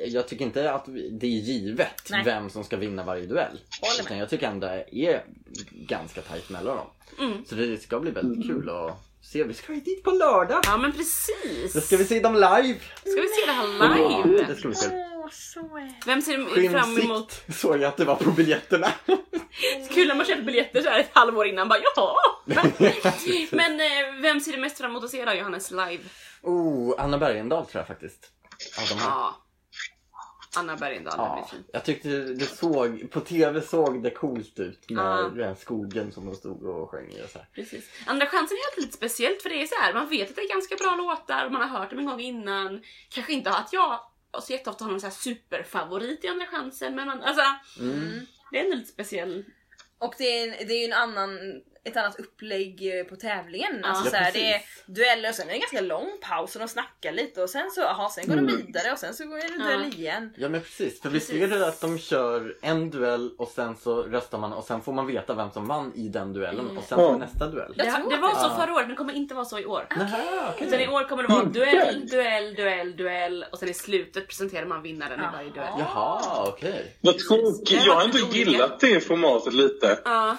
jag 0.07 0.27
tycker 0.27 0.45
inte 0.45 0.73
att 0.73 0.85
det 1.11 1.27
är 1.27 1.39
givet 1.39 2.09
Nej. 2.09 2.21
vem 2.25 2.49
som 2.49 2.63
ska 2.63 2.77
vinna 2.77 3.03
varje 3.03 3.25
duell. 3.25 3.59
Utan 4.01 4.17
jag 4.17 4.29
tycker 4.29 4.47
ändå 4.47 4.67
det 4.67 4.95
är 5.05 5.23
ganska 5.71 6.21
tajt 6.21 6.49
mellan 6.49 6.77
dem. 6.77 6.87
Mm. 7.19 7.45
Så 7.45 7.55
det 7.55 7.81
ska 7.81 7.99
bli 7.99 8.11
väldigt 8.11 8.47
kul 8.47 8.69
att 8.69 9.10
se. 9.21 9.43
Vi 9.43 9.53
ska 9.53 9.73
ju 9.73 9.79
dit 9.79 10.03
på 10.03 10.11
lördag! 10.11 10.61
ja 10.63 10.77
men 10.77 10.91
precis. 10.91 11.73
Då 11.73 11.81
ska 11.81 11.97
vi 11.97 12.05
se 12.05 12.19
dem 12.19 12.33
live! 12.33 12.79
Ska 13.05 13.21
vi 13.21 13.27
se 13.27 13.45
det 13.45 13.51
här 13.51 13.67
Ja, 13.79 14.23
live? 14.25 14.45
det 14.47 14.55
ska 14.55 14.73
så 15.31 15.59
är 15.77 16.05
Vem 16.05 16.21
ser 16.21 16.69
fram 16.69 16.97
emot? 16.97 17.41
Såg 17.49 17.75
jag 17.75 17.83
att 17.83 17.97
det 17.97 18.05
var 18.05 18.15
på 18.15 18.31
biljetterna. 18.31 18.87
Kul 19.93 20.07
när 20.07 20.15
man 20.15 20.25
köper 20.25 20.41
biljetter 20.41 20.81
så 20.81 20.89
här 20.89 20.99
ett 20.99 21.09
halvår 21.13 21.47
innan 21.47 21.69
bara 21.69 21.79
jaha. 21.95 22.15
Men 23.51 23.79
eh, 23.79 24.21
vem 24.21 24.39
ser 24.39 24.51
du 24.51 24.57
mest 24.57 24.77
fram 24.77 24.91
emot 24.91 25.03
att 25.03 25.09
se 25.09 25.25
då 25.25 25.33
Johannes 25.33 25.71
live? 25.71 26.03
oh, 26.41 26.95
Anna 26.97 27.17
Bergendahl 27.17 27.65
tror 27.65 27.79
jag 27.79 27.87
faktiskt. 27.87 28.31
Av 28.81 28.87
de 28.89 29.03
här. 29.03 29.09
Ja. 29.09 29.35
Anna 30.57 30.75
Bergendahl, 30.75 31.13
Ja, 31.17 31.33
blir 31.49 31.57
fint. 31.57 31.69
jag 31.73 31.85
tyckte 31.85 32.09
det 32.09 32.45
såg, 32.45 33.11
på 33.11 33.19
tv 33.19 33.61
såg 33.61 34.03
det 34.03 34.09
coolt 34.09 34.59
ut 34.59 34.89
med 34.89 35.03
Ja. 35.05 35.29
den 35.35 35.47
här 35.47 35.55
skogen 35.55 36.11
som 36.11 36.25
de 36.25 36.35
stod 36.35 36.63
och 36.63 36.89
sjöng 36.89 37.09
i 37.11 37.23
och 37.25 37.29
så 37.29 37.37
här. 37.37 37.47
Precis. 37.55 37.89
Andra 38.05 38.25
chansen 38.25 38.57
är 38.57 38.71
alltid 38.71 38.83
lite 38.83 38.97
speciellt 38.97 39.41
för 39.41 39.49
det 39.49 39.61
är 39.63 39.67
så 39.67 39.75
här, 39.81 39.93
man 39.93 40.09
vet 40.09 40.29
att 40.29 40.35
det 40.35 40.41
är 40.41 40.49
ganska 40.49 40.75
bra 40.75 40.95
låtar, 40.95 41.49
man 41.49 41.61
har 41.69 41.79
hört 41.79 41.89
dem 41.89 41.99
en 41.99 42.05
gång 42.05 42.19
innan. 42.21 42.81
Kanske 43.09 43.33
inte 43.33 43.49
att 43.49 43.73
jag 43.73 43.99
så 44.43 44.53
jätteofta 44.53 44.83
har 44.83 44.91
någon 44.91 44.99
så 45.01 45.07
här 45.07 45.13
superfavorit 45.13 46.23
i 46.23 46.27
Andra 46.27 46.45
chansen 46.45 46.95
men 46.95 47.07
man, 47.07 47.21
alltså 47.21 47.43
Mm. 47.79 48.19
det 48.51 48.59
är 48.59 48.63
ändå 48.63 48.75
lite 48.77 48.91
speciell. 48.91 49.45
Och 49.97 50.13
det 50.17 50.23
är, 50.39 50.43
en, 50.47 50.67
det 50.67 50.73
är 50.73 50.79
ju 50.79 50.85
en 50.85 50.93
annan, 50.99 51.61
ett 51.83 51.97
annat 51.97 52.19
upplägg 52.19 52.99
eh, 52.99 53.03
på 53.05 53.15
tävlingen. 53.15 53.83
Alltså, 53.85 54.15
Ja, 54.15 54.19
det 54.33 54.51
är 54.51 54.53
precis. 54.59 54.83
dueller 54.85 55.29
och 55.29 55.35
sen 55.35 55.45
är 55.45 55.49
det 55.49 55.55
en 55.55 55.59
ganska 55.59 55.81
lång 55.81 56.07
paus 56.21 56.55
och 56.55 56.59
de 56.61 56.67
snackar 56.67 57.11
lite 57.11 57.41
och 57.43 57.49
sen 57.49 57.71
så, 57.71 57.83
aha, 57.85 58.09
sen 58.15 58.27
går 58.27 58.35
de 58.35 58.47
vidare 58.47 58.91
och 58.91 58.97
sen 58.97 59.13
så 59.13 59.23
är 59.23 59.57
det 59.57 59.63
duell 59.63 59.85
igen. 59.93 60.33
Ja 60.37 60.49
men 60.49 60.61
precis, 60.61 61.01
för 61.01 61.09
visst 61.09 61.29
är 61.29 61.33
Precis. 61.39 61.49
det 61.59 61.67
att 61.67 61.81
de 61.81 61.99
kör 61.99 62.55
en 62.61 62.89
duell 62.89 63.31
och 63.37 63.47
sen 63.47 63.75
så 63.77 64.03
röstar 64.03 64.37
man 64.37 64.53
och 64.53 64.63
sen 64.63 64.81
får 64.81 64.93
man 64.93 65.07
veta 65.07 65.33
vem 65.33 65.51
som 65.51 65.67
vann 65.67 65.91
i 65.95 66.07
den 66.09 66.33
duellen 66.33 66.77
och 66.77 66.83
sen 66.83 66.97
får 66.97 67.17
nästa 67.17 67.47
duell. 67.47 67.73
Det, 67.77 67.83
det 68.09 68.17
var 68.17 68.35
så 68.35 68.55
förra 68.55 68.73
året 68.73 68.83
men 68.83 68.89
det 68.89 68.95
kommer 68.95 69.13
inte 69.13 69.33
vara 69.35 69.45
så 69.45 69.59
i 69.59 69.65
år. 69.65 69.87
Nähä, 69.97 70.49
okej. 70.55 70.67
Utan 70.67 70.79
i 70.79 70.87
år 70.87 71.03
kommer 71.09 71.23
det 71.23 71.29
vara 71.29 71.41
Mm. 71.41 71.53
duell, 71.53 72.07
duell, 72.07 72.55
duell, 72.55 72.95
duell 72.97 73.45
och 73.51 73.59
sen 73.59 73.69
i 73.69 73.73
slutet 73.73 74.27
presenterar 74.27 74.65
man 74.65 74.81
vinnaren 74.81 75.19
i 75.19 75.23
varje 75.33 75.49
duell. 75.49 75.73
Jaha, 75.79 76.21
okej. 76.47 76.97
Vad 77.01 77.17
tråkigt. 77.19 77.85
Jag 77.85 77.93
har 77.95 78.03
ändå 78.03 78.17
gillat 78.17 78.79
det 78.79 79.01
formatet 79.01 79.53
lite. 79.53 79.99
Ja, 80.05 80.37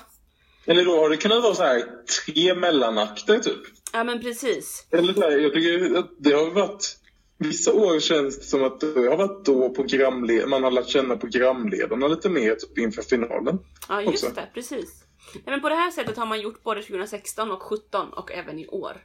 Eller 0.64 0.84
då 0.84 0.96
har 0.96 1.10
det 1.10 1.16
kunnat 1.16 1.42
vara 1.42 1.54
så 1.54 1.62
här 1.62 1.84
tre 2.24 2.54
mellanakter 2.54 3.38
typ. 3.38 3.60
ja 3.92 4.04
men 4.04 4.20
precis. 4.20 4.86
Eller 4.90 5.14
så 5.14 5.20
här, 5.20 5.30
jag 5.30 5.52
tycker 5.54 5.98
att 5.98 6.10
det 6.18 6.32
har 6.32 6.50
varit... 6.50 6.98
Vissa 7.38 7.72
år 7.72 8.00
känns 8.00 8.38
det 8.38 8.44
som 8.44 8.64
att 8.64 8.80
det 8.80 8.86
har 8.86 9.16
varit 9.16 9.44
då 9.44 9.74
programled, 9.74 10.48
man 10.48 10.62
har 10.62 10.70
lärt 10.70 10.88
känna 10.88 11.16
programledarna 11.16 12.08
lite 12.08 12.28
mer 12.28 12.54
typ 12.54 12.78
inför 12.78 13.02
finalen. 13.02 13.58
Ja 13.88 14.02
just 14.02 14.24
Också. 14.24 14.34
det, 14.34 14.50
precis. 14.54 15.04
Nej, 15.34 15.42
men 15.46 15.60
på 15.60 15.68
det 15.68 15.74
här 15.74 15.90
sättet 15.90 16.16
har 16.16 16.26
man 16.26 16.40
gjort 16.40 16.62
både 16.62 16.82
2016 16.82 17.50
och 17.50 17.62
17 17.62 18.12
och 18.12 18.32
även 18.32 18.58
i 18.58 18.66
år. 18.66 18.96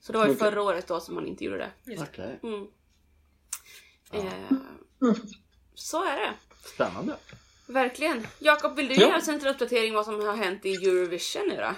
Så 0.00 0.12
det 0.12 0.18
var 0.18 0.26
ju 0.26 0.34
förra 0.34 0.62
året 0.62 0.86
då 0.86 1.00
som 1.00 1.14
man 1.14 1.26
inte 1.26 1.44
gjorde 1.44 1.58
det. 1.86 2.02
Okej. 2.02 2.40
Mm. 2.42 2.66
Eh, 4.12 5.14
så 5.74 6.04
är 6.04 6.16
det. 6.16 6.32
Spännande. 6.74 7.16
Verkligen. 7.72 8.26
Jakob, 8.38 8.76
vill 8.76 8.88
du 8.88 8.94
Ja. 8.94 9.00
ge 9.08 9.14
oss 9.16 9.28
en 9.28 9.46
uppdatering 9.46 9.94
vad 9.94 10.04
som 10.04 10.20
har 10.26 10.36
hänt 10.36 10.64
i 10.66 10.74
Eurovision 10.74 11.42
nu 11.48 11.56
då? 11.56 11.74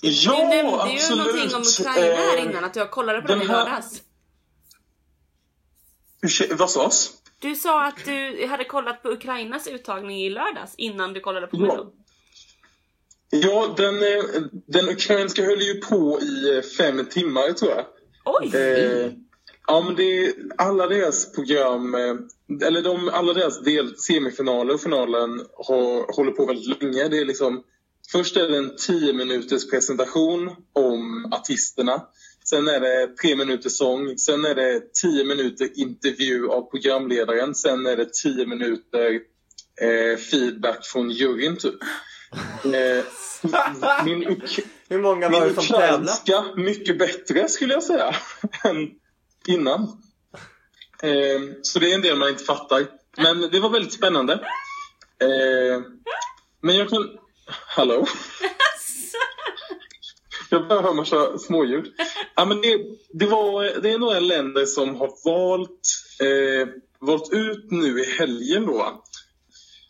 Ja, 0.00 0.36
du 0.36 0.48
nämnde 0.56 0.82
absolut. 0.82 1.10
ju 1.10 1.16
någonting 1.16 1.54
om 1.56 1.62
Ukraina 1.80 2.16
här 2.16 2.36
Eh, 2.38 2.44
innan, 2.44 2.64
att 2.64 2.76
jag 2.76 2.90
kollade 2.90 3.20
på 3.22 3.28
den 3.28 3.38
den 3.38 3.46
i 3.48 3.50
här- 3.50 3.64
lördags. 3.64 4.02
ursäkta, 6.22 6.54
Vad 6.56 6.70
sades? 6.70 7.10
Du 7.40 7.54
sa 7.54 7.86
att 7.86 8.04
du 8.04 8.46
hade 8.46 8.64
kollat 8.64 9.02
på 9.02 9.08
Ukrainas 9.08 9.66
uttagning 9.66 10.20
i 10.20 10.30
lördags 10.30 10.74
innan 10.76 11.12
du 11.12 11.20
kollade 11.20 11.46
på 11.46 11.56
Ja. 11.56 11.60
Mello. 11.60 11.92
Ja, 13.30 13.74
den, 13.76 13.94
eh, 14.02 14.24
den 14.66 14.88
ukrainska 14.88 15.42
höll 15.44 15.60
ju 15.62 15.74
på 15.80 16.20
i 16.20 16.56
eh, 16.56 16.62
fem 16.62 17.06
timmar 17.06 17.52
tror 17.52 17.70
jag. 17.70 17.84
Oj! 18.24 18.56
Eh, 18.56 19.10
ja, 19.68 19.80
men 19.80 19.94
det 19.94 20.26
är 20.26 20.34
alla 20.58 20.86
deras 20.86 21.32
program, 21.32 21.94
eh, 21.94 22.66
eller 22.66 22.82
de, 22.82 23.08
alla 23.08 23.32
deras 23.32 23.60
del, 23.60 23.96
semifinaler 23.96 24.74
och 24.74 24.80
finalen 24.80 25.40
har, 25.56 26.16
håller 26.16 26.32
på 26.32 26.46
väldigt 26.46 26.82
länge. 26.82 27.08
Det 27.08 27.18
är 27.18 27.24
liksom, 27.24 27.62
först 28.12 28.36
är 28.36 28.48
det 28.48 28.58
en 28.58 28.76
10 28.76 29.12
minuters 29.12 29.70
presentation 29.70 30.50
om 30.72 31.32
artisterna. 31.32 32.02
Sen 32.44 32.68
är 32.68 32.80
det 32.80 33.16
tre 33.22 33.36
minuters 33.36 33.72
sång. 33.72 34.18
Sen 34.18 34.44
är 34.44 34.54
det 34.54 34.94
10 35.02 35.24
minuter 35.24 35.68
intervju 35.74 36.48
av 36.48 36.70
programledaren. 36.70 37.54
Sen 37.54 37.86
är 37.86 37.96
det 37.96 38.12
10 38.12 38.46
minuter 38.46 39.20
eh, 39.80 40.18
feedback 40.18 40.86
från 40.86 41.10
juryn 41.10 41.56
typ. 41.56 41.74
Eh, 42.64 43.04
min, 44.04 44.42
Hur 44.88 45.02
många 45.02 45.28
var 45.28 45.40
min 45.40 45.48
det 45.48 45.54
som 45.54 45.64
tävlade? 45.64 45.94
ukrainska 45.94 46.44
mycket 46.56 46.98
bättre 46.98 47.48
skulle 47.48 47.74
jag 47.74 47.82
säga 47.82 48.14
än 48.64 48.90
innan. 49.48 49.82
Eh, 51.02 51.40
så 51.62 51.78
det 51.78 51.90
är 51.90 51.94
en 51.94 52.02
del 52.02 52.18
man 52.18 52.28
inte 52.28 52.44
fattar. 52.44 52.86
Men 53.16 53.40
det 53.40 53.60
var 53.60 53.70
väldigt 53.70 53.92
spännande. 53.92 54.32
Eh, 55.22 55.82
men 56.60 56.76
jag 56.76 56.88
kan... 56.88 57.08
Hallå? 57.76 58.06
Jag 60.50 60.68
börjar 60.68 60.82
höra 60.82 60.94
massa 60.94 61.38
småljud. 61.38 61.92
Ja, 62.36 62.44
men 62.44 62.60
det, 62.60 62.80
det, 63.12 63.26
var, 63.26 63.80
det 63.80 63.90
är 63.90 63.98
några 63.98 64.20
länder 64.20 64.66
som 64.66 64.96
har 64.96 65.10
valt, 65.24 65.80
eh, 66.20 66.68
valt 67.00 67.32
ut 67.32 67.70
nu 67.70 68.00
i 68.00 68.04
helgen. 68.04 68.66
Då. 68.66 69.04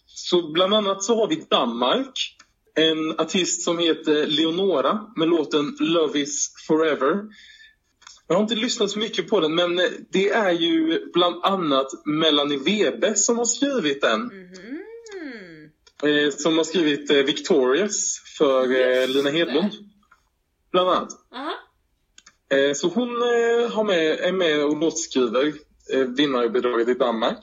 Så 0.07 0.53
bland 0.53 0.75
annat 0.75 1.03
så 1.03 1.17
har 1.17 1.29
vi 1.29 1.47
Danmark. 1.51 2.37
En 2.75 3.21
artist 3.21 3.63
som 3.63 3.79
heter 3.79 4.27
Leonora 4.27 5.07
med 5.17 5.29
låten 5.29 5.77
Love 5.81 6.19
is 6.21 6.55
forever. 6.67 7.23
Jag 8.29 8.35
har 8.35 8.43
inte 8.43 8.55
lyssnat 8.55 8.91
så 8.91 8.99
mycket 8.99 9.29
på 9.29 9.41
den 9.41 9.55
men 9.55 9.81
det 10.11 10.29
är 10.29 10.51
ju 10.51 11.01
bland 11.13 11.45
annat 11.45 11.87
Melanie 12.05 12.59
Webe 12.59 13.15
som 13.15 13.39
har 13.39 13.45
skrivit 13.45 14.01
den. 14.01 14.21
Mhm. 14.21 15.71
eh, 16.03 16.31
som 16.31 16.57
har 16.57 16.65
skrivit 16.65 17.11
eh, 17.11 17.17
Victorious 17.17 18.21
för 18.39 18.63
eh, 18.63 19.09
Lina. 19.09 19.31
Hedlund. 19.31 19.73
Bland 20.73 20.89
annat. 20.89 21.11
Eh, 22.51 22.73
så 22.75 22.89
hon 22.89 23.09
eh, 23.09 23.71
har 23.71 23.85
med, 23.85 24.21
är 24.21 24.33
med 24.33 24.65
och 24.65 24.77
låtskriver 24.77 25.53
eh, 25.93 26.01
vinnarbidraget 26.01 26.89
i 26.89 26.95
Danmark. 26.95 27.39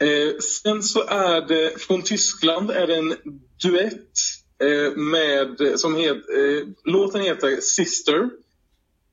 Eh, 0.00 0.38
sen 0.38 0.82
så 0.82 1.04
är 1.06 1.40
det 1.40 1.82
från 1.82 2.02
Tyskland 2.02 2.70
är 2.70 2.86
det 2.86 2.96
en 2.96 3.16
duett 3.62 4.12
eh, 4.62 4.96
med, 4.96 5.72
som 5.80 5.96
het, 5.96 6.16
eh, 6.16 6.68
låten 6.84 7.20
heter 7.20 7.60
Sister 7.60 8.30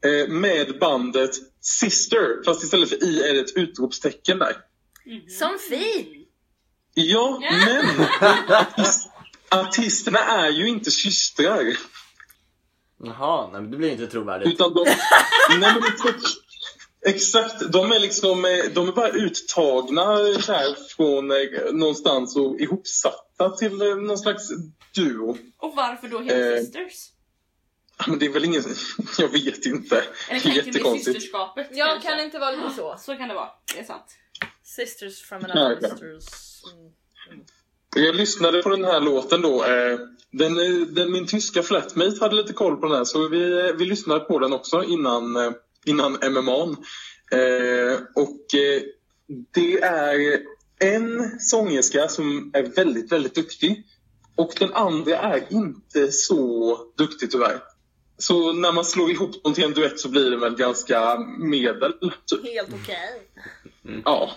eh, 0.05 0.27
med 0.27 0.79
bandet 0.79 1.31
Sister 1.61 2.43
fast 2.45 2.63
istället 2.63 2.89
för 2.89 3.03
i 3.03 3.29
är 3.29 3.33
det 3.33 3.39
ett 3.39 3.55
utropstecken 3.55 4.39
där. 4.39 4.57
Som 5.39 5.57
fi! 5.69 6.13
Ja, 6.93 7.39
men 7.41 8.07
artist, 8.57 9.09
artisterna 9.49 10.19
är 10.19 10.49
ju 10.49 10.67
inte 10.67 10.91
systrar. 10.91 11.77
Jaha, 13.03 13.49
nej 13.51 13.61
men 13.61 13.71
det 13.71 13.77
blir 13.77 13.91
inte 13.91 14.07
trovärdigt. 14.07 14.53
Utan 14.53 14.73
de... 14.73 14.85
nej, 15.49 15.59
men 15.59 15.83
exakt, 17.05 17.71
de 17.71 17.91
är 17.91 17.99
liksom 17.99 18.45
eh, 18.45 18.73
de 18.73 18.87
är 18.87 18.91
bara 18.91 19.09
uttagna 19.09 20.15
där 20.15 20.95
från 20.95 21.31
eh, 21.31 21.73
någonstans 21.73 22.35
och 22.35 22.59
ihopsatta 22.59 23.49
till 23.49 23.77
någon 23.77 24.17
slags 24.17 24.49
duo. 24.95 25.37
Och 25.57 25.75
varför 25.75 26.07
då 26.07 26.19
heter 26.19 26.55
Eh, 26.55 26.59
Sisters? 26.59 27.11
Ja, 27.99 28.05
Men 28.07 28.19
det 28.19 28.25
är 28.25 28.29
väl 28.29 28.45
ingen... 28.45 28.63
Jag 29.17 29.27
vet 29.29 29.65
inte. 29.65 30.03
Eller 30.29 30.41
Det 30.43 30.49
är 30.49 30.53
jättekonstigt. 30.65 31.33
Ja, 31.33 31.53
kanske. 31.75 32.07
kan 32.09 32.17
det 32.17 32.23
inte 32.23 32.39
vara 32.39 32.51
lite 32.51 32.69
så? 32.75 32.95
Så 32.99 33.15
kan 33.15 33.27
det 33.29 33.35
vara, 33.35 33.49
det 33.73 33.79
är 33.79 33.83
sant. 33.83 34.05
Sisters 34.63 35.21
from 35.21 35.45
another 35.45 35.75
okej. 35.77 35.89
sisters. 35.89 36.63
Mm. 37.31 37.43
Jag 37.95 38.15
lyssnade 38.15 38.61
på 38.63 38.69
den 38.69 38.83
här 38.85 38.99
låten 38.99 39.41
då. 39.41 39.63
eh, 39.65 39.99
Den, 40.31 40.55
den, 40.93 41.11
min 41.11 41.27
tyska 41.27 41.63
flatmate 41.63 42.17
hade 42.21 42.35
lite 42.35 42.53
koll 42.53 42.77
på 42.77 42.87
den 42.87 42.97
här 42.97 43.03
så 43.05 43.27
vi, 43.27 43.71
vi 43.77 43.85
lyssnade 43.85 44.19
på 44.19 44.39
den 44.39 44.53
också 44.53 44.83
innan, 44.83 45.35
eh, 45.35 45.51
innan 45.85 46.11
MMA. 46.11 46.75
Eh, 47.31 47.99
och 48.15 48.37
det 49.53 49.81
är 49.81 50.39
en 50.79 51.39
sångerska 51.39 52.07
som 52.07 52.51
är 52.53 52.63
väldigt, 52.63 53.11
väldigt 53.11 53.35
duktig. 53.35 53.83
Och 54.35 54.53
den 54.59 54.73
andra 54.73 55.17
är 55.17 55.43
inte 55.49 56.11
så 56.11 56.77
duktig 56.97 57.31
tyvärr. 57.31 57.59
Så 58.17 58.53
när 58.53 58.71
man 58.71 58.85
slår 58.85 59.11
ihop 59.11 59.43
dem 59.43 59.53
till 59.53 59.63
en 59.63 59.73
duett 59.73 59.99
så 59.99 60.09
blir 60.09 60.31
det 60.31 60.37
väl 60.37 60.55
ganska 60.55 61.17
medel. 61.39 61.93
Typ. 62.25 62.43
Helt 62.43 62.69
okej. 62.83 63.21
Ja. 64.05 64.31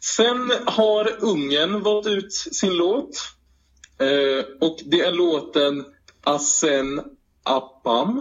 Sen 0.00 0.52
har 0.66 1.24
Ungern 1.24 1.82
valt 1.82 2.06
ut 2.06 2.32
sin 2.32 2.76
låt. 2.76 3.36
Eh, 3.98 4.44
och 4.60 4.78
det 4.84 5.00
är 5.00 5.12
låten 5.12 5.84
Asen 6.24 7.02
Appam 7.42 8.18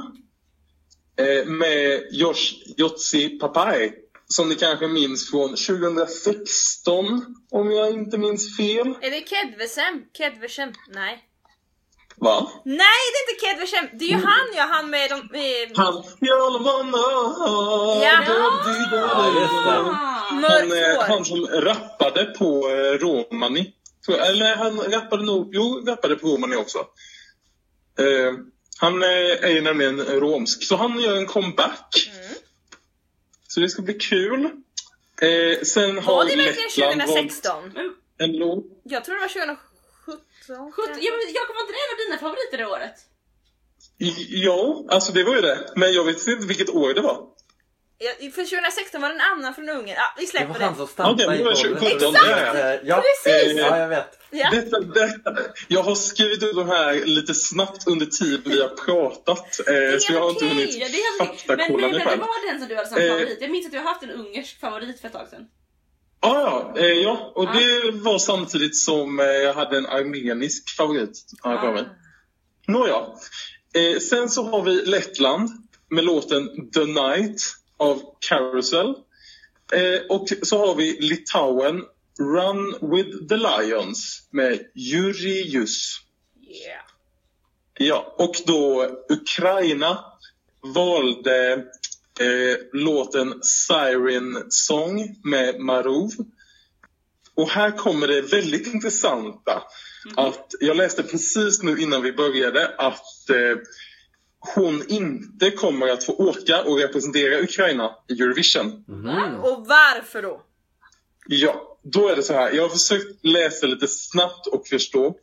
eh, 1.18 1.46
med 1.46 2.08
Josh 2.12 2.54
Jotsi 2.78 3.30
Papai. 3.30 3.94
Som 4.28 4.50
ni 4.50 4.56
kanske 4.56 4.88
minns 4.88 5.30
från 5.30 5.50
2016, 5.50 7.36
om 7.52 7.72
jag 7.72 7.92
inte 7.92 8.18
minns 8.18 8.58
fel. 8.58 8.88
Är 9.02 9.12
det 9.12 9.28
Kedvesem? 9.28 10.04
Kedvesem? 10.18 10.74
Nej. 10.90 11.24
Va? 12.26 12.52
Nej, 12.64 12.78
det 13.12 13.18
är 13.18 13.24
inte 13.24 13.46
Kedvesem! 13.46 14.00
Det 14.00 14.06
är 14.06 14.10
ju 14.10 14.16
han 14.16 14.48
ja, 14.56 14.64
han 14.72 14.90
med 14.90 15.10
de... 15.10 15.16
Med 15.32 15.72
Han... 15.76 16.04
Ja. 16.20 16.60
Ja, 18.02 18.16
Han, 20.30 20.72
eh, 20.72 21.08
han 21.08 21.26
som 21.26 21.48
rappade 21.48 22.26
på 22.26 22.70
eh, 22.70 23.00
romani. 23.00 23.74
Eller 24.08 24.56
han 24.56 24.80
rappade 24.80 25.26
nog, 25.26 25.50
jo, 25.56 25.84
rappade 25.88 26.16
på 26.16 26.28
romani 26.28 26.56
också. 26.56 26.78
Eh, 28.00 28.34
han 28.78 29.04
eh, 29.04 29.10
är 29.46 29.50
ju 29.50 29.62
nämligen 29.62 30.02
romsk, 30.02 30.64
så 30.64 30.76
han 30.76 31.00
gör 31.00 31.18
en 31.18 31.26
comeback. 31.26 32.12
Mm. 32.14 32.36
Så 33.48 33.60
det 33.60 33.70
ska 33.70 33.82
bli 33.82 33.94
kul. 33.94 34.46
Eh, 35.22 35.62
sen 35.64 35.98
har 35.98 36.16
Var 36.16 36.26
det 36.26 36.36
verkligen 36.36 36.90
Lettland 36.90 37.02
valt 37.02 37.44
2016? 37.44 37.72
en 38.18 38.32
låt. 38.32 38.66
Jag 38.84 39.04
tror 39.04 39.16
det 39.16 39.22
var 39.22 39.28
2017. 39.28 39.75
Sjutton- 40.06 41.04
ja, 41.06 41.12
men 41.18 41.34
Jakob, 41.38 41.56
var 41.56 41.62
inte 41.62 41.74
det 41.74 41.84
en 41.86 41.94
av 41.96 42.00
dina 42.06 42.18
favoriter 42.18 42.58
det 42.58 42.66
året? 42.66 42.96
Ja, 44.30 44.86
alltså 44.90 45.12
det 45.14 45.24
var 45.24 45.36
ju 45.36 45.42
det. 45.42 45.72
Men 45.76 45.94
jag 45.94 46.04
vet 46.04 46.28
inte 46.28 46.48
vilket 46.48 46.70
år 46.70 46.94
det 46.94 47.02
var. 47.02 47.20
Ja, 47.98 48.12
för 48.32 48.46
2016 48.46 49.02
var 49.02 49.10
det 49.10 49.16
en 49.16 49.22
annan 49.22 49.54
från 49.54 49.70
Ungern. 49.70 49.88
Ja, 49.98 50.14
vi 50.18 50.26
Det 50.26 50.32
släpper 50.32 50.48
var 50.48 50.60
det. 50.60 50.66
han 50.66 50.76
som 50.76 50.88
stampade 50.88 51.26
Okej, 51.26 51.36
i 51.36 51.38
det 51.38 51.44
var 51.44 51.54
golvet. 51.54 51.80
2017, 51.80 52.16
Exakt! 52.16 52.54
det 52.54 52.82
Ja, 52.84 53.04
Precis! 53.24 53.58
ja, 53.58 53.78
jag 53.80 53.88
vet. 53.88 54.20
Ja. 54.32 54.50
Detta, 54.52 54.80
detta, 54.80 55.36
jag 55.68 55.84
har 55.84 55.96
skrivit 55.96 56.44
ut 56.44 56.56
de 56.56 56.70
här 56.70 56.94
lite 57.06 57.34
snabbt 57.34 57.88
under 57.88 58.06
tiden 58.06 58.52
vi 58.52 58.62
har 58.62 58.70
pratat. 58.70 59.60
Eh, 59.60 59.98
så 60.00 60.14
jag 60.14 60.20
har 60.22 60.30
inte 60.30 60.46
okej. 60.46 60.50
hunnit 60.50 60.72
det 60.72 60.86
är 60.86 61.20
helt 61.20 61.22
okej. 61.32 61.46
Men, 61.48 61.58
faktakolla 61.58 61.88
men 61.88 61.92
mig 61.98 62.06
själv. 62.08 62.20
vad 62.20 62.28
var 62.28 62.52
den 62.52 62.60
som 62.60 62.68
du 62.70 62.76
hade 62.76 62.90
som 62.90 62.98
Eh. 62.98 63.08
favorit? 63.10 63.38
Jag 63.42 63.52
minns 63.52 63.66
att 63.66 63.72
du 63.72 63.78
har 63.78 63.86
haft 63.86 64.04
en 64.04 64.12
ungersk 64.12 64.60
favorit 64.60 65.00
för 65.02 65.08
ett 65.08 65.14
tag 65.14 65.28
sedan. 65.30 65.48
Ah, 66.26 66.74
ja, 66.76 66.82
eh, 66.82 66.86
ja, 66.86 67.32
och 67.36 67.46
det 67.46 67.92
var 67.92 68.18
samtidigt 68.18 68.78
som 68.78 69.20
eh, 69.20 69.26
jag 69.26 69.54
hade 69.54 69.78
en 69.78 69.86
armenisk 69.86 70.70
favorit. 70.70 71.26
Mig. 71.44 71.86
Nåja. 72.68 73.08
Eh, 73.74 74.00
sen 74.00 74.30
så 74.30 74.44
har 74.44 74.62
vi 74.62 74.86
Lettland 74.86 75.50
med 75.90 76.04
låten 76.04 76.72
The 76.72 76.86
Night 76.86 77.42
av 77.78 78.02
Carousel. 78.30 78.88
Eh, 79.74 80.02
och 80.10 80.28
så 80.44 80.58
har 80.58 80.76
vi 80.76 80.98
Litauen 81.02 81.84
Run 82.20 82.92
with 82.92 83.28
the 83.30 83.38
Lions 83.38 84.28
med 84.32 84.60
Jurius. 84.74 86.02
Yeah. 86.48 86.86
Ja, 87.78 88.16
och 88.18 88.36
då 88.46 88.90
Ukraina 89.10 90.06
valde 90.62 91.66
eh, 92.20 92.58
låten 92.74 93.34
Siren 93.42 94.46
Song 94.50 95.16
med 95.24 95.60
Marov. 95.60 96.12
Och 97.36 97.50
här 97.50 97.72
kommer 97.72 98.08
det 98.08 98.22
väldigt 98.22 98.74
intressanta. 98.74 99.64
Att 100.16 100.48
jag 100.60 100.78
läste 100.78 101.04
precis 101.04 101.64
nu 101.64 101.78
innan 101.78 102.02
vi 102.02 102.14
började 102.14 102.68
att 102.78 103.30
eh, 103.30 103.58
hon 104.56 104.84
inte 104.88 105.52
kommer 105.52 105.88
att 105.88 106.04
få 106.04 106.14
åka 106.14 106.64
och 106.64 106.78
representera 106.78 107.40
Ukraina 107.40 107.96
i 108.08 108.22
Eurovision. 108.22 108.86
Mhm. 108.88 109.40
Och 109.40 109.68
varför 109.68 110.22
då? 110.22 110.42
Ja, 111.28 111.78
då 111.84 112.10
är 112.10 112.16
det 112.16 112.24
så 112.24 112.34
här. 112.34 112.52
Jag 112.52 112.62
har 112.62 112.70
försökt 112.70 113.26
läsa 113.26 113.68
lite 113.68 113.88
snabbt 113.88 114.48
och 114.48 114.68
förstå. 114.68 115.16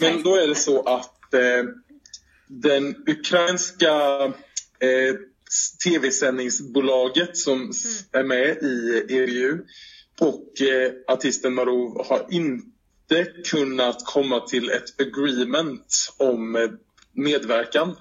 Men 0.00 0.22
då 0.22 0.36
är 0.36 0.46
det 0.46 0.54
så 0.54 0.82
att 0.82 1.34
eh, 1.34 1.64
den 2.46 2.96
ukrainska 3.06 4.24
eh, 4.78 5.14
tv-sändningsbolaget 5.84 7.36
som 7.36 7.70
s- 7.70 8.04
är 8.12 8.24
med 8.24 8.56
i 8.62 9.04
EBU 9.08 9.58
och 10.20 10.60
eh, 10.60 10.92
artisten 11.08 11.54
Marov 11.54 12.06
har 12.06 12.26
inte 12.30 13.24
kunnat 13.50 14.06
komma 14.06 14.40
till 14.40 14.70
ett 14.70 15.00
agreement 15.00 16.12
om 16.16 16.56
eh, 16.56 16.70
medverkan. 17.14 17.96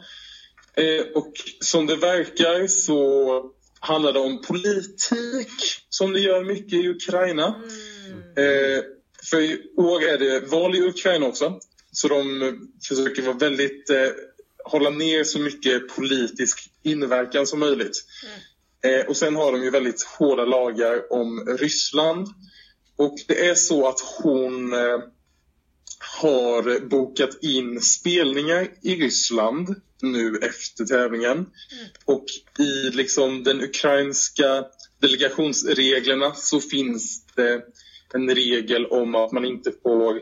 Eh, 0.75 1.05
och 1.15 1.33
som 1.59 1.87
det 1.87 1.95
verkar 1.95 2.67
så 2.67 3.51
handlar 3.79 4.13
det 4.13 4.19
om 4.19 4.41
politik 4.41 5.51
som 5.89 6.13
det 6.13 6.19
gör 6.19 6.43
mycket 6.43 6.73
i 6.73 6.87
Ukraina. 6.87 7.47
Eh, 8.37 8.83
för 9.29 9.39
i 9.41 9.61
år 9.77 10.03
är 10.03 10.17
det 10.17 10.39
val 10.39 10.75
i 10.75 10.81
Ukraina 10.81 11.25
också. 11.25 11.59
Så 11.91 12.07
de 12.07 12.41
eh, 12.41 12.53
försöker 12.87 13.21
vara 13.21 13.37
väldigt, 13.37 13.89
eh, 13.89 14.07
hålla 14.65 14.89
ner 14.89 15.23
så 15.23 15.39
mycket 15.39 15.87
politisk 15.87 16.69
inverkan 16.83 17.47
som 17.47 17.59
möjligt. 17.59 18.05
Eh, 18.83 19.07
och 19.07 19.17
sen 19.17 19.35
har 19.35 19.51
de 19.51 19.63
ju 19.63 19.69
väldigt 19.69 20.03
hårda 20.03 20.45
lagar 20.45 21.13
om 21.13 21.57
Ryssland. 21.59 22.27
Och 22.95 23.15
det 23.27 23.47
är 23.47 23.55
så 23.55 23.87
att 23.87 23.99
hon 23.99 24.73
eh, 24.73 24.99
har 26.21 26.79
bokat 26.79 27.43
in 27.43 27.81
spelningar 27.81 28.67
i 28.81 28.95
Ryssland 28.95 29.75
nu 30.01 30.37
efter 30.41 30.85
tävlingen. 30.85 31.45
Och 32.05 32.25
i 32.59 32.89
liksom 32.89 33.43
den 33.43 33.61
ukrainska 33.61 34.65
delegationsreglerna 34.99 36.33
så 36.35 36.59
finns 36.59 37.25
det 37.35 37.61
en 38.13 38.35
regel 38.35 38.85
om 38.85 39.15
att 39.15 39.31
man 39.31 39.45
inte 39.45 39.71
får 39.83 40.21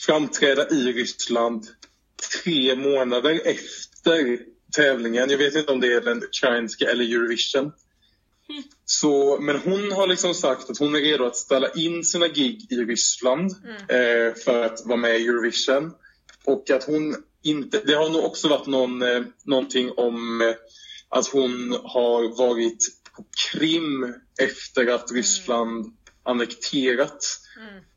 framträda 0.00 0.68
i 0.68 0.92
Ryssland 0.92 1.66
tre 2.42 2.76
månader 2.76 3.40
efter 3.44 4.38
tävlingen. 4.76 5.30
Jag 5.30 5.38
vet 5.38 5.54
inte 5.54 5.72
om 5.72 5.80
det 5.80 5.92
är 5.92 6.00
den 6.00 6.22
ukrainska 6.22 6.90
eller 6.90 7.04
Eurovision. 7.04 7.72
Så, 8.84 9.40
men 9.40 9.56
hon 9.56 9.92
har 9.92 10.06
liksom 10.06 10.34
sagt 10.34 10.70
att 10.70 10.78
hon 10.78 10.94
är 10.96 11.00
redo 11.00 11.24
att 11.24 11.36
ställa 11.36 11.70
in 11.70 12.04
sina 12.04 12.28
gig 12.28 12.66
i 12.72 12.76
Ryssland 12.76 13.50
eh, 13.88 14.34
för 14.44 14.64
att 14.64 14.86
vara 14.86 14.96
med 14.96 15.20
i 15.20 15.26
Eurovision. 15.26 15.92
Och 16.44 16.70
att 16.70 16.84
hon 16.84 17.16
inte, 17.42 17.80
det 17.86 17.94
har 17.94 18.08
nog 18.08 18.24
också 18.24 18.48
varit 18.48 18.66
någon, 18.66 19.02
eh, 19.02 19.22
någonting 19.44 19.90
om 19.96 20.40
eh, 20.40 20.54
att 21.08 21.28
hon 21.28 21.76
har 21.84 22.36
varit 22.38 22.78
på 23.16 23.24
Krim 23.50 24.14
efter 24.40 24.86
att 24.86 25.12
Ryssland 25.12 25.96
annekterat 26.26 27.40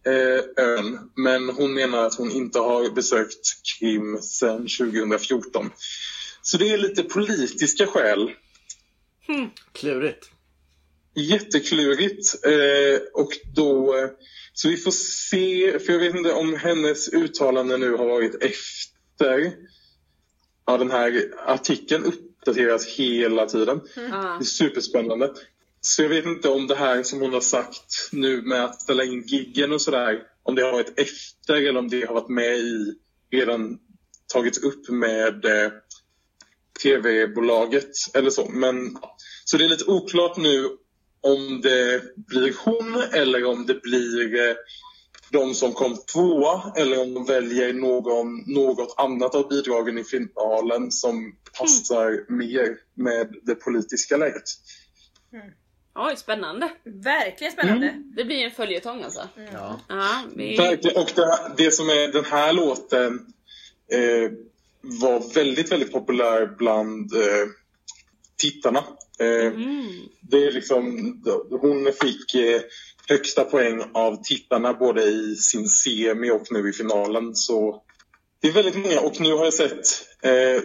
eh, 0.06 0.66
ön. 0.66 1.12
Men 1.16 1.50
hon 1.50 1.74
menar 1.74 2.06
att 2.06 2.16
hon 2.16 2.32
inte 2.32 2.60
har 2.60 2.90
besökt 2.90 3.64
Krim 3.80 4.22
sedan 4.22 4.58
2014. 4.58 5.72
Så 6.42 6.58
det 6.58 6.70
är 6.70 6.78
lite 6.78 7.04
politiska 7.04 7.88
skäl. 7.88 8.32
Klurigt. 9.72 10.30
Jätteklurigt. 11.16 12.46
Eh, 12.46 13.02
och 13.14 13.32
då, 13.56 13.98
eh, 13.98 14.10
så 14.54 14.70
vi 14.70 14.78
får 14.78 14.92
se, 14.92 15.80
för 15.80 15.94
jag 15.94 16.00
vet 16.00 16.16
inte 16.16 16.34
om 16.34 16.56
hennes 16.56 17.10
uttalande 17.10 17.78
nu 17.78 17.92
har 17.92 18.06
varit 18.06 18.44
efter. 18.44 19.54
Ja, 20.66 20.78
den 20.78 20.92
här 20.92 21.34
artikeln 21.46 22.06
uppdateras 22.06 22.86
hela 22.86 23.46
tiden. 23.46 23.82
Det 23.96 24.02
är 24.02 24.44
superspännande. 24.44 25.34
Så 25.82 26.02
jag 26.02 26.10
vet 26.10 26.26
inte 26.26 26.50
om 26.50 26.68
det 26.68 26.76
här 26.76 27.04
som 27.04 27.22
hon 27.22 27.34
har 27.34 27.42
sagt 27.42 28.10
nu 28.12 28.42
med 28.42 28.66
att 28.66 28.82
ställa 28.82 29.04
in 29.04 29.22
giggen 29.22 29.74
och 29.74 29.82
sådär, 29.82 30.24
om 30.44 30.56
det 30.56 30.62
har 30.62 30.72
varit 30.72 31.00
efter 31.00 31.56
eller 31.56 31.80
om 31.80 31.90
det 31.90 32.08
har 32.08 32.14
varit 32.14 32.30
med 32.30 32.58
i, 32.58 32.96
redan 33.32 33.80
tagits 34.34 34.58
upp 34.58 34.90
med 34.90 35.46
eh, 35.46 35.72
tv-bolaget 36.84 37.92
eller 38.14 38.30
så. 38.30 38.50
Men, 38.50 38.98
så 39.46 39.58
det 39.58 39.66
är 39.66 39.70
lite 39.70 39.92
oklart 39.92 40.38
nu 40.38 40.78
om 41.22 41.62
det 41.62 42.02
blir 42.16 42.56
hon 42.66 43.04
eller 43.14 43.46
om 43.46 43.66
det 43.66 43.82
blir 43.82 44.50
eh, 44.50 44.56
de 45.32 45.54
som 45.54 45.74
kom 45.74 45.98
tvåa 46.14 46.74
eller 46.76 47.02
om 47.02 47.14
de 47.14 47.26
väljer 47.26 47.74
någon, 47.74 48.54
något 48.54 48.96
annat 48.98 49.36
av 49.36 49.50
bidragen 49.50 49.98
i 49.98 50.04
finalen 50.04 50.92
som 50.92 51.36
passar 51.60 52.32
mer 52.32 52.78
med 52.94 53.36
det 53.44 53.56
politiska 53.56 54.18
läget. 54.18 54.44
Oj, 55.96 56.18
spännande. 56.18 56.70
Verkligen 56.84 57.54
spännande. 57.54 57.94
Det 58.16 58.24
blir 58.24 58.46
en 58.46 58.52
följetong 58.52 59.04
alltså. 59.04 59.28
Ja. 59.54 59.80
Ja, 59.88 60.24
vi... 60.36 60.58
Verkligen. 60.58 61.02
Och 61.02 61.12
det, 61.16 61.52
det 61.58 61.72
som 61.72 61.90
är 61.90 62.08
den 62.08 62.26
här 62.26 62.54
låten 62.54 63.26
eh, 63.92 64.32
var 64.82 65.34
väldigt, 65.34 65.72
väldigt 65.72 65.92
populär 65.92 66.56
bland 66.58 67.14
eh, 67.14 67.48
tittarna. 68.38 68.80
Eh, 69.20 69.54
Det 70.22 70.46
är 70.46 70.52
liksom, 70.52 71.16
hon 71.50 71.92
fick 72.02 72.36
eh, 72.36 72.62
högsta 73.08 73.44
poäng 73.44 73.84
av 73.94 74.24
tittarna 74.24 74.74
både 74.74 75.04
i 75.04 75.36
sin 75.36 75.68
semi 75.68 76.32
och 76.32 76.52
nu 76.52 76.70
i 76.70 76.74
finalen. 76.74 77.36
Så 77.36 77.84
det 78.42 78.48
är 78.48 78.52
väldigt 78.52 78.76
många 78.76 79.00
och 79.00 79.22
nu 79.22 79.34
har 79.34 79.44
jag 79.44 79.54
sett 79.54 80.08
eh, 80.22 80.62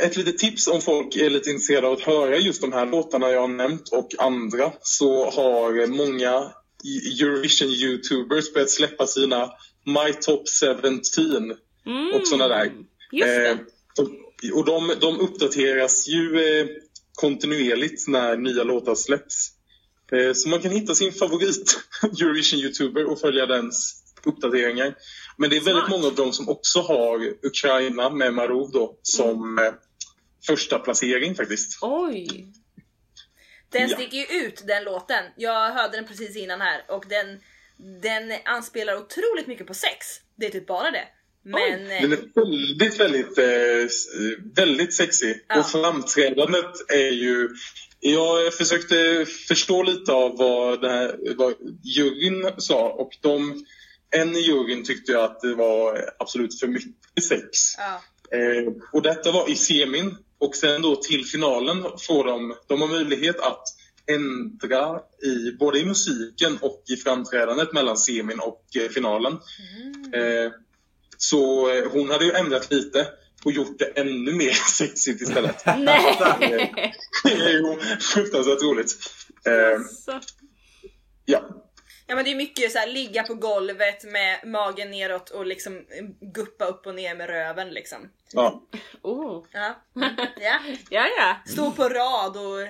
ett 0.00 0.16
litet 0.16 0.38
tips 0.38 0.68
om 0.68 0.80
folk 0.80 1.16
är 1.16 1.30
lite 1.30 1.50
intresserade 1.50 1.86
av 1.86 1.92
att 1.92 2.00
höra 2.00 2.36
just 2.36 2.60
de 2.60 2.72
här 2.72 2.86
låtarna 2.86 3.30
jag 3.30 3.40
har 3.40 3.48
nämnt 3.48 3.88
och 3.88 4.08
andra 4.18 4.72
så 4.80 5.30
har 5.30 5.86
många 5.86 6.52
Eurovision-youtubers 7.20 8.52
börjat 8.52 8.70
släppa 8.70 9.06
sina 9.06 9.50
My 9.84 10.12
Top 10.12 10.42
17 10.48 11.56
och 12.14 12.28
sådana 12.28 12.48
där. 12.48 12.72
Eh, 13.24 13.56
och 14.54 14.64
de, 14.64 14.92
de 15.00 15.20
uppdateras 15.20 16.08
ju 16.08 16.40
eh, 16.40 16.66
kontinuerligt 17.14 18.08
när 18.08 18.36
nya 18.36 18.64
låtar 18.64 18.94
släpps. 18.94 19.50
Eh, 20.12 20.32
så 20.32 20.48
man 20.48 20.60
kan 20.60 20.70
hitta 20.70 20.94
sin 20.94 21.12
favorit 21.12 21.80
Eurovision-youtuber 22.02 23.04
och 23.04 23.20
följa 23.20 23.46
dens 23.46 24.02
uppdateringar. 24.24 24.94
Men 25.38 25.50
det 25.50 25.56
är 25.56 25.60
väldigt 25.60 25.88
många 25.88 26.06
av 26.06 26.14
dem 26.14 26.32
som 26.32 26.48
också 26.48 26.80
har 26.80 27.32
Ukraina 27.42 28.10
med 28.10 28.34
Marov 28.34 28.70
då 28.72 28.98
som 29.02 29.58
eh, 29.58 29.72
första 30.46 30.78
placering 30.78 31.34
faktiskt. 31.34 31.78
Oj. 31.82 32.46
Den 33.70 33.88
Ja. 33.88 33.96
sticker 33.96 34.16
ju 34.16 34.46
ut 34.46 34.62
den 34.66 34.84
låten. 34.84 35.24
Jag 35.36 35.70
hörde 35.70 35.96
den 35.96 36.06
precis 36.06 36.36
innan 36.36 36.60
här 36.60 36.84
och 36.88 37.04
den, 37.08 37.40
den 38.02 38.32
anspelar 38.44 38.96
otroligt 38.96 39.46
mycket 39.46 39.66
på 39.66 39.74
sex. 39.74 40.06
Det 40.36 40.46
är 40.46 40.50
typ 40.50 40.66
bara 40.66 40.90
det. 40.90 41.04
Men 41.42 41.84
Den 41.88 42.12
är 42.12 42.34
väldigt, 42.34 43.00
väldigt, 43.00 43.38
eh, 43.38 44.54
väldigt 44.56 44.94
sexig. 44.94 45.44
Ja. 45.48 45.58
Och 45.60 45.70
framträdandet 45.70 46.90
är 46.90 47.10
ju... 47.10 47.48
Jag 48.00 48.54
försökte 48.54 49.26
förstå 49.48 49.82
lite 49.82 50.12
av 50.12 50.36
vad, 50.36 50.80
det 50.82 50.90
här, 50.90 51.34
vad 51.36 51.54
juryn 51.84 52.50
sa 52.58 52.88
och 52.88 53.10
de, 53.20 53.64
en 54.10 54.36
i 54.36 54.40
juryn 54.40 54.84
tyckte 54.84 55.24
att 55.24 55.40
det 55.40 55.54
var 55.54 56.10
absolut 56.18 56.60
för 56.60 56.66
mycket 56.66 57.24
sex. 57.28 57.48
ja. 57.78 58.02
Eh, 58.38 58.72
och 58.92 59.02
detta 59.02 59.32
var 59.32 59.50
i 59.50 59.56
semin 59.56 60.16
och 60.38 60.56
sen 60.56 60.82
då 60.82 60.96
till 60.96 61.26
finalen 61.26 61.84
får 61.98 62.24
de, 62.24 62.54
de 62.66 62.80
har 62.80 62.88
möjlighet 62.88 63.40
att 63.40 63.62
ändra 64.10 65.00
i, 65.22 65.52
både 65.58 65.78
i 65.78 65.84
musiken 65.84 66.58
och 66.60 66.82
i 66.88 66.96
framträdandet 66.96 67.72
mellan 67.72 67.96
semin 67.96 68.40
och 68.40 68.64
eh, 68.76 68.88
finalen. 68.88 69.32
Eh, 70.14 70.52
så 71.16 71.70
eh, 71.70 71.84
hon 71.92 72.10
hade 72.10 72.24
ju 72.24 72.32
ändrat 72.32 72.70
lite 72.70 73.06
och 73.44 73.52
gjort 73.52 73.78
det 73.78 73.84
ännu 73.84 74.32
mer 74.32 74.52
sexigt 74.78 75.22
istället. 75.22 75.66
Nej! 75.78 76.16
Det 77.24 77.32
är 77.32 77.50
ju 77.50 77.76
fruktansvärt 78.00 78.62
roligt. 78.62 78.90
Eh, 79.46 79.80
Så. 80.04 80.20
ja. 81.24 81.40
Ja 82.08 82.14
men 82.14 82.24
det 82.24 82.30
är 82.30 82.34
mycket 82.34 82.72
så 82.72 82.78
här 82.78 82.86
ligga 82.86 83.22
på 83.22 83.34
golvet 83.34 84.04
med 84.04 84.46
magen 84.46 84.90
neråt 84.90 85.30
och 85.30 85.46
liksom 85.46 85.86
guppa 86.20 86.64
upp 86.64 86.86
och 86.86 86.94
ner 86.94 87.14
med 87.14 87.26
röven 87.26 87.70
liksom. 87.70 88.10
ja. 88.32 88.62
Oh. 89.02 89.44
Ja. 89.52 89.74
ja. 90.40 90.60
Ja, 90.90 91.06
ja. 91.18 91.36
Stå 91.46 91.70
på 91.70 91.88
rad 91.88 92.36
och 92.36 92.68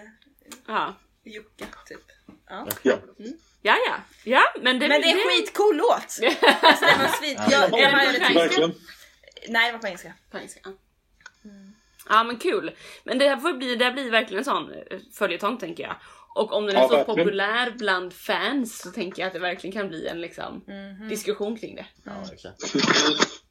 Ja. 0.67 0.95
jucka 1.25 1.67
typ. 1.87 2.01
Ja. 2.49 2.67
ja. 2.83 2.99
Ja, 3.63 3.77
ja. 3.87 3.97
Ja, 4.25 4.43
men 4.63 4.79
det, 4.79 4.89
Men 4.89 5.01
det 5.01 5.09
är 5.09 5.13
en 5.13 5.29
skitcool 5.29 5.77
låt! 5.77 6.19
Alltså 6.63 6.85
den 6.85 6.99
var 6.99 7.09
svit... 7.09 7.39
Jag, 7.51 7.71
jag, 7.73 7.81
jag, 7.81 8.53
jag, 8.53 8.73
nej 9.49 9.67
det 9.67 9.73
var 9.73 9.79
på 9.79 9.87
engelska. 9.87 10.13
På 10.31 10.39
engelska, 10.39 10.61
ja. 10.65 10.71
Ja 12.09 12.25
men 12.25 12.39
kul. 12.39 12.77
Men 13.05 13.19
det 13.19 13.29
här 13.29 13.37
får 13.37 13.53
bli, 13.53 13.77
det 13.77 13.85
här 13.85 13.93
blir 13.93 14.11
verkligen 14.11 14.39
en 14.39 14.45
sån 14.45 14.73
följetong 15.15 15.59
tänker 15.59 15.83
jag. 15.83 15.97
Och 16.35 16.53
om 16.53 16.67
den 16.67 16.77
är 16.77 16.81
Ja, 16.81 16.89
så 16.89 16.97
verkligen. 16.97 17.19
populär 17.19 17.75
bland 17.79 18.13
fans 18.13 18.79
så 18.79 18.91
tänker 18.91 19.23
jag 19.23 19.27
att 19.27 19.33
det 19.33 19.39
verkligen 19.39 19.73
kan 19.73 19.89
bli 19.89 20.07
en 20.07 20.21
liksom, 20.21 20.65
diskussion 21.09 21.57
kring 21.59 21.75
det. 21.77 21.87
Ja, 22.05 22.13
verkligen. 22.31 22.57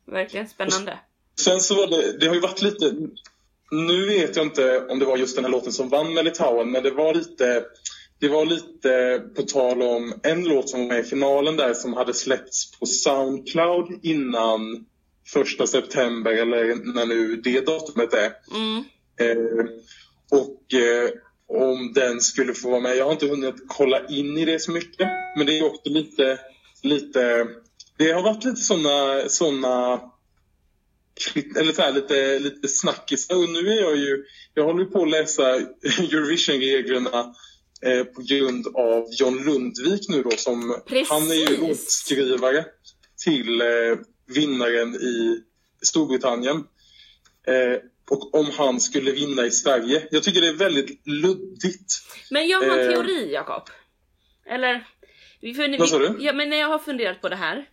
Verkligen 0.05 0.47
spännande. 0.47 0.99
Sen 1.39 1.59
så 1.59 1.75
var 1.75 1.88
det, 1.88 2.17
det 2.19 2.28
har 2.28 2.36
ju 2.36 2.41
varit 2.41 2.61
lite, 2.61 2.93
nu 3.71 4.05
vet 4.05 4.36
jag 4.36 4.45
inte 4.45 4.86
om 4.89 4.99
det 4.99 5.05
var 5.05 5.17
just 5.17 5.36
den 5.36 5.45
här 5.45 5.51
låten 5.51 5.71
som 5.71 5.89
vann 5.89 6.13
med 6.13 6.25
Litauen, 6.25 6.71
men 6.71 6.84
det 6.84 6.91
var 6.91 7.13
lite, 7.13 7.63
det 8.19 8.28
var 8.28 8.45
lite 8.45 9.21
på 9.36 9.41
tal 9.41 9.82
om 9.82 10.13
en 10.23 10.43
låt 10.43 10.69
som 10.69 10.80
var 10.80 10.88
med 10.88 10.99
i 10.99 11.03
finalen 11.03 11.57
där 11.57 11.73
som 11.73 11.93
hade 11.93 12.13
släppts 12.13 12.80
på 12.80 12.86
Soundcloud 12.86 13.99
innan 14.03 14.86
första 15.34 15.67
september 15.67 16.32
eller 16.32 16.93
när 16.93 17.05
nu 17.05 17.36
det 17.36 17.65
datumet 17.65 18.13
är. 18.13 18.34
Mm. 18.55 18.84
Eh, 19.19 19.65
och 20.32 20.73
eh, 20.73 21.09
om 21.50 21.93
den 21.93 22.22
skulle 22.22 22.54
få 22.54 22.70
vara 22.70 22.82
med. 22.82 22.98
Jag 22.98 23.06
har 23.06 23.12
inte 23.12 23.28
hunnit 23.28 23.56
kolla 23.68 24.08
in 24.08 24.38
i 24.38 24.45
det 24.45 24.60
så 24.60 24.72
mycket. 24.72 25.08
Men 25.38 25.45
det 25.45 25.60
är 25.60 25.66
också 25.66 25.89
lite, 25.89 26.39
lite 26.84 27.48
det 27.98 28.12
har 28.12 28.24
varit 28.24 28.43
lite 28.43 28.62
såna, 28.62 29.30
såna 29.30 30.02
eller 31.60 31.74
så 31.74 31.82
här, 31.82 31.93
lite, 31.93 32.39
lite 32.39 32.68
snackisar. 32.68 33.36
Och 33.36 33.50
nu 33.50 33.72
är 33.72 33.82
jag 33.82 33.98
ju, 33.98 34.26
jag 34.54 34.64
håller 34.64 34.86
på 34.86 35.04
att 35.04 35.10
läsa 35.10 35.56
Eurovision-reglerna 36.00 37.34
eh, 37.82 38.04
på 38.04 38.22
grund 38.22 38.68
av 38.68 39.08
John 39.12 39.43
Lundvik 39.43 40.10
nu 40.10 40.24
då 40.24 40.32
som, 40.32 40.82
Precis. 40.88 41.10
han 41.10 41.32
är 41.32 41.52
ju 41.52 41.58
låtskrivare 41.58 42.66
till 43.24 43.62
eh, 43.62 43.68
vinnaren 44.36 44.95
i 44.95 45.43
Storbritannien. 45.82 46.58
Eh, 47.48 47.80
och 48.12 48.36
om 48.36 48.51
han 48.58 48.80
skulle 48.82 49.12
vinna 49.12 49.45
i 49.45 49.51
Sverige. 49.51 50.08
Jag 50.12 50.24
tycker 50.24 50.41
det 50.41 50.47
är 50.47 50.53
väldigt 50.53 51.08
luddigt. 51.08 51.93
Men 52.32 52.47
jag 52.47 52.58
har 52.62 52.78
en 52.78 52.88
Eh. 52.88 52.93
teori 52.93 53.32
Jakob. 53.34 53.70
Eller? 54.49 54.88
vi- 55.41 55.78
Vad 55.80 55.89
sa 55.89 55.99
du? 55.99 56.16
Ja, 56.20 56.34
men 56.34 56.49
när 56.49 56.58
jag 56.58 56.68
har 56.68 56.80
funderat 56.80 57.22
på 57.22 57.30
det 57.30 57.36
här. 57.36 57.66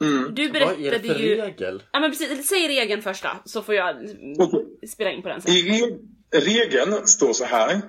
Mm. 0.00 0.34
Du 0.34 0.48
Vad 0.48 0.56
är 0.56 0.60
det 0.66 0.76
berättade 0.90 1.14
för 1.14 1.20
ju... 1.20 1.34
regel? 1.36 1.82
Ja 1.92 2.00
men 2.00 2.10
precis, 2.10 2.48
säg 2.48 2.68
regeln 2.68 3.02
först 3.02 3.22
då, 3.22 3.30
så 3.44 3.62
får 3.62 3.74
jag 3.74 3.96
Okej. 4.38 4.88
spela 4.88 5.10
in 5.10 5.22
på 5.22 5.28
den 5.28 5.42
sen. 5.42 5.52
I 5.52 5.62
re- 5.62 5.98
regeln 6.32 7.06
står 7.06 7.32
så 7.32 7.44
här 7.44 7.80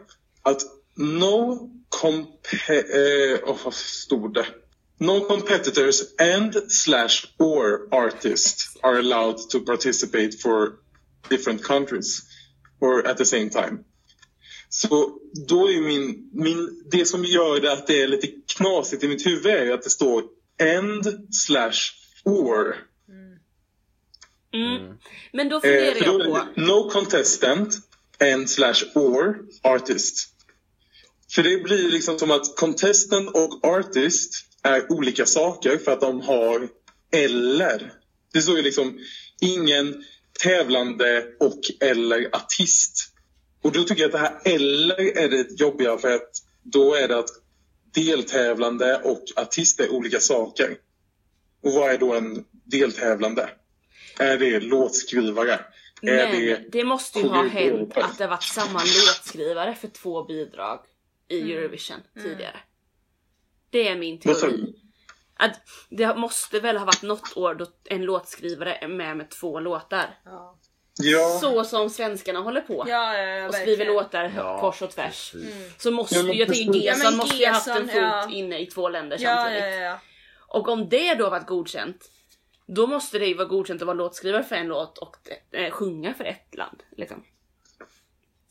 att 0.42 0.62
no 0.98 1.70
compe- 2.02 3.34
eh, 3.34 3.50
oh, 3.50 3.58
vad 3.64 3.74
stod 3.74 4.34
det? 4.34 4.46
No 4.98 5.20
competitors 5.20 6.02
and 6.22 6.72
slash 6.72 7.26
or 7.40 7.94
artists 7.94 8.78
are 8.82 8.98
allowed 8.98 9.38
to 9.50 9.60
participate 9.60 10.32
for 10.38 10.72
different 11.30 11.64
countries 11.64 12.22
or 12.80 13.08
at 13.08 13.18
the 13.18 13.26
same 13.26 13.50
time. 13.50 13.84
Så 14.70 15.18
då 15.48 15.70
är 15.70 15.82
min, 15.82 16.30
min, 16.34 16.84
det 16.92 17.06
som 17.06 17.26
gör 17.26 17.62
det 17.62 17.72
att 17.72 17.88
det 17.88 18.02
är 18.02 18.08
lite 18.08 18.28
knasigt 18.58 19.04
i 19.04 19.08
mitt 19.08 19.26
huvud 19.26 19.46
är 19.46 19.72
att 19.72 19.84
det 19.84 19.90
står 19.90 20.24
and 20.62 21.34
slash 21.36 21.74
or. 22.24 22.76
Mm. 24.54 24.98
Men 25.34 25.50
då 25.50 25.56
Eh, 25.56 25.62
funderar 25.62 26.06
då 26.06 26.24
jag 26.24 26.56
på... 26.56 26.62
no 26.62 26.90
contestant 26.90 27.76
and 28.20 28.50
slash 28.50 28.84
or 28.96 29.40
artist. 29.64 30.30
För 31.36 31.44
det 31.44 31.64
blir 31.64 31.90
liksom 31.90 32.20
som 32.20 32.32
att 32.32 32.56
contestant 32.56 33.30
och 33.30 33.66
artist 33.66 34.46
är 34.64 34.92
olika 34.92 35.26
saker 35.26 35.78
för 35.78 35.92
att 35.92 36.02
de 36.02 36.22
har 36.22 36.70
eller. 37.12 37.94
Det 38.34 38.42
står 38.42 38.58
ju 38.58 38.62
liksom 38.62 39.00
ingen 39.42 40.04
tävlande 40.40 41.26
och 41.40 41.60
eller 41.80 42.30
artist. 42.36 43.14
Och 43.62 43.72
då 43.72 43.84
tycker 43.84 44.02
jag 44.02 44.08
att 44.08 44.12
det 44.12 44.18
här 44.18 44.56
eller 44.56 45.18
är 45.18 45.30
det 45.30 45.60
jobbiga 45.60 45.98
för 45.98 46.12
att 46.12 46.30
då 46.64 46.96
är 46.96 47.08
det 47.08 47.20
att 47.20 47.30
deltävlande 47.94 49.02
och 49.04 49.24
artist 49.36 49.80
är 49.80 49.92
olika 49.92 50.20
saker. 50.20 50.78
Och 51.64 51.72
vad 51.74 51.92
är 51.92 51.98
då 51.98 52.14
en 52.14 52.46
deltävlande? 52.52 53.50
Är 54.20 54.38
det 54.38 54.60
låtskrivare? 54.60 55.60
är 56.02 56.60
Men 56.62 56.72
det 56.72 56.84
måste 56.84 57.20
ju 57.20 57.28
ha 57.28 57.48
hänt 57.48 57.98
att 57.98 58.18
det 58.18 58.28
varit 58.28 58.44
samma 58.44 58.80
låtskrivare 58.80 59.76
för 59.76 59.88
två 59.88 60.24
bidrag 60.24 60.80
i 61.28 61.42
Mm. 61.42 61.58
Eurovision 61.58 61.98
tidigare. 62.16 62.60
Det 63.70 63.88
är 63.88 63.96
min 63.96 64.20
teori. 64.20 64.76
Att 65.44 65.62
det 65.90 66.16
måste 66.16 66.60
väl 66.60 66.78
ha 66.78 66.86
varit 66.86 67.02
något 67.02 67.38
år 67.38 67.56
då 67.56 67.66
en 67.86 68.02
låtskrivare 68.06 68.76
är 68.76 68.88
med 68.88 69.18
med 69.18 69.30
två 69.30 69.60
låtar. 69.60 70.20
Ja, 70.26 70.60
Ja, 71.00 71.38
Så 71.42 71.64
som 71.64 71.90
svenskarna 71.90 72.40
håller 72.40 72.62
på. 72.62 72.86
ja, 72.88 73.18
ja, 73.18 73.48
och 73.48 73.54
skriver 73.54 73.70
verkligen. 73.78 73.94
låtar 73.94 74.32
Ja, 74.36 74.60
kors 74.60 74.82
och 74.82 74.92
tvärs. 74.92 75.32
precis. 75.32 75.82
Så 75.82 75.92
måste 75.92 76.24
men 76.24 76.38
jag 76.38 76.48
tänker 76.48 76.80
Gesson 76.80 77.18
måste 77.18 77.36
ju 77.36 77.46
ha 77.46 77.54
haft 77.54 77.68
en 77.68 77.88
fot 77.88 77.96
ja. 77.96 78.30
inne 78.30 78.60
i 78.60 78.66
två 78.66 78.90
länder 78.90 79.18
Ja, 79.20 79.36
samtidigt. 79.36 79.64
ja, 79.64 79.70
ja. 79.70 80.00
Och 80.48 80.68
om 80.68 80.90
det 80.90 81.14
då 81.16 81.30
varit 81.30 81.48
godkänt, 81.48 82.10
då 82.68 82.88
måste 82.88 83.20
det 83.20 83.26
ju 83.26 83.34
vara 83.34 83.48
godkänt 83.48 83.82
att 83.82 83.86
vara 83.86 83.98
låtskrivare 83.98 84.44
för 84.44 84.56
en 84.56 84.68
låt 84.68 84.98
och 84.98 85.18
eh, 85.52 85.72
sjunga 85.72 86.14
för 86.14 86.24
ett 86.24 86.56
land. 86.56 86.84
Liksom. 86.98 87.24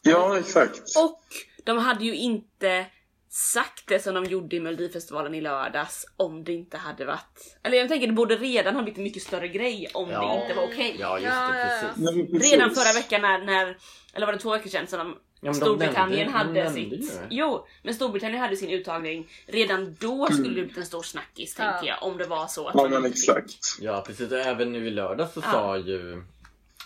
ja 0.03 0.39
exakt. 0.39 0.81
Och 0.99 1.23
de 1.65 1.79
hade 1.79 2.05
ju 2.05 2.15
inte 2.17 2.87
sagt 3.35 3.87
det 3.89 3.99
som 3.99 4.15
de 4.15 4.25
gjorde 4.25 4.57
i 4.57 4.61
Melodifestivalen 4.61 5.35
i 5.35 5.41
lördags 5.41 6.07
om 6.17 6.45
det 6.45 6.53
inte 6.53 6.77
hade 6.77 7.05
varit... 7.05 7.57
Eller 7.63 7.77
jag 7.79 7.89
tänker 7.89 8.07
det 8.07 8.13
borde 8.13 8.37
redan 8.37 8.75
ha 8.77 8.83
blivit 8.83 8.99
en 8.99 9.05
mycket 9.05 9.23
större 9.23 9.49
grej 9.49 9.89
om 9.95 10.11
Ja. 10.11 10.35
det 10.37 10.43
inte 10.43 10.55
var 10.55 10.65
okej. 10.65 10.97
Ja, 10.99 11.19
just 11.19 11.31
det. 11.31 12.03
ja. 12.05 12.13
Precis. 12.33 12.53
Redan 12.53 12.71
förra 12.75 12.93
veckan 12.93 13.23
när, 13.23 13.45
när, 13.45 13.77
eller 14.15 14.27
var 14.27 14.33
det 14.33 14.39
två 14.39 14.51
veckor 14.51 14.71
sedan 14.71 14.87
som 14.87 14.99
de, 14.99 15.17
Ja, 15.45 15.49
de 15.51 15.55
Storbritannien 15.55 16.19
nämnde- 16.21 16.39
hade 16.39 16.53
de 16.53 16.61
nämnde 16.65 16.81
ju 16.81 17.03
sitt... 17.03 17.13
det. 17.13 17.27
Jo, 17.31 17.67
men 17.83 17.95
Storbritannien 17.95 18.41
hade 18.43 18.57
sin 18.57 18.71
uttagning. 18.71 19.29
Redan 19.47 19.97
då 20.01 20.27
skulle 20.27 20.49
det 20.49 20.53
blivit 20.55 20.77
en 20.77 20.87
stor 20.87 21.03
snackis 21.03 21.57
Ja. 21.59 21.65
tänkte 21.71 21.87
jag, 21.87 22.03
om 22.03 22.19
det 22.19 22.25
var 22.27 22.47
så 22.47 22.69
att 22.69 22.75
Ja, 22.75 22.89
men 22.89 23.05
exakt. 23.05 23.79
Ja, 23.81 24.05
precis. 24.07 24.33
Och 24.33 24.39
även 24.39 24.73
nu 24.73 24.87
i 24.87 24.91
lördag 24.91 25.29
så 25.35 25.41
Ja. 25.45 25.53
sa 25.53 25.77
ju 25.77 26.23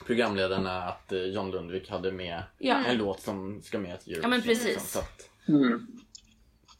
programledarna 0.07 0.83
att 0.83 1.13
eh, 1.13 1.19
John 1.19 1.51
Lundvik 1.51 1.91
hade 1.91 2.13
med 2.13 2.43
Ja. 2.59 2.85
en 2.87 2.97
låt 2.99 3.21
som 3.21 3.63
ska 3.63 3.79
med 3.79 4.01
till 4.01 4.13
Eurovision. 4.13 4.23
Ja, 4.33 4.37
men 4.39 4.43
precis. 4.47 4.65
liksom. 4.65 4.87
Så 4.89 4.99
att, 4.99 5.31
Mm. 5.49 5.87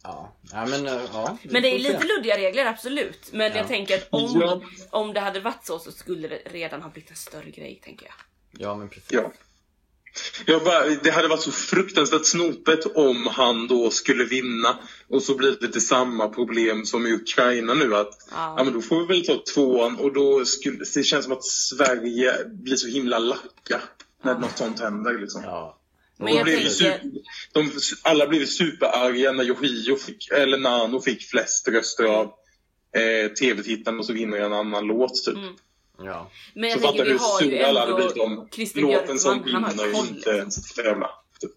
Ja. 0.07 0.37
ja, 0.53 0.67
men 0.67 0.87
eh, 0.87 1.01
ja. 1.13 1.39
Men 1.43 1.63
det 1.63 1.69
är 1.69 1.79
se. 1.79 1.93
lite 1.93 2.07
luddiga 2.07 2.37
regler, 2.37 2.67
absolut. 2.67 3.29
Men 3.33 3.51
Ja. 3.53 3.57
jag 3.57 3.69
tänker 3.69 3.97
att 3.97 4.09
om, 4.11 4.41
Ja. 4.41 4.61
om 4.91 5.13
det 5.13 5.21
hade 5.21 5.41
varit 5.41 5.67
så 5.67 5.79
så 5.79 5.93
skulle 5.93 6.29
det 6.29 6.43
redan 6.45 6.83
ha 6.83 6.91
blivit 6.91 7.11
en 7.11 7.17
större 7.17 7.51
grej, 7.51 7.81
tänker 7.85 8.07
jag. 8.07 8.15
Ja, 8.67 8.75
men 8.75 8.89
precis. 8.89 9.13
Ja. 9.13 9.33
Jag 10.47 10.65
bara, 10.65 10.85
det 11.03 11.11
hade 11.11 11.29
varit 11.29 11.43
så 11.43 11.51
fruktansvärt 11.53 12.27
snopet 12.27 12.97
om 12.97 13.27
han 13.27 13.67
då 13.69 13.91
skulle 13.91 14.25
vinna 14.25 14.79
och 15.09 15.23
så 15.23 15.35
blir 15.37 15.69
det 15.73 15.81
samma 15.81 16.29
problem 16.29 16.87
som 16.87 17.07
i 17.07 17.13
Ukraina 17.13 17.75
nu 17.75 17.97
att 17.97 18.19
Ja. 18.31 18.55
ja, 18.59 18.65
men 18.65 18.73
då 18.73 18.81
får 18.83 19.01
vi 19.01 19.07
väl 19.07 19.27
ta 19.27 19.43
tvåan 19.55 19.97
och 19.97 20.13
då 20.13 20.45
skulle 20.45 20.79
det 20.95 21.03
känns 21.03 21.25
som 21.25 21.33
att 21.33 21.45
Sverige 21.45 22.45
blir 22.45 22.77
så 22.77 22.89
himla 22.89 23.19
lacka 23.19 23.81
när 24.25 24.33
Ja. 24.33 24.39
något 24.39 24.59
sånt 24.59 24.81
händer 24.81 25.19
liksom. 25.19 25.43
Ja. 25.45 25.79
Men 26.19 26.27
Då 26.33 26.37
jag 26.37 26.45
blir 26.45 26.57
det 26.57 26.61
tänker- 26.71 26.75
super, 26.75 27.11
de, 27.53 27.71
alla 28.03 28.27
blev 28.27 28.47
superarga 28.47 29.33
när 29.33 29.45
Yohio 29.45 29.97
fick, 29.97 30.31
eller 30.31 30.59
Nano 30.59 31.01
fick 31.01 31.23
flest 31.31 31.69
röster 31.69 32.05
av 32.05 32.25
eh, 32.97 33.29
tv-tittaren 33.33 33.99
och 33.99 34.07
så 34.07 34.13
vinner 34.13 34.39
en 34.39 34.53
annan 34.53 34.85
låt 34.87 35.25
typ. 35.25 35.35
Mm. 35.37 35.55
Ja. 35.99 36.31
Men 36.55 36.71
Så 36.71 36.77
jag 36.79 36.83
tänker 36.83 36.89
fattar 36.89 37.05
du 37.05 37.05
vi 37.05 37.11
hur 37.13 37.19
har 37.19 37.43
ju 37.43 37.51
sura 37.51 37.67
alla 37.69 37.81
hade 37.81 37.93
ändå 37.93 37.97
blivit 38.07 38.23
om 38.23 38.49
Christer 38.53 38.81
låten 38.81 39.19
som 39.19 39.43
Björkman, 39.43 39.65
han 39.65 39.79
har 39.79 39.85
vinner 39.87 39.99
koll. 39.99 40.09
inte 40.09 40.31
ens 40.31 40.73
tävla. 40.75 41.11
Typ. 41.41 41.51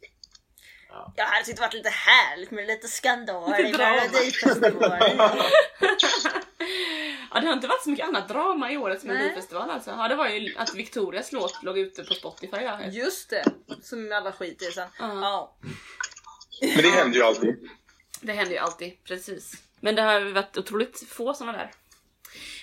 Ja, 0.90 1.14
det 1.16 1.22
hade 1.22 1.46
tyckt 1.46 1.60
varit 1.60 1.74
lite 1.74 1.90
härligt 1.90 2.52
med 2.52 2.68
lite 2.68 2.88
skandal 2.88 3.52
Lite 3.52 3.70
i. 3.70 3.72
Melodifestivalen. 3.78 5.18
Ja, 7.34 7.40
det 7.40 7.48
har 7.48 7.54
inte 7.54 7.68
varit 7.68 7.84
så 7.84 7.90
mycket 7.90 8.08
annat 8.08 8.28
drama 8.28 8.72
i 8.72 8.78
årets 8.78 9.04
Nej. 9.04 9.18
Melodifestival 9.18 9.70
alltså. 9.70 9.90
Ja, 9.90 10.08
det 10.08 10.16
var 10.16 10.28
ju 10.28 10.58
att 10.58 10.76
Victorias 10.76 11.32
låt 11.32 11.64
låg 11.64 11.78
ute 11.78 12.04
på 12.04 12.14
Spotify. 12.14 12.58
Ja. 12.58 12.82
Just 12.86 13.30
det, 13.30 13.44
som 13.82 14.12
alla 14.14 14.32
skiter 14.32 14.70
i 14.70 14.72
sen. 14.72 14.88
Ja. 15.00 15.14
Ja. 15.22 15.56
Men 16.62 16.84
det 16.84 16.90
händer 16.90 17.18
ju 17.18 17.24
alltid. 17.24 17.70
Det 18.22 18.34
händer 18.34 18.52
ju 18.52 18.58
alltid, 18.58 19.04
precis. 19.04 19.54
Men 19.80 19.96
det 19.96 20.02
har 20.02 20.20
ju 20.20 20.32
varit 20.32 20.58
otroligt 20.58 21.10
få 21.10 21.34
såna 21.34 21.52
där. 21.52 21.72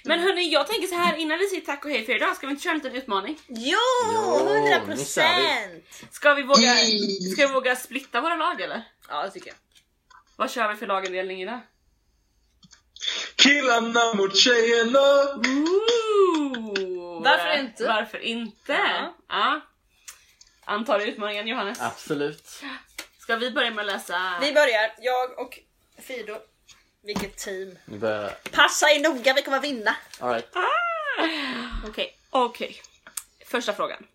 Men 0.05 0.21
hörni, 0.21 0.53
jag 0.53 0.67
tänker 0.67 0.87
så 0.87 0.95
här 0.95 1.17
innan 1.17 1.39
vi 1.39 1.47
säger 1.47 1.63
tack 1.63 1.85
och 1.85 1.91
hej 1.91 2.07
för 2.07 2.17
idag, 2.17 2.37
ska 2.37 2.47
vi 2.47 2.51
inte 2.51 2.63
köra 2.63 2.73
en 2.73 2.79
liten 2.79 2.95
utmaning? 2.95 3.39
Jo, 3.49 3.79
Jo, 4.15 4.37
100 4.37 4.61
nu 4.61 4.69
kör 4.71 4.81
procent! 4.81 5.85
Ska 6.11 6.35
vi 6.35 6.43
våga, 6.43 6.75
ska 7.33 7.47
vi 7.47 7.53
våga 7.53 7.77
splitta 7.77 8.21
våra 8.21 8.37
lag 8.37 8.61
eller? 8.61 8.83
Ja, 9.09 9.23
det 9.23 9.31
tycker 9.31 9.49
jag. 9.49 9.57
Vad 10.37 10.51
kör 10.51 10.69
vi 10.69 10.77
för 10.77 10.87
lagindelning 10.87 11.43
idag? 11.43 11.61
Killarna 13.37 14.15
mot 14.15 14.37
tjejerna! 14.37 15.23
Ooh! 15.37 17.23
Varför 17.23 17.59
inte? 17.61 17.87
Varför 17.87 18.19
inte? 18.19 18.73
Ja. 18.73 19.15
Ja. 19.29 19.61
Antar 20.65 21.01
utmaningen 21.01 21.49
Johannes? 21.49 21.81
Absolut. 21.81 22.63
Ska 23.19 23.37
vi 23.37 23.51
börja 23.51 23.71
med 23.71 23.81
att 23.81 23.93
läsa? 23.93 24.39
Vi 24.41 24.53
börjar, 24.53 24.95
jag 24.99 25.39
och 25.39 25.59
Fido. 25.99 26.37
Vilket 27.03 27.37
team. 27.37 27.79
Nu 27.85 27.99
börjar... 27.99 28.31
Passa 28.53 28.87
er 28.91 29.01
noga, 29.01 29.33
vi 29.35 29.43
kommer 29.43 29.61
vinna. 29.61 29.97
All 30.21 30.33
right. 30.35 30.49
Okej, 31.89 32.19
okej. 32.31 32.83
Första 33.47 33.73
frågan. 33.73 34.07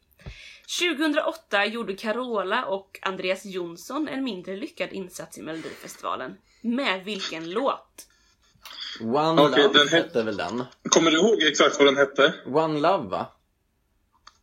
2008 0.79 1.65
gjorde 1.65 1.93
Carola 1.95 2.65
och 2.65 2.99
Andreas 3.01 3.45
Jonsson 3.45 4.07
en 4.07 4.23
mindre 4.23 4.55
lyckad 4.55 4.91
insats 4.91 5.37
i 5.37 5.41
Melodifestivalen. 5.41 6.37
Med 6.61 7.03
vilken 7.03 7.49
låt? 7.49 8.07
One 9.01 9.41
okay, 9.41 9.63
Love 9.63 9.89
hette 9.89 10.23
väl 10.23 10.37
den? 10.37 10.65
Kommer 10.89 11.11
du 11.11 11.17
ihåg 11.17 11.43
exakt 11.43 11.77
vad 11.79 11.87
den 11.87 11.97
hette? 11.97 12.33
One 12.45 12.79
Love, 12.79 13.09
va? 13.09 13.27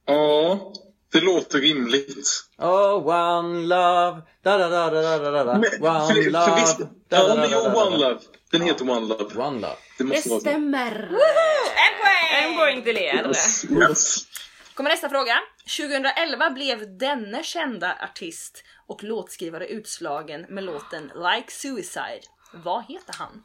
Ja, 0.07 0.73
det 1.13 1.21
låter 1.21 1.59
rimligt. 1.59 2.45
Oh, 2.59 3.07
one 3.07 3.67
love, 3.67 4.23
da 4.43 4.59
da 4.59 4.69
da 4.69 4.91
da 4.91 5.19
da 5.19 5.19
da 5.19 5.45
da 5.45 5.53
One 5.53 5.69
för, 5.69 6.31
Love, 6.31 6.45
för 6.45 6.61
visst, 6.61 6.79
da 7.09 7.29
da 7.29 7.35
da 7.35 7.47
da 7.47 7.63
da 7.63 7.87
One 7.87 7.97
love. 7.97 8.21
Den 8.51 8.63
heter. 8.63 8.91
One 8.91 9.07
love. 9.07 9.47
One 9.47 9.61
love. 9.61 9.77
Det, 9.99 10.05
det 10.05 10.41
stämmer. 10.41 10.93
En 10.93 11.95
poäng! 12.01 12.53
En 12.53 12.57
poäng 12.57 12.83
till 12.83 12.97
er. 12.97 13.27
Yes. 13.29 14.27
Kommer 14.75 14.91
nästa 14.91 15.09
fråga. 15.09 15.35
2011 15.77 16.51
blev 16.51 16.99
denne 16.99 17.43
kända 17.43 17.97
artist 18.03 18.65
och 18.87 19.05
låtskrivare 19.05 19.67
utslagen 19.67 20.47
med 20.49 20.65
låten 20.65 21.03
Like 21.15 21.51
Suicide. 21.51 22.23
Vad 22.53 22.85
heter 22.85 23.15
han? 23.19 23.43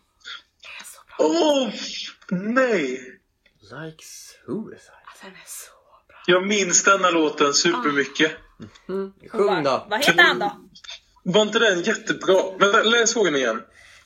Åh, 1.19 1.69
nej! 2.31 2.99
Like 3.61 4.03
suicide. 4.45 4.93
Alltså, 5.05 5.23
den 5.23 5.31
är 5.33 5.45
så 5.45 5.71
bra. 6.07 6.17
Jag 6.27 6.47
minns 6.47 6.83
denna 6.83 7.09
låten 7.09 7.53
supermycket. 7.53 8.31
Sjung 9.31 9.63
då. 9.63 9.87
Vad, 9.89 10.05
heter 10.05 10.23
han 10.23 10.39
då? 10.39 10.51
Var 11.23 11.41
inte 11.41 11.59
den 11.59 11.81
jättebra? 11.81 12.57
Vänta, 12.59 12.83
läs 12.83 13.13
frågan 13.13 13.35
igen. 13.35 13.61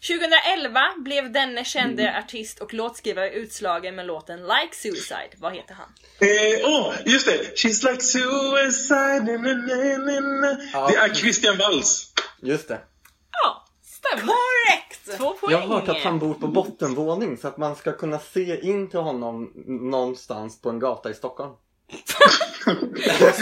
2011 0.08 0.80
blev 0.98 1.32
denne 1.32 1.66
kände 1.66 2.18
artist 2.18 2.60
och 2.60 2.74
låtskrivare 2.74 3.32
utslagen 3.32 3.96
med 3.96 4.06
låten 4.06 4.40
Like 4.40 4.70
Suicide. 4.76 5.30
Vad 5.38 5.56
heter 5.56 5.74
han? 5.74 5.90
Eh, 6.20 6.70
Åh, 6.70 6.94
just 7.06 7.26
det! 7.28 7.56
She's 7.56 7.92
like 7.92 8.02
suicide, 8.04 9.24
na, 9.24 9.38
na, 9.38 9.98
na, 9.98 10.20
na. 10.20 10.58
Ja. 10.74 10.88
Det 10.88 10.96
är 10.96 11.14
Christian 11.14 11.58
Walls. 11.58 12.14
Just 12.42 12.68
det. 12.68 12.80
Stämmer. 13.98 14.34
Korrekt! 14.34 15.18
Två 15.18 15.34
poäng. 15.34 15.52
Jag 15.52 15.60
har 15.60 15.68
hört 15.80 15.90
att 15.90 15.98
han 16.04 16.20
bor 16.20 16.34
på 16.34 16.48
bottenvåning 16.48 17.38
så 17.38 17.48
att 17.48 17.58
man 17.58 17.76
ska 17.76 17.92
kunna 17.92 18.20
se 18.20 18.60
in 18.70 18.90
till 18.90 19.00
honom 19.00 19.52
någonstans 19.92 20.62
på 20.62 20.70
en 20.70 20.80
gata 20.80 21.10
i 21.10 21.14
Stockholm. 21.14 21.52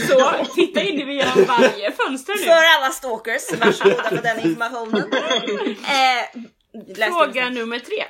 Så, 0.07 0.45
titta 0.55 0.81
in 0.81 0.99
genom 1.09 1.45
varje 1.47 1.91
fönster 1.91 2.33
nu. 2.33 2.39
För 2.39 2.77
alla 2.77 2.91
stalkers, 2.91 3.51
varsågoda 3.59 4.03
för 4.03 4.21
den 4.21 4.39
informationen. 4.49 5.13
Eh, 5.13 6.41
läs 6.97 7.07
Fråga 7.09 7.43
det. 7.43 7.49
nummer 7.49 7.79
tre. 7.79 8.03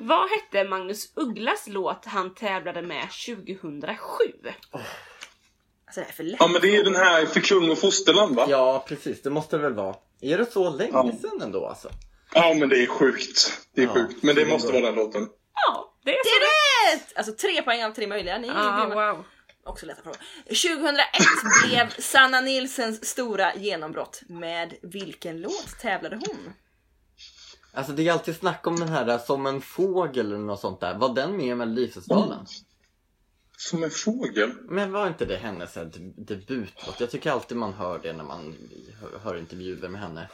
Vad 0.00 0.30
hette 0.30 0.64
Magnus 0.68 1.12
Ugglas 1.16 1.64
låt 1.66 2.04
han 2.04 2.34
tävlade 2.34 2.82
med 2.82 3.08
2007? 3.26 3.98
Alltså 5.90 6.00
det 6.00 6.06
är 6.06 6.12
för 6.12 6.24
lätt. 6.24 6.36
Ja, 6.38 6.46
men 6.48 6.60
det 6.60 6.76
är 6.76 6.84
den 6.84 6.96
här 6.96 7.26
För 7.26 7.40
kung 7.40 7.70
och 7.70 7.78
fosterland, 7.78 8.36
va? 8.36 8.46
Ja, 8.48 8.84
precis. 8.88 9.22
Det 9.22 9.30
måste 9.30 9.56
det 9.56 9.62
väl 9.62 9.74
vara. 9.74 9.94
Är 10.20 10.38
det 10.38 10.52
så 10.52 10.70
länge 10.70 10.90
Ja. 10.92 11.12
sedan 11.22 11.42
ändå 11.42 11.66
alltså? 11.66 11.88
Ja, 12.34 12.54
men 12.54 12.68
det 12.68 12.82
är 12.82 12.86
sjukt. 12.86 13.52
Det 13.74 13.82
är 13.82 13.86
Ja, 13.86 13.92
sjukt. 13.94 14.22
Men 14.22 14.34
det 14.34 14.44
det 14.44 14.50
måste 14.50 14.72
bra. 14.72 14.80
vara 14.80 14.90
den 14.92 15.04
låten. 15.04 15.28
Ja, 15.66 15.94
det 16.04 16.10
är 16.10 16.14
Det 16.14 16.20
så. 16.24 16.36
är 16.36 16.96
rätt! 16.96 17.16
Alltså 17.16 17.32
tre 17.32 17.62
poäng 17.62 17.84
av 17.84 17.90
tre 17.90 18.06
möjliga. 18.06 18.38
Ni 18.38 18.48
är 18.48 18.52
Ah, 18.56 19.12
wow. 19.12 19.24
Också 19.64 19.86
lätta 19.86 20.02
frågor. 20.02 20.18
2001 20.44 21.04
blev 21.68 22.02
Sanna 22.02 22.40
Nilsens 22.40 23.04
stora 23.08 23.54
genombrott. 23.54 24.22
Med 24.28 24.74
vilken 24.82 25.40
låt 25.40 25.78
tävlade 25.80 26.16
hon? 26.16 26.52
Alltså 27.74 27.92
det 27.92 28.08
är 28.08 28.12
alltid 28.12 28.36
snack 28.36 28.66
om 28.66 28.80
den 28.80 28.88
här 28.88 29.04
där, 29.04 29.18
Som 29.18 29.46
en 29.46 29.60
fågel 29.60 30.26
eller 30.26 30.38
något 30.38 30.60
sånt 30.60 30.80
där. 30.80 30.94
Var 30.98 31.14
den 31.14 31.36
med 31.36 31.46
i 31.46 31.54
Melodifestivalen? 31.54 32.46
Som 33.70 33.82
en 33.82 33.90
fågel. 33.90 34.52
Men 34.68 34.92
var 34.92 35.06
inte 35.08 35.24
det 35.24 35.36
hennes 35.36 35.76
här 35.76 35.90
debutlåt? 36.16 37.00
Jag 37.00 37.10
tycker 37.10 37.30
alltid 37.30 37.56
man 37.56 37.72
hör 37.72 38.00
det 38.02 38.12
när 38.12 38.24
man 38.24 38.54
hör, 39.24 39.38
intervjuer 39.38 39.88
med 39.88 40.00
henne. 40.00 40.28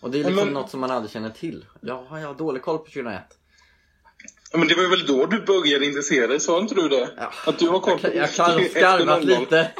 Och 0.00 0.10
det 0.10 0.18
är 0.18 0.24
liksom 0.24 0.44
men- 0.44 0.54
något 0.54 0.70
som 0.70 0.80
man 0.80 0.90
aldrig 0.90 1.10
känner 1.12 1.30
till. 1.30 1.64
Jag 1.80 2.06
jag 2.10 2.26
har 2.26 2.34
dålig 2.34 2.62
koll 2.62 2.78
på 2.78 2.84
2001. 2.84 3.22
Ja, 4.52 4.58
men 4.58 4.68
det 4.68 4.74
var 4.74 4.90
väl 4.90 5.06
då 5.06 5.26
du 5.26 5.40
började 5.40 5.86
intressera 5.86 6.26
dig, 6.26 6.40
sa 6.40 6.58
inte 6.60 6.74
du 6.74 6.88
det? 6.88 7.10
Ja. 7.16 7.32
Att 7.46 7.58
du 7.58 7.68
har 7.68 7.80
koll 7.80 7.98
på 7.98 8.06
Jag, 8.06 8.16
jag 8.16 8.32
kan 8.32 8.50
ha 8.50 8.68
skarvat 8.68 9.22
00. 9.24 9.26
lite. 9.40 9.56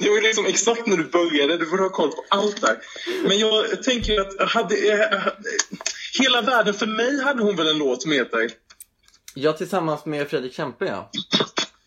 Det 0.00 0.10
var 0.10 0.22
liksom 0.22 0.46
exakt 0.46 0.86
när 0.86 0.96
du 0.96 1.04
började, 1.04 1.58
du 1.58 1.66
får 1.66 1.78
ha 1.78 1.88
koll 1.88 2.08
på 2.10 2.24
allt 2.28 2.60
där. 2.60 2.78
Men 3.28 3.38
jag 3.38 3.82
tänker 3.82 4.20
att 4.20 4.50
hade, 4.50 4.74
eh, 4.92 5.26
Hela 6.20 6.42
världen 6.42 6.74
för 6.74 6.86
mig 6.86 7.22
hade 7.22 7.42
hon 7.42 7.56
väl 7.56 7.68
en 7.68 7.78
låt 7.78 8.02
som 8.02 8.12
heter 8.12 8.50
Jag 9.34 9.58
tillsammans 9.58 10.04
med 10.04 10.28
Fredrik 10.28 10.54
Kempe 10.54 10.84
ja. 10.84 11.10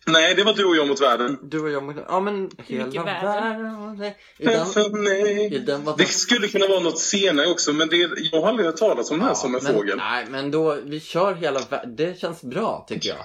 Nej, 0.06 0.34
det 0.34 0.44
var 0.44 0.54
du 0.54 0.64
och 0.64 0.76
jag 0.76 0.88
mot 0.88 1.00
världen. 1.00 1.38
Du 1.42 1.60
och 1.60 1.70
jag 1.70 1.82
mot- 1.82 1.96
Ja 2.08 2.20
men 2.20 2.50
hela 2.66 3.04
världen? 3.04 3.98
världen. 3.98 4.14
I 4.38 4.44
den, 4.46 4.66
För 4.66 4.90
mig. 4.90 5.54
i 5.54 5.58
den 5.58 5.84
var 5.84 5.96
Det 5.96 6.06
skulle 6.06 6.48
kunna 6.48 6.66
vara 6.66 6.80
något 6.80 6.98
senare 6.98 7.46
också, 7.46 7.72
men 7.72 7.88
det, 7.88 7.96
jag 8.32 8.40
har 8.40 8.48
aldrig 8.48 8.66
hört 8.66 8.76
talas 8.76 9.10
om 9.10 9.18
det 9.18 9.24
här 9.24 9.34
som 9.34 9.54
en 9.54 9.64
men, 9.64 9.74
fågel. 9.74 9.96
Nej 9.96 10.26
men 10.28 10.50
då, 10.50 10.78
vi 10.84 11.00
kör 11.00 11.34
hela 11.34 11.60
världen. 11.60 11.96
Det 11.96 12.18
känns 12.20 12.42
bra 12.42 12.84
tycker 12.88 13.08
jag. 13.08 13.18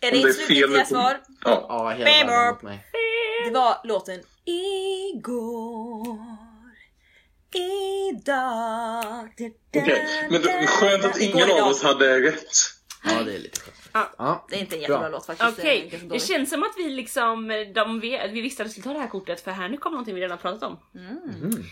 Är 0.00 0.12
det 0.12 0.28
ert 0.28 0.34
slutgiltiga 0.36 0.84
svar? 0.84 1.20
Ja. 1.44 1.66
Ja, 1.68 1.90
hela 1.90 2.04
Baby. 2.04 2.28
världen 2.28 2.52
mot 2.54 2.62
mig. 2.62 2.84
Det 3.44 3.50
var 3.50 3.80
låten 3.84 4.20
Igår 4.44 6.18
Idag 7.54 9.28
Okej, 9.76 10.28
men 10.30 10.42
det, 10.42 10.66
skönt 10.66 11.04
att 11.04 11.18
ingen 11.20 11.50
av 11.50 11.68
oss 11.68 11.82
hade 11.82 12.20
rätt. 12.20 12.77
Ja 13.10 13.22
det 13.22 13.34
är 13.34 13.38
lite 13.38 13.60
skönt. 13.60 13.76
Ja. 13.92 14.10
Ja. 14.18 14.46
Det 14.50 14.56
är 14.56 14.60
inte 14.60 14.76
en 14.76 14.80
jättebra 14.80 15.00
Bra. 15.00 15.08
låt 15.08 15.26
faktiskt. 15.26 15.58
Okej, 15.58 15.78
Det 15.80 15.80
ganska 15.90 15.98
det 15.98 16.08
dåligt. 16.08 16.26
känns 16.26 16.50
som 16.50 16.62
att 16.62 16.74
vi 16.76 16.90
liksom, 16.90 17.48
de 17.74 18.00
vi 18.00 18.40
visste 18.40 18.62
att 18.62 18.68
vi 18.68 18.72
skulle 18.72 18.84
ta 18.84 18.92
det 18.92 18.98
här 18.98 19.08
kortet 19.08 19.40
för 19.40 19.50
här 19.50 19.68
nu 19.68 19.76
kommer 19.76 19.94
någonting 19.94 20.14
vi 20.14 20.20
redan 20.20 20.38
pratat 20.38 20.62
om. 20.62 20.78
Mm. 20.94 21.64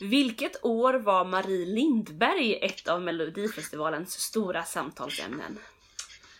Vilket 0.00 0.64
år 0.64 0.94
var 0.94 1.24
Marie 1.24 1.66
Lindberg 1.66 2.54
ett 2.62 2.88
av 2.88 3.02
Melodifestivalens 3.02 4.12
stora 4.12 4.64
samtalsämnen? 4.64 5.58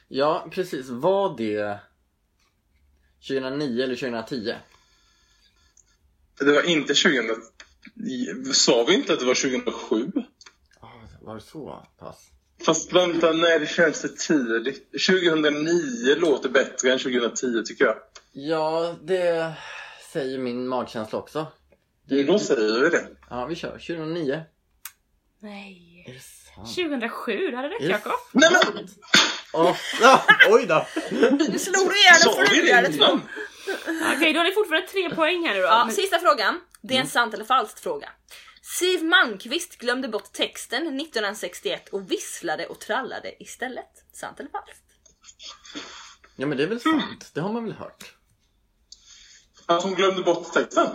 ja 0.08 0.46
precis, 0.50 0.88
var 0.88 1.36
det 1.36 1.78
2009 3.28 3.82
eller 3.84 3.96
2010? 3.96 4.54
Det 6.38 6.52
var 6.52 6.62
inte 6.62 6.94
2000... 6.94 7.42
Sa 8.52 8.84
vi 8.88 8.94
inte 8.94 9.12
att 9.12 9.18
det 9.20 9.26
var 9.26 9.34
2007? 9.34 10.12
Ja, 10.80 11.02
var 11.20 11.34
det 11.34 11.40
så 11.40 11.86
pass? 11.98 12.28
Fast 12.64 12.92
vänta, 12.92 13.32
nej 13.32 13.58
det 13.58 13.66
känns 13.66 14.00
för 14.00 14.08
tidigt. 14.08 14.90
2009 15.08 16.14
låter 16.18 16.48
bättre 16.48 16.92
än 16.92 16.98
2010 16.98 17.62
tycker 17.66 17.84
jag. 17.84 17.96
Ja, 18.32 18.94
det 19.02 19.52
säger 20.12 20.38
min 20.38 20.68
magkänsla 20.68 21.18
också. 21.18 21.46
Det, 22.08 22.22
då 22.22 22.38
säger 22.38 22.80
vi 22.82 22.88
det. 22.88 23.06
Ja, 23.30 23.46
vi 23.46 23.54
kör. 23.54 23.70
2009. 23.70 24.40
Nej. 25.40 26.04
Är 26.08 26.12
det 26.12 26.20
sant? 26.20 26.74
2007, 26.74 27.50
det 27.50 27.56
hade 27.56 27.68
rätt 27.68 27.82
Yes. 27.82 27.90
Jakob. 27.90 28.12
Nej 28.32 28.50
men! 28.74 28.88
Åh, 29.52 29.76
ja, 30.00 30.22
oj 30.50 30.66
då! 30.68 30.86
Nu 31.10 31.58
slog 31.58 31.88
du 31.88 32.00
ihjäl 32.00 32.38
en 32.38 32.40
vi 32.40 32.46
flugare 32.46 32.86
det 32.88 32.92
två. 32.92 33.20
Okej, 34.16 34.32
då 34.32 34.38
har 34.40 34.44
ni 34.44 34.52
fortfarande 34.52 34.86
tre 34.88 35.10
poäng 35.10 35.46
här 35.46 35.54
nu 35.54 35.60
då. 35.60 35.66
Ja, 35.66 35.88
sista 35.92 36.18
frågan. 36.18 36.60
Det 36.82 36.94
är 36.94 36.96
Mm. 36.96 37.02
en 37.06 37.10
sant 37.10 37.34
eller 37.34 37.44
falskt 37.44 37.80
fråga. 37.80 38.08
Siw 38.62 39.04
Malmkvist 39.04 39.78
glömde 39.78 40.08
bort 40.08 40.32
texten 40.32 40.82
1961 41.00 41.88
och 41.88 42.10
visslade 42.10 42.66
och 42.66 42.78
trallade 42.80 43.42
istället. 43.42 44.04
Sant 44.12 44.40
eller 44.40 44.50
falskt? 44.50 44.82
Ja, 46.36 46.46
men 46.46 46.58
det 46.58 46.62
är 46.64 46.68
väl 46.68 46.80
sant? 46.80 47.30
Det 47.34 47.40
har 47.40 47.52
man 47.52 47.64
väl 47.64 47.72
hört? 47.72 48.14
Att 49.66 49.82
hon 49.82 49.94
glömde 49.94 50.22
bort 50.22 50.52
texten? 50.52 50.86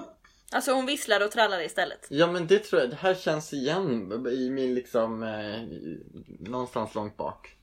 Alltså 0.51 0.71
hon 0.71 0.85
visslade 0.85 1.25
och 1.25 1.31
trallade 1.31 1.65
istället. 1.65 2.05
Ja, 2.09 2.31
men 2.31 2.47
det 2.47 2.59
tror 2.59 2.81
jag. 2.81 2.89
Det 2.89 2.95
här 2.95 3.15
känns 3.15 3.53
igen 3.53 4.11
i 4.31 4.49
min 4.49 4.75
liksom... 4.75 5.23
Eh, 5.23 5.61
någonstans 6.39 6.95
långt 6.95 7.17
bak. 7.17 7.55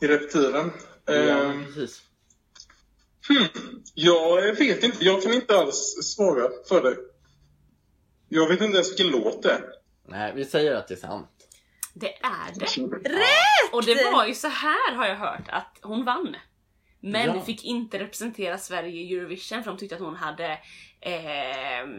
I 0.00 0.06
reptilen. 0.06 0.70
Ja, 1.04 1.12
Ehm, 1.14 1.64
precis. 1.66 2.02
hmm. 3.28 3.46
Jag 3.94 4.54
vet 4.56 4.82
inte, 4.84 5.04
jag 5.04 5.22
kan 5.22 5.32
inte 5.32 5.58
alls 5.58 5.98
svara 6.02 6.48
för 6.68 6.82
dig. 6.82 6.96
Jag 8.34 8.48
vet 8.48 8.60
inte 8.60 8.74
ens 8.74 8.90
vilken 8.90 9.06
låt 9.08 9.42
det 9.42 9.50
är. 9.52 9.62
Nej, 10.08 10.32
vi 10.36 10.44
säger 10.44 10.74
att 10.74 10.88
det 10.88 10.94
är 10.94 10.98
sant. 10.98 11.28
Det 11.94 12.12
är 12.14 12.58
det. 12.58 13.08
Rätt! 13.08 13.72
Och 13.72 13.84
det 13.84 14.10
var 14.12 14.26
ju 14.26 14.34
så 14.34 14.48
här 14.48 14.94
har 14.94 15.06
jag 15.06 15.16
hört 15.16 15.48
att 15.48 15.78
hon 15.82 16.04
vann. 16.04 16.36
Men 17.00 17.26
Ja. 17.26 17.40
fick 17.40 17.64
inte 17.64 17.98
representera 17.98 18.58
Sverige 18.58 19.00
i 19.02 19.14
Eurovision 19.14 19.62
för 19.62 19.70
de 19.70 19.78
tyckte 19.78 19.94
att 19.94 20.00
hon 20.00 20.16
hade 20.16 20.58
eh, 21.00 21.12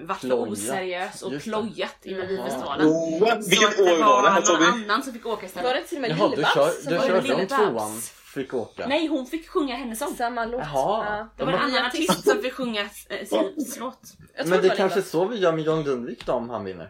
varit 0.06 0.20
Plojat. 0.22 0.50
oseriös 0.50 1.22
och 1.22 1.34
Just 1.34 1.44
plojat 1.46 1.96
i 2.04 2.16
Melodifestivalen. 2.16 2.88
Oh, 2.88 3.38
vilket 3.50 3.80
år 3.80 4.00
var 4.06 4.24
det 4.24 4.30
här 4.30 4.42
någon 4.52 4.60
vi? 4.60 4.84
annan 4.84 5.04
som 5.04 5.14
fick 5.14 5.26
åka 5.26 5.42
Var 5.42 5.46
istället. 5.48 5.74
det 5.76 5.84
till 5.88 5.98
och 5.98 6.02
med 6.02 6.12
Jaha, 6.12 6.30
du, 6.30 6.36
Lill-Babs 6.36 6.54
kör, 6.54 6.90
du 6.90 6.96
var 6.98 7.02
det 7.04 7.08
körde 7.08 7.34
om 7.34 7.40
Lill-Babs? 7.40 7.58
tvåan 7.72 8.02
fick 8.34 8.54
åka? 8.54 8.88
Nej, 8.88 9.08
hon 9.08 9.26
fick 9.26 9.50
sjunga 9.50 9.76
hennes 9.76 10.00
sång. 10.00 10.16
samma 10.16 10.46
låt? 10.46 10.62
Jaha. 10.62 11.06
Ja. 11.18 11.30
Det 11.38 11.44
var 11.46 11.52
en 11.54 11.60
annan 11.60 11.86
artist 11.86 12.24
som 12.30 12.42
fick 12.42 12.54
sjunga 12.54 12.90
Sivs 12.90 13.80
låt. 13.80 14.00
Men 14.38 14.50
det 14.50 14.56
är 14.58 14.70
var 14.70 14.76
kanske 14.76 15.00
är 15.00 15.04
så 15.04 15.26
vi 15.26 15.38
gör 15.38 15.52
med 15.52 15.64
John 15.66 15.84
Lundvik 15.84 16.26
då 16.26 16.34
om 16.34 16.50
han 16.50 16.64
vinner. 16.66 16.90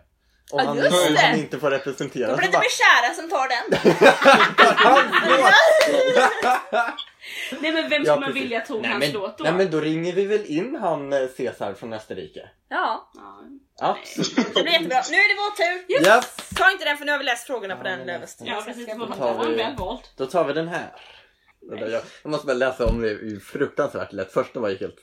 Om, 0.52 0.60
Ja, 0.60 0.66
han, 0.66 0.78
om 0.78 0.84
det. 1.14 1.20
han 1.22 1.40
inte 1.40 1.60
får 1.60 1.72
representera 1.72 2.28
Då 2.32 2.38
blir 2.38 2.48
det 2.48 2.54
bara... 2.54 2.62
Beshara 2.64 3.14
som 3.16 3.30
tar 3.30 3.48
den. 3.48 3.80
Nej 7.62 7.72
men 7.74 7.90
vem 7.90 8.04
Ja, 8.04 8.14
skulle 8.14 8.20
man 8.20 8.24
precis. 8.24 8.44
vilja 8.44 8.62
tog 8.62 8.82
nej, 8.82 8.92
hans 8.92 9.04
men, 9.06 9.12
låt 9.14 9.38
då? 9.38 9.44
Nej 9.44 9.54
men 9.54 9.72
då 9.72 9.80
ringer 9.80 10.14
vi 10.14 10.26
väl 10.26 10.46
in 10.46 10.78
han 10.82 11.14
eh, 11.14 11.20
Cesar 11.38 11.74
från 11.74 11.94
Österrike. 11.94 12.50
Ja, 12.70 13.12
Ja. 13.80 13.98
Absolut. 14.06 14.36
det 14.56 14.64
blir 14.64 14.74
jättebra. 14.74 15.02
Nu 15.12 15.18
är 15.18 15.36
det 15.36 15.42
vår 15.42 15.56
tur. 15.56 15.86
Ja, 16.08 16.22
Ta 16.56 16.72
inte 16.72 16.86
den 16.86 16.98
för 16.98 17.06
nu 17.06 17.12
har 17.12 17.20
vi 17.20 17.24
läst 17.26 17.48
frågorna 17.48 17.76
på 17.76 17.88
Ja, 17.88 17.92
den 17.92 18.06
löversten. 18.08 18.48
Ja 18.48 18.62
precis, 18.66 18.86
det 18.86 18.94
det 18.94 19.00
vi- 19.50 19.56
väl 19.56 19.76
valt. 19.76 20.14
då 20.18 20.26
tar 20.26 20.44
vi 20.44 20.54
den 20.54 20.68
här. 20.68 20.94
Vänta, 21.70 21.90
Jag, 21.90 22.02
jag 22.24 22.30
måste 22.30 22.48
bara 22.48 22.54
läsa 22.54 22.86
om 22.86 23.02
det, 23.02 23.10
är 23.10 23.40
fruktansvärt 23.40 24.14
lätt. 24.14 24.32
Första 24.34 24.60
var 24.60 24.70
ju 24.70 24.78
helt 24.78 24.96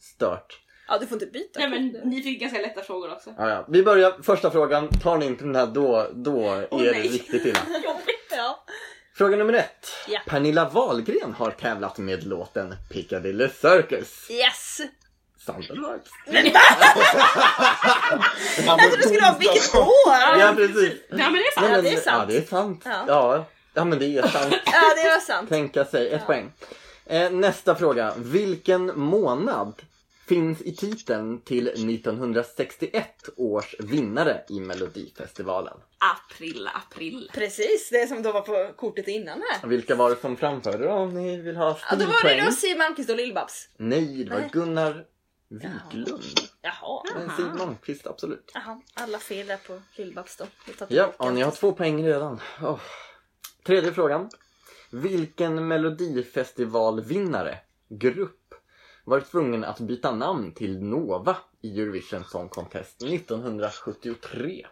stört. 0.00 0.60
Ja, 0.88 0.98
du 0.98 1.06
får 1.06 1.14
inte 1.16 1.26
byta. 1.26 1.60
Nej 1.60 1.68
men 1.70 2.10
ni 2.10 2.22
fick 2.22 2.40
ganska 2.40 2.58
lätta 2.60 2.82
frågor 2.82 3.12
också. 3.12 3.34
Ja, 3.38 3.48
ja. 3.50 3.66
Vi 3.68 3.82
börjar 3.82 4.22
första 4.22 4.50
frågan. 4.50 4.88
Tar 4.88 5.16
ni 5.18 5.26
inte 5.26 5.44
den 5.44 5.54
här 5.56 5.66
då, 5.66 6.10
då 6.14 6.50
är 6.52 6.68
Åh, 6.70 6.82
det 6.82 6.90
nej. 6.92 7.02
riktigt 7.08 7.46
illa. 7.46 7.58
Jobbigt. 7.84 8.30
Ja. 8.30 8.64
Fråga 9.16 9.36
nummer 9.36 9.52
ett. 9.52 9.88
Ja. 10.08 10.20
Pernilla 10.26 10.68
Wahlgren 10.68 11.32
har 11.34 11.50
tävlat 11.50 11.98
med 11.98 12.26
låten 12.26 12.74
Piccadilly 12.90 13.48
Circus. 13.48 14.30
Yes! 14.30 14.80
Sant 15.46 15.66
falskt? 15.66 16.10
Jag 18.66 18.78
trodde 18.80 18.96
du 18.96 19.02
skulle 19.02 19.26
ha 19.26 19.36
vilket 19.38 19.74
år! 19.74 20.38
Ja, 20.38 20.52
precis. 20.56 20.92
Ja 21.10 21.16
men 21.16 21.32
det 21.32 21.38
är 21.38 21.52
Ja, 21.56 21.62
sant. 21.62 21.82
det 21.84 21.90
är 21.92 22.00
sant. 22.00 22.04
Ja, 22.06 22.24
det 22.26 22.36
är 22.36 22.42
sant. 22.46 22.82
Ja. 23.08 23.46
Ja, 23.74 23.80
ja 23.80 23.84
men 23.84 23.98
det 23.98 24.18
är 24.18 24.22
sant. 24.28 24.54
Ja, 24.66 24.94
det 25.02 25.08
var 25.08 25.20
sant. 25.20 25.48
Tänka 25.48 25.84
sig. 25.84 26.08
Ett 26.10 26.26
poäng. 26.26 26.52
Eh, 27.06 27.30
nästa 27.30 27.74
fråga. 27.74 28.14
Vilken 28.16 28.98
månad 29.00 29.82
finns 30.28 30.60
i 30.62 30.76
titeln 30.76 31.40
till 31.40 31.68
1961 31.68 33.28
års 33.36 33.74
vinnare 33.78 34.44
i 34.48 34.60
Melodifestivalen? 34.60 35.76
April, 35.98 36.68
april. 36.74 37.30
Precis, 37.34 37.88
det 37.90 38.06
som 38.08 38.22
då 38.22 38.32
var 38.32 38.40
på 38.40 38.72
kortet 38.76 39.08
innan 39.08 39.42
här. 39.50 39.68
Vilka 39.68 39.94
var 39.94 40.10
det 40.10 40.16
som 40.16 40.36
framförde 40.36 40.84
då 40.84 40.90
om 40.92 41.14
ni 41.14 41.40
vill 41.40 41.56
ha 41.56 41.78
Ja, 41.90 41.96
då 41.96 42.04
var 42.04 42.12
det 42.12 42.18
stilpoäng? 42.18 42.44
då 42.44 42.52
Siw 42.52 42.78
Malmkvist 42.78 43.10
och 43.10 43.16
Lill-Babs. 43.16 43.68
Nej, 43.76 44.24
det 44.24 44.30
var 44.30 44.40
Nej. 44.40 44.50
Gunnar 44.52 45.04
Wiklund. 45.48 46.22
Jaha. 46.62 47.02
Men 47.14 47.30
Siw 47.36 47.58
Malmkvist, 47.58 48.06
absolut. 48.06 48.50
Jaha, 48.54 48.80
alla 48.94 49.18
fel 49.18 49.46
där 49.46 49.56
på 49.56 49.80
Lill-Babs 49.96 50.38
då. 50.38 50.46
Ja, 50.88 51.12
och 51.16 51.32
ni 51.34 51.42
har 51.42 51.50
två 51.50 51.72
poäng 51.72 52.06
redan. 52.06 52.40
Åh. 52.62 52.80
Tredje 53.64 53.92
frågan. 53.92 54.30
Vilken 54.90 55.68
melodifestivalvinnare, 55.68 57.58
grupp, 57.88 58.54
var 59.04 59.20
tvungen 59.20 59.64
att 59.64 59.80
byta 59.80 60.14
namn 60.14 60.54
till 60.54 60.82
Nova 60.82 61.36
i 61.60 61.80
Eurovision 61.80 62.24
Song 62.24 62.48
Contest 62.48 63.02
1973? 63.02 64.66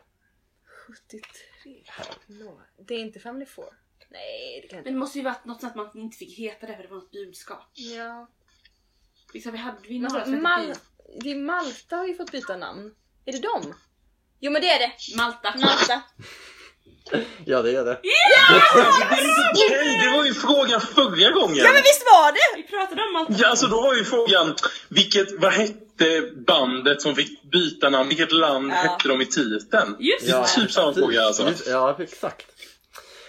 73. 0.87 1.85
Nå, 2.27 2.61
Det 2.87 2.95
är 2.95 2.99
inte 2.99 3.21
Family 3.21 3.47
Four. 3.47 3.79
Nej, 4.11 4.61
det 4.63 4.69
kan 4.69 4.77
Men 4.77 4.79
inte 4.79 4.91
det 4.91 4.97
måste 4.97 5.19
ju 5.19 5.25
varit 5.25 5.45
något 5.45 5.61
sånt 5.61 5.77
att 5.77 5.95
man 5.95 6.03
inte 6.03 6.17
fick 6.17 6.39
heta 6.39 6.67
det 6.67 6.77
för 6.77 6.83
det 6.83 6.89
var 6.89 6.97
något 6.97 7.11
budskap. 7.11 7.71
Ja. 7.75 8.31
Liksom, 9.33 9.53
vi 9.53 9.59
hade 9.59 9.79
vi 9.89 9.99
Men 9.99 10.13
några 10.13 10.25
som 10.25 10.43
Mal 10.43 10.75
det 11.21 11.31
är 11.31 11.37
Malta 11.37 11.97
har 11.97 12.07
ju 12.07 12.15
fått 12.15 12.33
byta 12.33 12.57
namn. 12.57 12.95
Är 13.25 13.33
det 13.33 13.39
dem? 13.39 13.75
Jo 14.41 14.53
men 14.53 14.63
det 14.63 14.69
är 14.69 14.79
det. 14.79 15.17
Malta. 15.17 15.55
Malta. 15.59 16.03
Ja, 17.45 17.63
det 17.63 17.71
är 17.77 17.85
det. 17.85 17.99
Okej, 19.53 19.99
det 20.05 20.17
var 20.17 20.25
ju 20.25 20.35
frågan 20.35 20.81
förra 20.81 21.31
gången. 21.31 21.57
Ja 21.57 21.73
men 21.73 21.83
visst 21.83 22.03
var 22.05 22.33
det! 22.33 22.63
Vi 22.63 22.69
pratade 22.69 23.03
om 23.03 23.17
allt. 23.17 23.39
Ja, 23.41 23.49
alltså 23.49 23.67
då 23.67 23.83
var 23.83 23.95
ju 23.95 24.05
frågan, 24.05 24.55
vilket, 24.89 25.41
vad 25.41 25.53
hette 25.53 26.31
bandet 26.47 27.03
som 27.03 27.15
fick 27.15 27.43
byta 27.53 27.91
namn? 27.91 28.09
Vilket 28.09 28.33
land 28.33 28.71
Ja. 28.73 28.75
hette 28.77 29.09
de 29.09 29.21
i 29.21 29.27
titeln? 29.27 29.97
Just 30.01 30.27
Det 30.27 30.33
är 30.33 30.41
det. 30.43 30.49
typ 30.49 30.73
samma 30.73 30.95
fråga 30.95 31.23
alltså. 31.23 31.49
Just- 31.49 31.69
Ja, 31.69 31.97
exakt. 31.99 32.47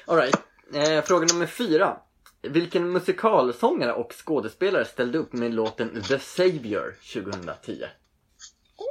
Alright. 0.05 0.35
Eh, 0.75 1.03
fråga 1.03 1.25
nummer 1.33 1.47
fyra. 1.47 1.97
Vilken 2.41 2.91
musikalsångare 2.91 3.93
och 3.93 4.13
skådespelare 4.25 4.85
ställde 4.85 5.17
upp 5.17 5.33
med 5.33 5.53
låten 5.53 6.03
The 6.07 6.19
Savior 6.19 6.95
2010? 7.13 7.83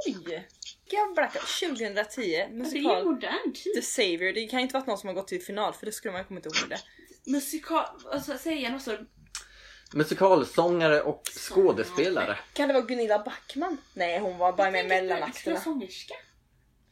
Oj! 0.07 0.49
Gabblacka. 0.93 1.39
2010, 1.39 2.21
Det 2.21 2.37
är 2.37 2.49
ju 2.49 2.55
musikal 2.55 3.05
modern 3.05 3.53
The. 3.75 3.83
Savior. 3.83 4.33
Det 4.33 4.47
kan 4.47 4.61
inte 4.61 4.75
varit 4.75 4.87
någon 4.87 4.99
som 4.99 5.07
har 5.09 5.15
gått 5.15 5.29
till 5.29 5.43
final 5.43 5.75
för 5.75 5.87
det 5.87 5.93
skulle 5.93 6.13
man 6.13 6.21
ju 6.21 6.25
kommit 6.29 6.47
ihåg 6.47 6.55
det. 6.69 6.79
Musikal... 7.31 7.85
Alltså 8.13 8.39
säg 8.39 8.53
igen 8.57 8.75
och 8.75 8.81
så... 8.81 8.99
Musikalsångare 9.95 11.03
och 11.03 11.23
skådespelare. 11.39 12.39
Kan 12.53 12.69
det 12.69 12.75
vara 12.75 12.85
Gunilla 12.85 13.19
Backman? 13.19 13.77
Nej 13.95 14.19
hon 14.19 14.39
var 14.39 14.53
bara 14.53 14.71
med 14.71 14.85
i 14.85 14.89
mellanakterna. 14.89 15.55
vara 15.55 15.65
sångerska? 15.65 16.15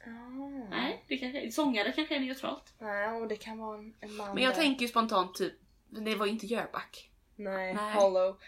Ah. 0.07 0.69
Nej, 0.71 1.05
det 1.09 1.17
kanske, 1.19 1.53
sångare 1.53 1.93
kanske 1.93 2.17
är 2.17 2.21
neutralt. 2.21 2.75
Nej, 2.79 3.09
och 3.09 3.29
det 3.29 3.37
kan 3.37 3.59
vara 3.59 3.79
en, 3.79 3.95
en 4.01 4.17
man 4.17 4.35
Men 4.35 4.45
jag 4.45 4.53
där. 4.55 4.61
tänker 4.63 4.83
ju 4.83 4.89
spontant 4.89 5.35
typ, 5.35 5.53
det 5.89 6.15
var 6.15 6.27
ju 6.27 6.33
inte 6.33 6.47
Jöback. 6.47 7.11
Nej, 7.37 7.75
Nej. 7.75 7.95
Hollow. 7.95 8.41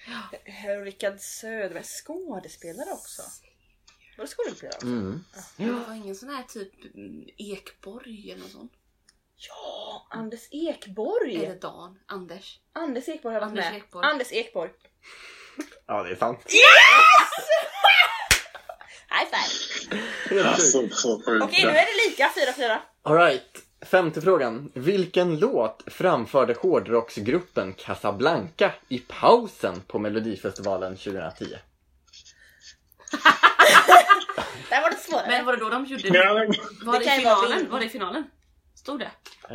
Rickard 0.84 1.20
Söderberg, 1.20 1.84
skådespelare 1.84 2.92
också. 2.92 3.22
Var 4.22 4.26
det 4.26 4.34
skådespelare? 4.34 4.78
Mm. 4.82 5.24
Det 5.56 5.70
var 5.70 5.94
ingen 5.94 6.14
sån 6.14 6.28
här 6.28 6.42
typ 6.42 6.94
mm, 6.94 7.28
Ekborg 7.38 8.30
eller 8.30 8.42
något 8.42 8.50
sånt. 8.50 8.72
Ja, 9.36 10.06
Anders 10.10 10.48
Ekborg! 10.50 11.36
Eller 11.36 11.54
Dan, 11.54 11.98
Anders. 12.06 12.58
Anders 12.72 13.08
Ekborg 13.08 13.34
har 13.34 13.40
varit 13.40 13.50
Anders 13.50 13.64
med. 13.64 13.76
Ekborg. 13.76 14.06
Anders 14.06 14.32
Ekborg. 14.32 14.70
Ja, 15.86 16.02
det 16.02 16.10
är 16.10 16.16
sant. 16.16 16.38
High 19.10 19.30
five! 19.30 20.48
Alltså. 20.48 20.78
Okej, 21.42 21.64
nu 21.64 21.70
är 21.70 21.86
det 21.86 22.10
lika. 22.10 22.30
4-4. 22.56 22.78
Alright. 23.02 23.62
Femte 23.80 24.20
frågan. 24.20 24.72
Vilken 24.74 25.38
låt 25.38 25.82
framförde 25.86 26.54
hårdrocksgruppen 26.54 27.74
Casablanca 27.74 28.72
i 28.88 28.98
pausen 28.98 29.80
på 29.80 29.98
Melodifestivalen 29.98 30.96
2010? 30.96 31.56
Där 34.70 34.82
var 34.82 34.90
det 34.90 34.91
svårare. 35.02 35.26
Men 35.28 35.44
var 35.46 35.52
det 35.52 35.58
då 35.64 35.68
de 35.68 35.84
gjorde 35.84 36.08
Ja, 36.08 36.34
Var 36.82 36.92
det, 36.92 36.98
Det 36.98 37.04
i 37.04 37.08
finalen? 37.18 37.70
Var 37.70 37.78
det 37.80 37.86
i 37.86 37.88
finalen? 37.88 38.24
Stod 38.74 38.98
det? 38.98 39.04
Eh, 39.04 39.52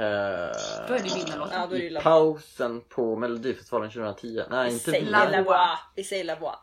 Då 0.88 0.94
är 0.94 1.00
det 1.04 1.16
vinnarlåten. 1.16 1.60
Ja, 1.62 1.68
då 1.68 1.76
är 1.76 1.80
det 1.80 1.86
ju 1.86 1.98
I 1.98 2.02
pausen 2.02 2.82
på 2.90 3.16
Melodifestivalen 3.16 3.92
2010. 3.92 4.42
Nej, 4.50 4.74
inte 4.74 4.92
vi. 4.92 6.04
Säger 6.04 6.24
La 6.24 6.36
Voix. 6.36 6.58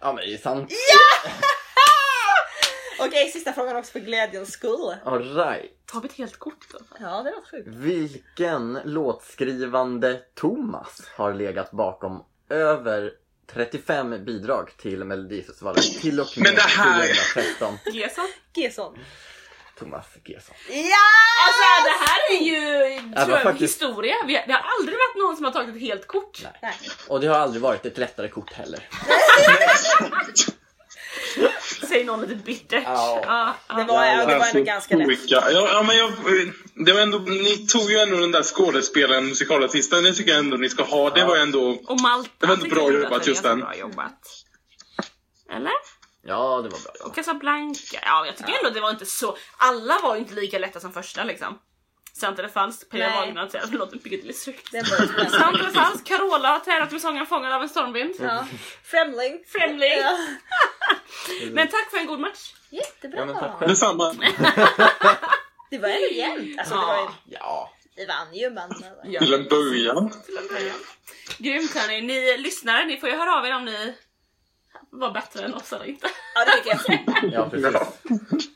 Ja, 0.00 0.12
men 0.12 0.16
det 0.16 0.34
är 0.34 0.38
sant. 0.38 0.70
Okej, 3.00 3.28
sista 3.30 3.52
frågan 3.52 3.76
också 3.76 3.92
för 3.92 4.00
glädjens 4.00 4.50
skull. 4.52 4.94
Alright. 5.04 5.86
Tar 5.86 6.00
vi 6.00 6.08
ett 6.08 6.14
helt 6.14 6.36
kort 6.38 6.66
då? 6.72 6.78
Ja, 7.00 7.22
det 7.22 7.30
var 7.30 7.50
sjukt. 7.50 7.68
Vilken 7.68 8.78
låtskrivande 8.84 10.20
Thomas 10.34 11.10
har 11.16 11.34
legat 11.34 11.70
bakom 11.70 12.24
över 12.48 13.12
35 13.52 14.24
bidrag 14.24 14.70
till 14.76 15.04
Melodifestivalen 15.04 15.82
till 16.00 16.20
och 16.20 16.28
med 16.36 16.44
Men 16.46 16.54
det 16.54 16.60
här- 16.62 17.06
2013? 17.34 17.78
Gesson? 17.92 18.28
Gesson. 18.54 18.98
Thomas 19.78 20.06
Gesson. 20.24 20.54
Ja! 20.68 20.96
Alltså 21.46 21.64
det 21.84 22.04
här 22.06 22.38
är 22.38 22.44
ju 22.44 22.98
tror 23.24 23.30
jag, 23.30 23.42
faktiskt- 23.42 23.74
historia. 23.82 24.14
Vi, 24.26 24.32
det 24.46 24.52
har 24.52 24.64
aldrig 24.78 24.96
varit 24.98 25.16
någon 25.26 25.36
som 25.36 25.44
har 25.44 25.52
tagit 25.52 25.74
ett 25.76 25.80
helt 25.82 26.06
kort. 26.06 26.40
Nej. 26.42 26.52
Nej. 26.62 26.74
Och 27.08 27.20
det 27.20 27.26
har 27.26 27.36
aldrig 27.38 27.62
varit 27.62 27.86
ett 27.86 27.98
lättare 27.98 28.28
kort 28.28 28.52
heller. 28.52 28.88
Säger 31.94 32.06
någon 32.06 32.20
lite 32.20 32.34
bittert. 32.34 32.82
Ja. 32.86 33.22
Ja, 33.26 33.54
ja. 33.68 33.74
Det 33.74 33.84
var, 33.84 34.04
ja, 34.04 34.26
det 34.26 34.38
var 34.38 34.46
ändå 34.46 34.62
ganska 34.62 34.96
lätt. 34.96 35.18
Ja, 35.26 35.50
ja, 35.50 35.82
men 35.86 35.96
jag, 35.96 36.12
det 36.86 36.92
var 36.92 37.00
ändå, 37.00 37.18
ni 37.18 37.66
tog 37.66 37.90
ju 37.90 37.98
ändå 37.98 38.16
den 38.16 38.32
där 38.32 38.42
skådespelaren, 38.42 39.26
musikalartisten. 39.26 40.04
Det 40.04 40.12
tycker 40.12 40.30
jag 40.30 40.38
ändå 40.38 40.56
ni 40.56 40.68
ska 40.68 40.82
ha. 40.82 41.10
Det 41.10 41.24
var 41.24 41.36
ändå... 41.36 41.70
Och 41.70 42.00
Malta 42.00 42.30
Det 42.38 42.46
var 42.46 42.56
tycker 42.56 42.74
bra 42.74 42.92
jobbat, 42.92 43.26
just 43.26 43.42
den. 43.42 43.60
Bra 43.60 43.76
jobbat. 43.76 44.20
Eller? 45.56 45.72
Ja, 46.26 46.60
det 46.62 46.68
var 46.68 46.78
bra. 46.78 47.06
Och 47.06 47.14
Casablanca. 47.14 47.98
Ja, 48.02 48.26
jag 48.26 48.36
tycker 48.36 48.52
ändå 48.58 48.70
det 48.70 48.80
var 48.80 48.90
inte 48.90 49.06
så... 49.06 49.36
Alla 49.56 49.98
var 50.02 50.14
ju 50.14 50.20
inte 50.20 50.34
lika 50.34 50.58
lätta 50.58 50.80
som 50.80 50.92
första 50.92 51.24
liksom. 51.24 51.58
Sant 52.16 52.38
eller 52.38 52.48
falskt? 52.48 52.90
Pia 52.90 53.08
Nej. 53.08 53.16
Wagner 53.16 53.48
säger 53.48 53.66
låter 53.66 53.98
Piccadilly 53.98 54.32
Circus. 54.32 54.70
Sant 55.30 55.58
eller 55.60 55.70
falskt? 55.70 56.08
Carola 56.08 56.48
har 56.48 56.60
tävlat 56.60 56.92
med 56.92 57.00
sången 57.00 57.26
Fångad 57.26 57.52
av 57.52 57.62
en 57.62 57.68
stormvind. 57.68 58.14
ja. 58.20 58.46
Främling. 58.84 59.44
Friendly. 59.46 59.86
Ja. 59.86 60.18
Men 61.52 61.68
tack 61.68 61.90
för 61.90 61.98
en 61.98 62.06
god 62.06 62.20
match. 62.20 62.52
Jättebra. 62.70 63.18
Ja, 63.20 63.24
men 63.26 63.34
tack 63.34 63.58
själv. 63.58 63.68
Detsamma. 63.68 64.14
Det 65.70 65.78
var 65.78 65.88
ändå 65.88 66.06
jämnt. 66.08 66.58
Alltså, 66.58 66.74
det, 66.74 66.80
var 66.86 66.96
ju, 66.96 67.08
Ja. 67.26 67.72
det 67.96 68.06
vann 68.06 68.34
ju 68.34 68.50
men... 68.50 68.70
Ja. 69.04 69.20
Till 69.20 69.34
en 69.34 69.44
början. 69.48 70.12
Grymt 71.38 71.74
hörni. 71.74 72.00
Ni 72.00 72.36
lyssnare, 72.38 72.84
ni 72.86 72.96
får 73.00 73.08
ju 73.08 73.16
höra 73.16 73.34
av 73.38 73.46
er 73.46 73.54
om 73.56 73.64
ni 73.64 73.94
var 74.90 75.10
bättre 75.10 75.44
än 75.44 75.54
oss 75.54 75.72
eller 75.72 75.84
inte. 75.84 76.08
Ja, 76.34 76.44
det 76.44 76.52
tycker 76.52 77.00
jag. 77.22 77.32
Ja, 77.32 77.48
precis. 77.50 78.48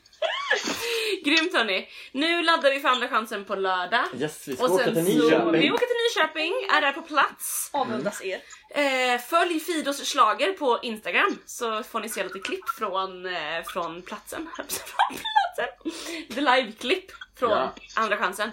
Grymt 1.29 1.53
hörni. 1.55 1.89
Nu 2.13 2.43
laddar 2.43 2.71
vi 2.71 2.81
för 2.81 2.89
andra 2.89 3.09
chansen 3.09 3.45
på 3.45 3.55
lördag. 3.55 4.05
Yes, 4.21 4.49
vi 4.49 4.57
ska 4.57 4.65
Och 4.65 4.71
åka 4.71 4.85
till 4.85 4.95
så, 4.95 5.01
vi 5.01 5.15
Nyköping. 5.15 5.73
åker 5.73 5.87
till 5.87 6.23
Nyköping, 6.23 6.53
är 6.77 6.81
där 6.81 6.93
på 6.93 7.03
plats. 7.03 7.71
Avundas 7.73 8.23
er. 8.25 8.41
Eh, 8.71 9.21
följ 9.21 9.61
Fidos 9.61 10.07
slager 10.09 10.53
på 10.53 10.79
Instagram 10.83 11.39
så 11.47 11.83
får 11.83 12.01
ni 12.01 12.09
se 12.09 12.23
lite 12.25 12.39
klipp 12.39 12.69
från, 12.79 13.27
eh, 13.27 13.63
från 13.67 14.03
platsen. 14.03 14.49
från 14.57 14.67
platsen. 14.67 15.95
The 16.35 16.41
live-klipp 16.41 17.11
från 17.39 17.51
Ja. 17.51 17.75
andra 17.97 18.17
chansen. 18.17 18.53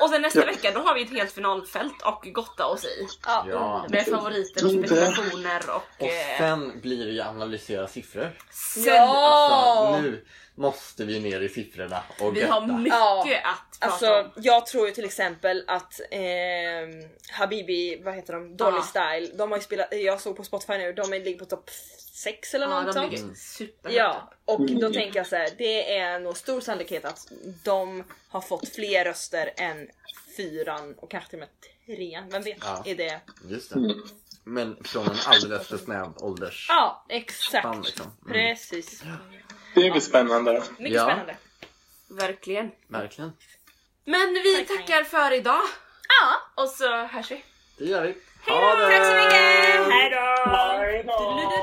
Och 0.00 0.10
sen 0.10 0.22
nästa 0.22 0.44
vecka 0.46 0.70
då 0.74 0.80
har 0.80 0.94
vi 0.94 1.02
ett 1.02 1.10
helt 1.10 1.32
finalfält 1.32 2.02
och 2.02 2.28
gotta 2.32 2.66
oss 2.66 2.84
i. 2.84 3.06
Ja. 3.26 3.86
Med 3.88 4.06
favoriter 4.06 4.64
och 4.64 4.70
spekulationer 4.70 5.62
och... 5.70 5.82
Och 5.98 6.08
Eh, 6.08 6.38
sen 6.38 6.80
blir 6.80 7.06
det 7.06 7.12
ju 7.12 7.20
analysera 7.22 7.86
siffror. 7.88 8.30
sen, 8.50 8.84
Ja. 8.84 9.06
Alltså, 9.86 10.02
nu 10.02 10.24
måste 10.54 11.04
vi 11.04 11.20
ner 11.20 11.40
i 11.40 11.48
siffrorna 11.48 12.02
och 12.20 12.36
Vi 12.36 12.40
götta. 12.40 12.52
har 12.52 12.60
mycket 12.66 12.98
Ja. 12.98 13.20
att 13.20 13.80
prata 13.80 13.92
Alltså 13.92 14.20
om. 14.20 14.30
jag 14.36 14.66
tror 14.66 14.86
ju 14.86 14.92
till 14.94 15.04
exempel 15.04 15.64
att 15.66 16.00
ehm, 16.10 16.90
Habibi, 17.32 18.00
vad 18.04 18.14
heter 18.14 18.32
de, 18.32 18.56
Dolly 18.56 18.76
Ja. 18.76 18.82
Style, 18.82 19.36
de 19.38 19.50
har 19.50 19.58
ju 19.58 19.64
spelat, 19.64 19.88
jag 19.90 20.20
såg 20.20 20.36
på 20.36 20.44
Spotify 20.44 20.78
nu, 20.78 20.92
de 20.92 21.12
är- 21.12 21.20
ligger 21.24 21.38
på 21.38 21.44
topp 21.44 21.70
6 22.14 22.54
eller 22.54 22.66
Ja, 22.68 22.82
något 22.82 22.86
de 22.86 22.92
sånt. 22.92 23.12
ligger 23.12 23.34
superhögt 23.34 23.96
Ja, 23.96 24.32
och 24.44 24.60
då 24.70 24.92
tänker 24.92 25.18
jag 25.18 25.26
så 25.26 25.36
här, 25.36 25.48
det 25.58 25.96
är 25.98 26.18
nog 26.20 26.36
stor 26.36 26.60
sannolikhet 26.60 27.04
att 27.04 27.32
de 27.64 28.04
har 28.28 28.40
fått 28.40 28.68
fler 28.68 29.04
röster 29.04 29.52
än 29.56 29.88
fyran 30.36 30.94
och 30.98 31.10
kanske 31.10 31.30
till 31.30 31.42
och 31.42 31.48
med 31.86 31.96
trean. 31.96 32.28
Vem 32.30 32.42
vet? 32.42 32.56
Ja. 32.60 32.82
Är 32.86 32.94
det? 32.94 33.20
Just 33.48 33.70
det. 33.74 33.94
Men 34.44 34.84
från 34.84 35.06
en 35.06 35.16
alldeles 35.26 35.68
för 35.68 35.78
snäv 35.78 36.12
ålders... 36.16 36.66
Ja, 36.68 37.04
exakt. 37.08 37.84
liksom. 37.84 38.06
Mm. 38.06 38.32
Precis. 38.32 39.02
Det 39.74 39.90
blir 39.90 40.00
spännande. 40.00 40.62
Mycket 40.78 40.94
Ja. 40.96 41.04
spännande. 41.04 41.36
Verkligen. 42.08 42.70
Verkligen. 42.88 43.32
Men 44.04 44.34
vi 44.34 44.56
Tack, 44.56 44.68
tack. 44.78 44.86
tackar 44.86 45.04
för 45.04 45.32
idag 45.32 45.60
Ja, 46.20 46.62
och 46.62 46.68
så 46.68 46.96
hörs 47.06 47.30
vi. 47.30 47.44
Det 47.78 47.84
gör 47.84 48.02
vi. 48.02 48.14
Hej 48.46 48.60
då! 48.76 48.86
Tack 48.88 49.06
så 49.06 49.14
mycket! 49.16 49.92
Hej 49.92 50.10
då! 51.06 51.61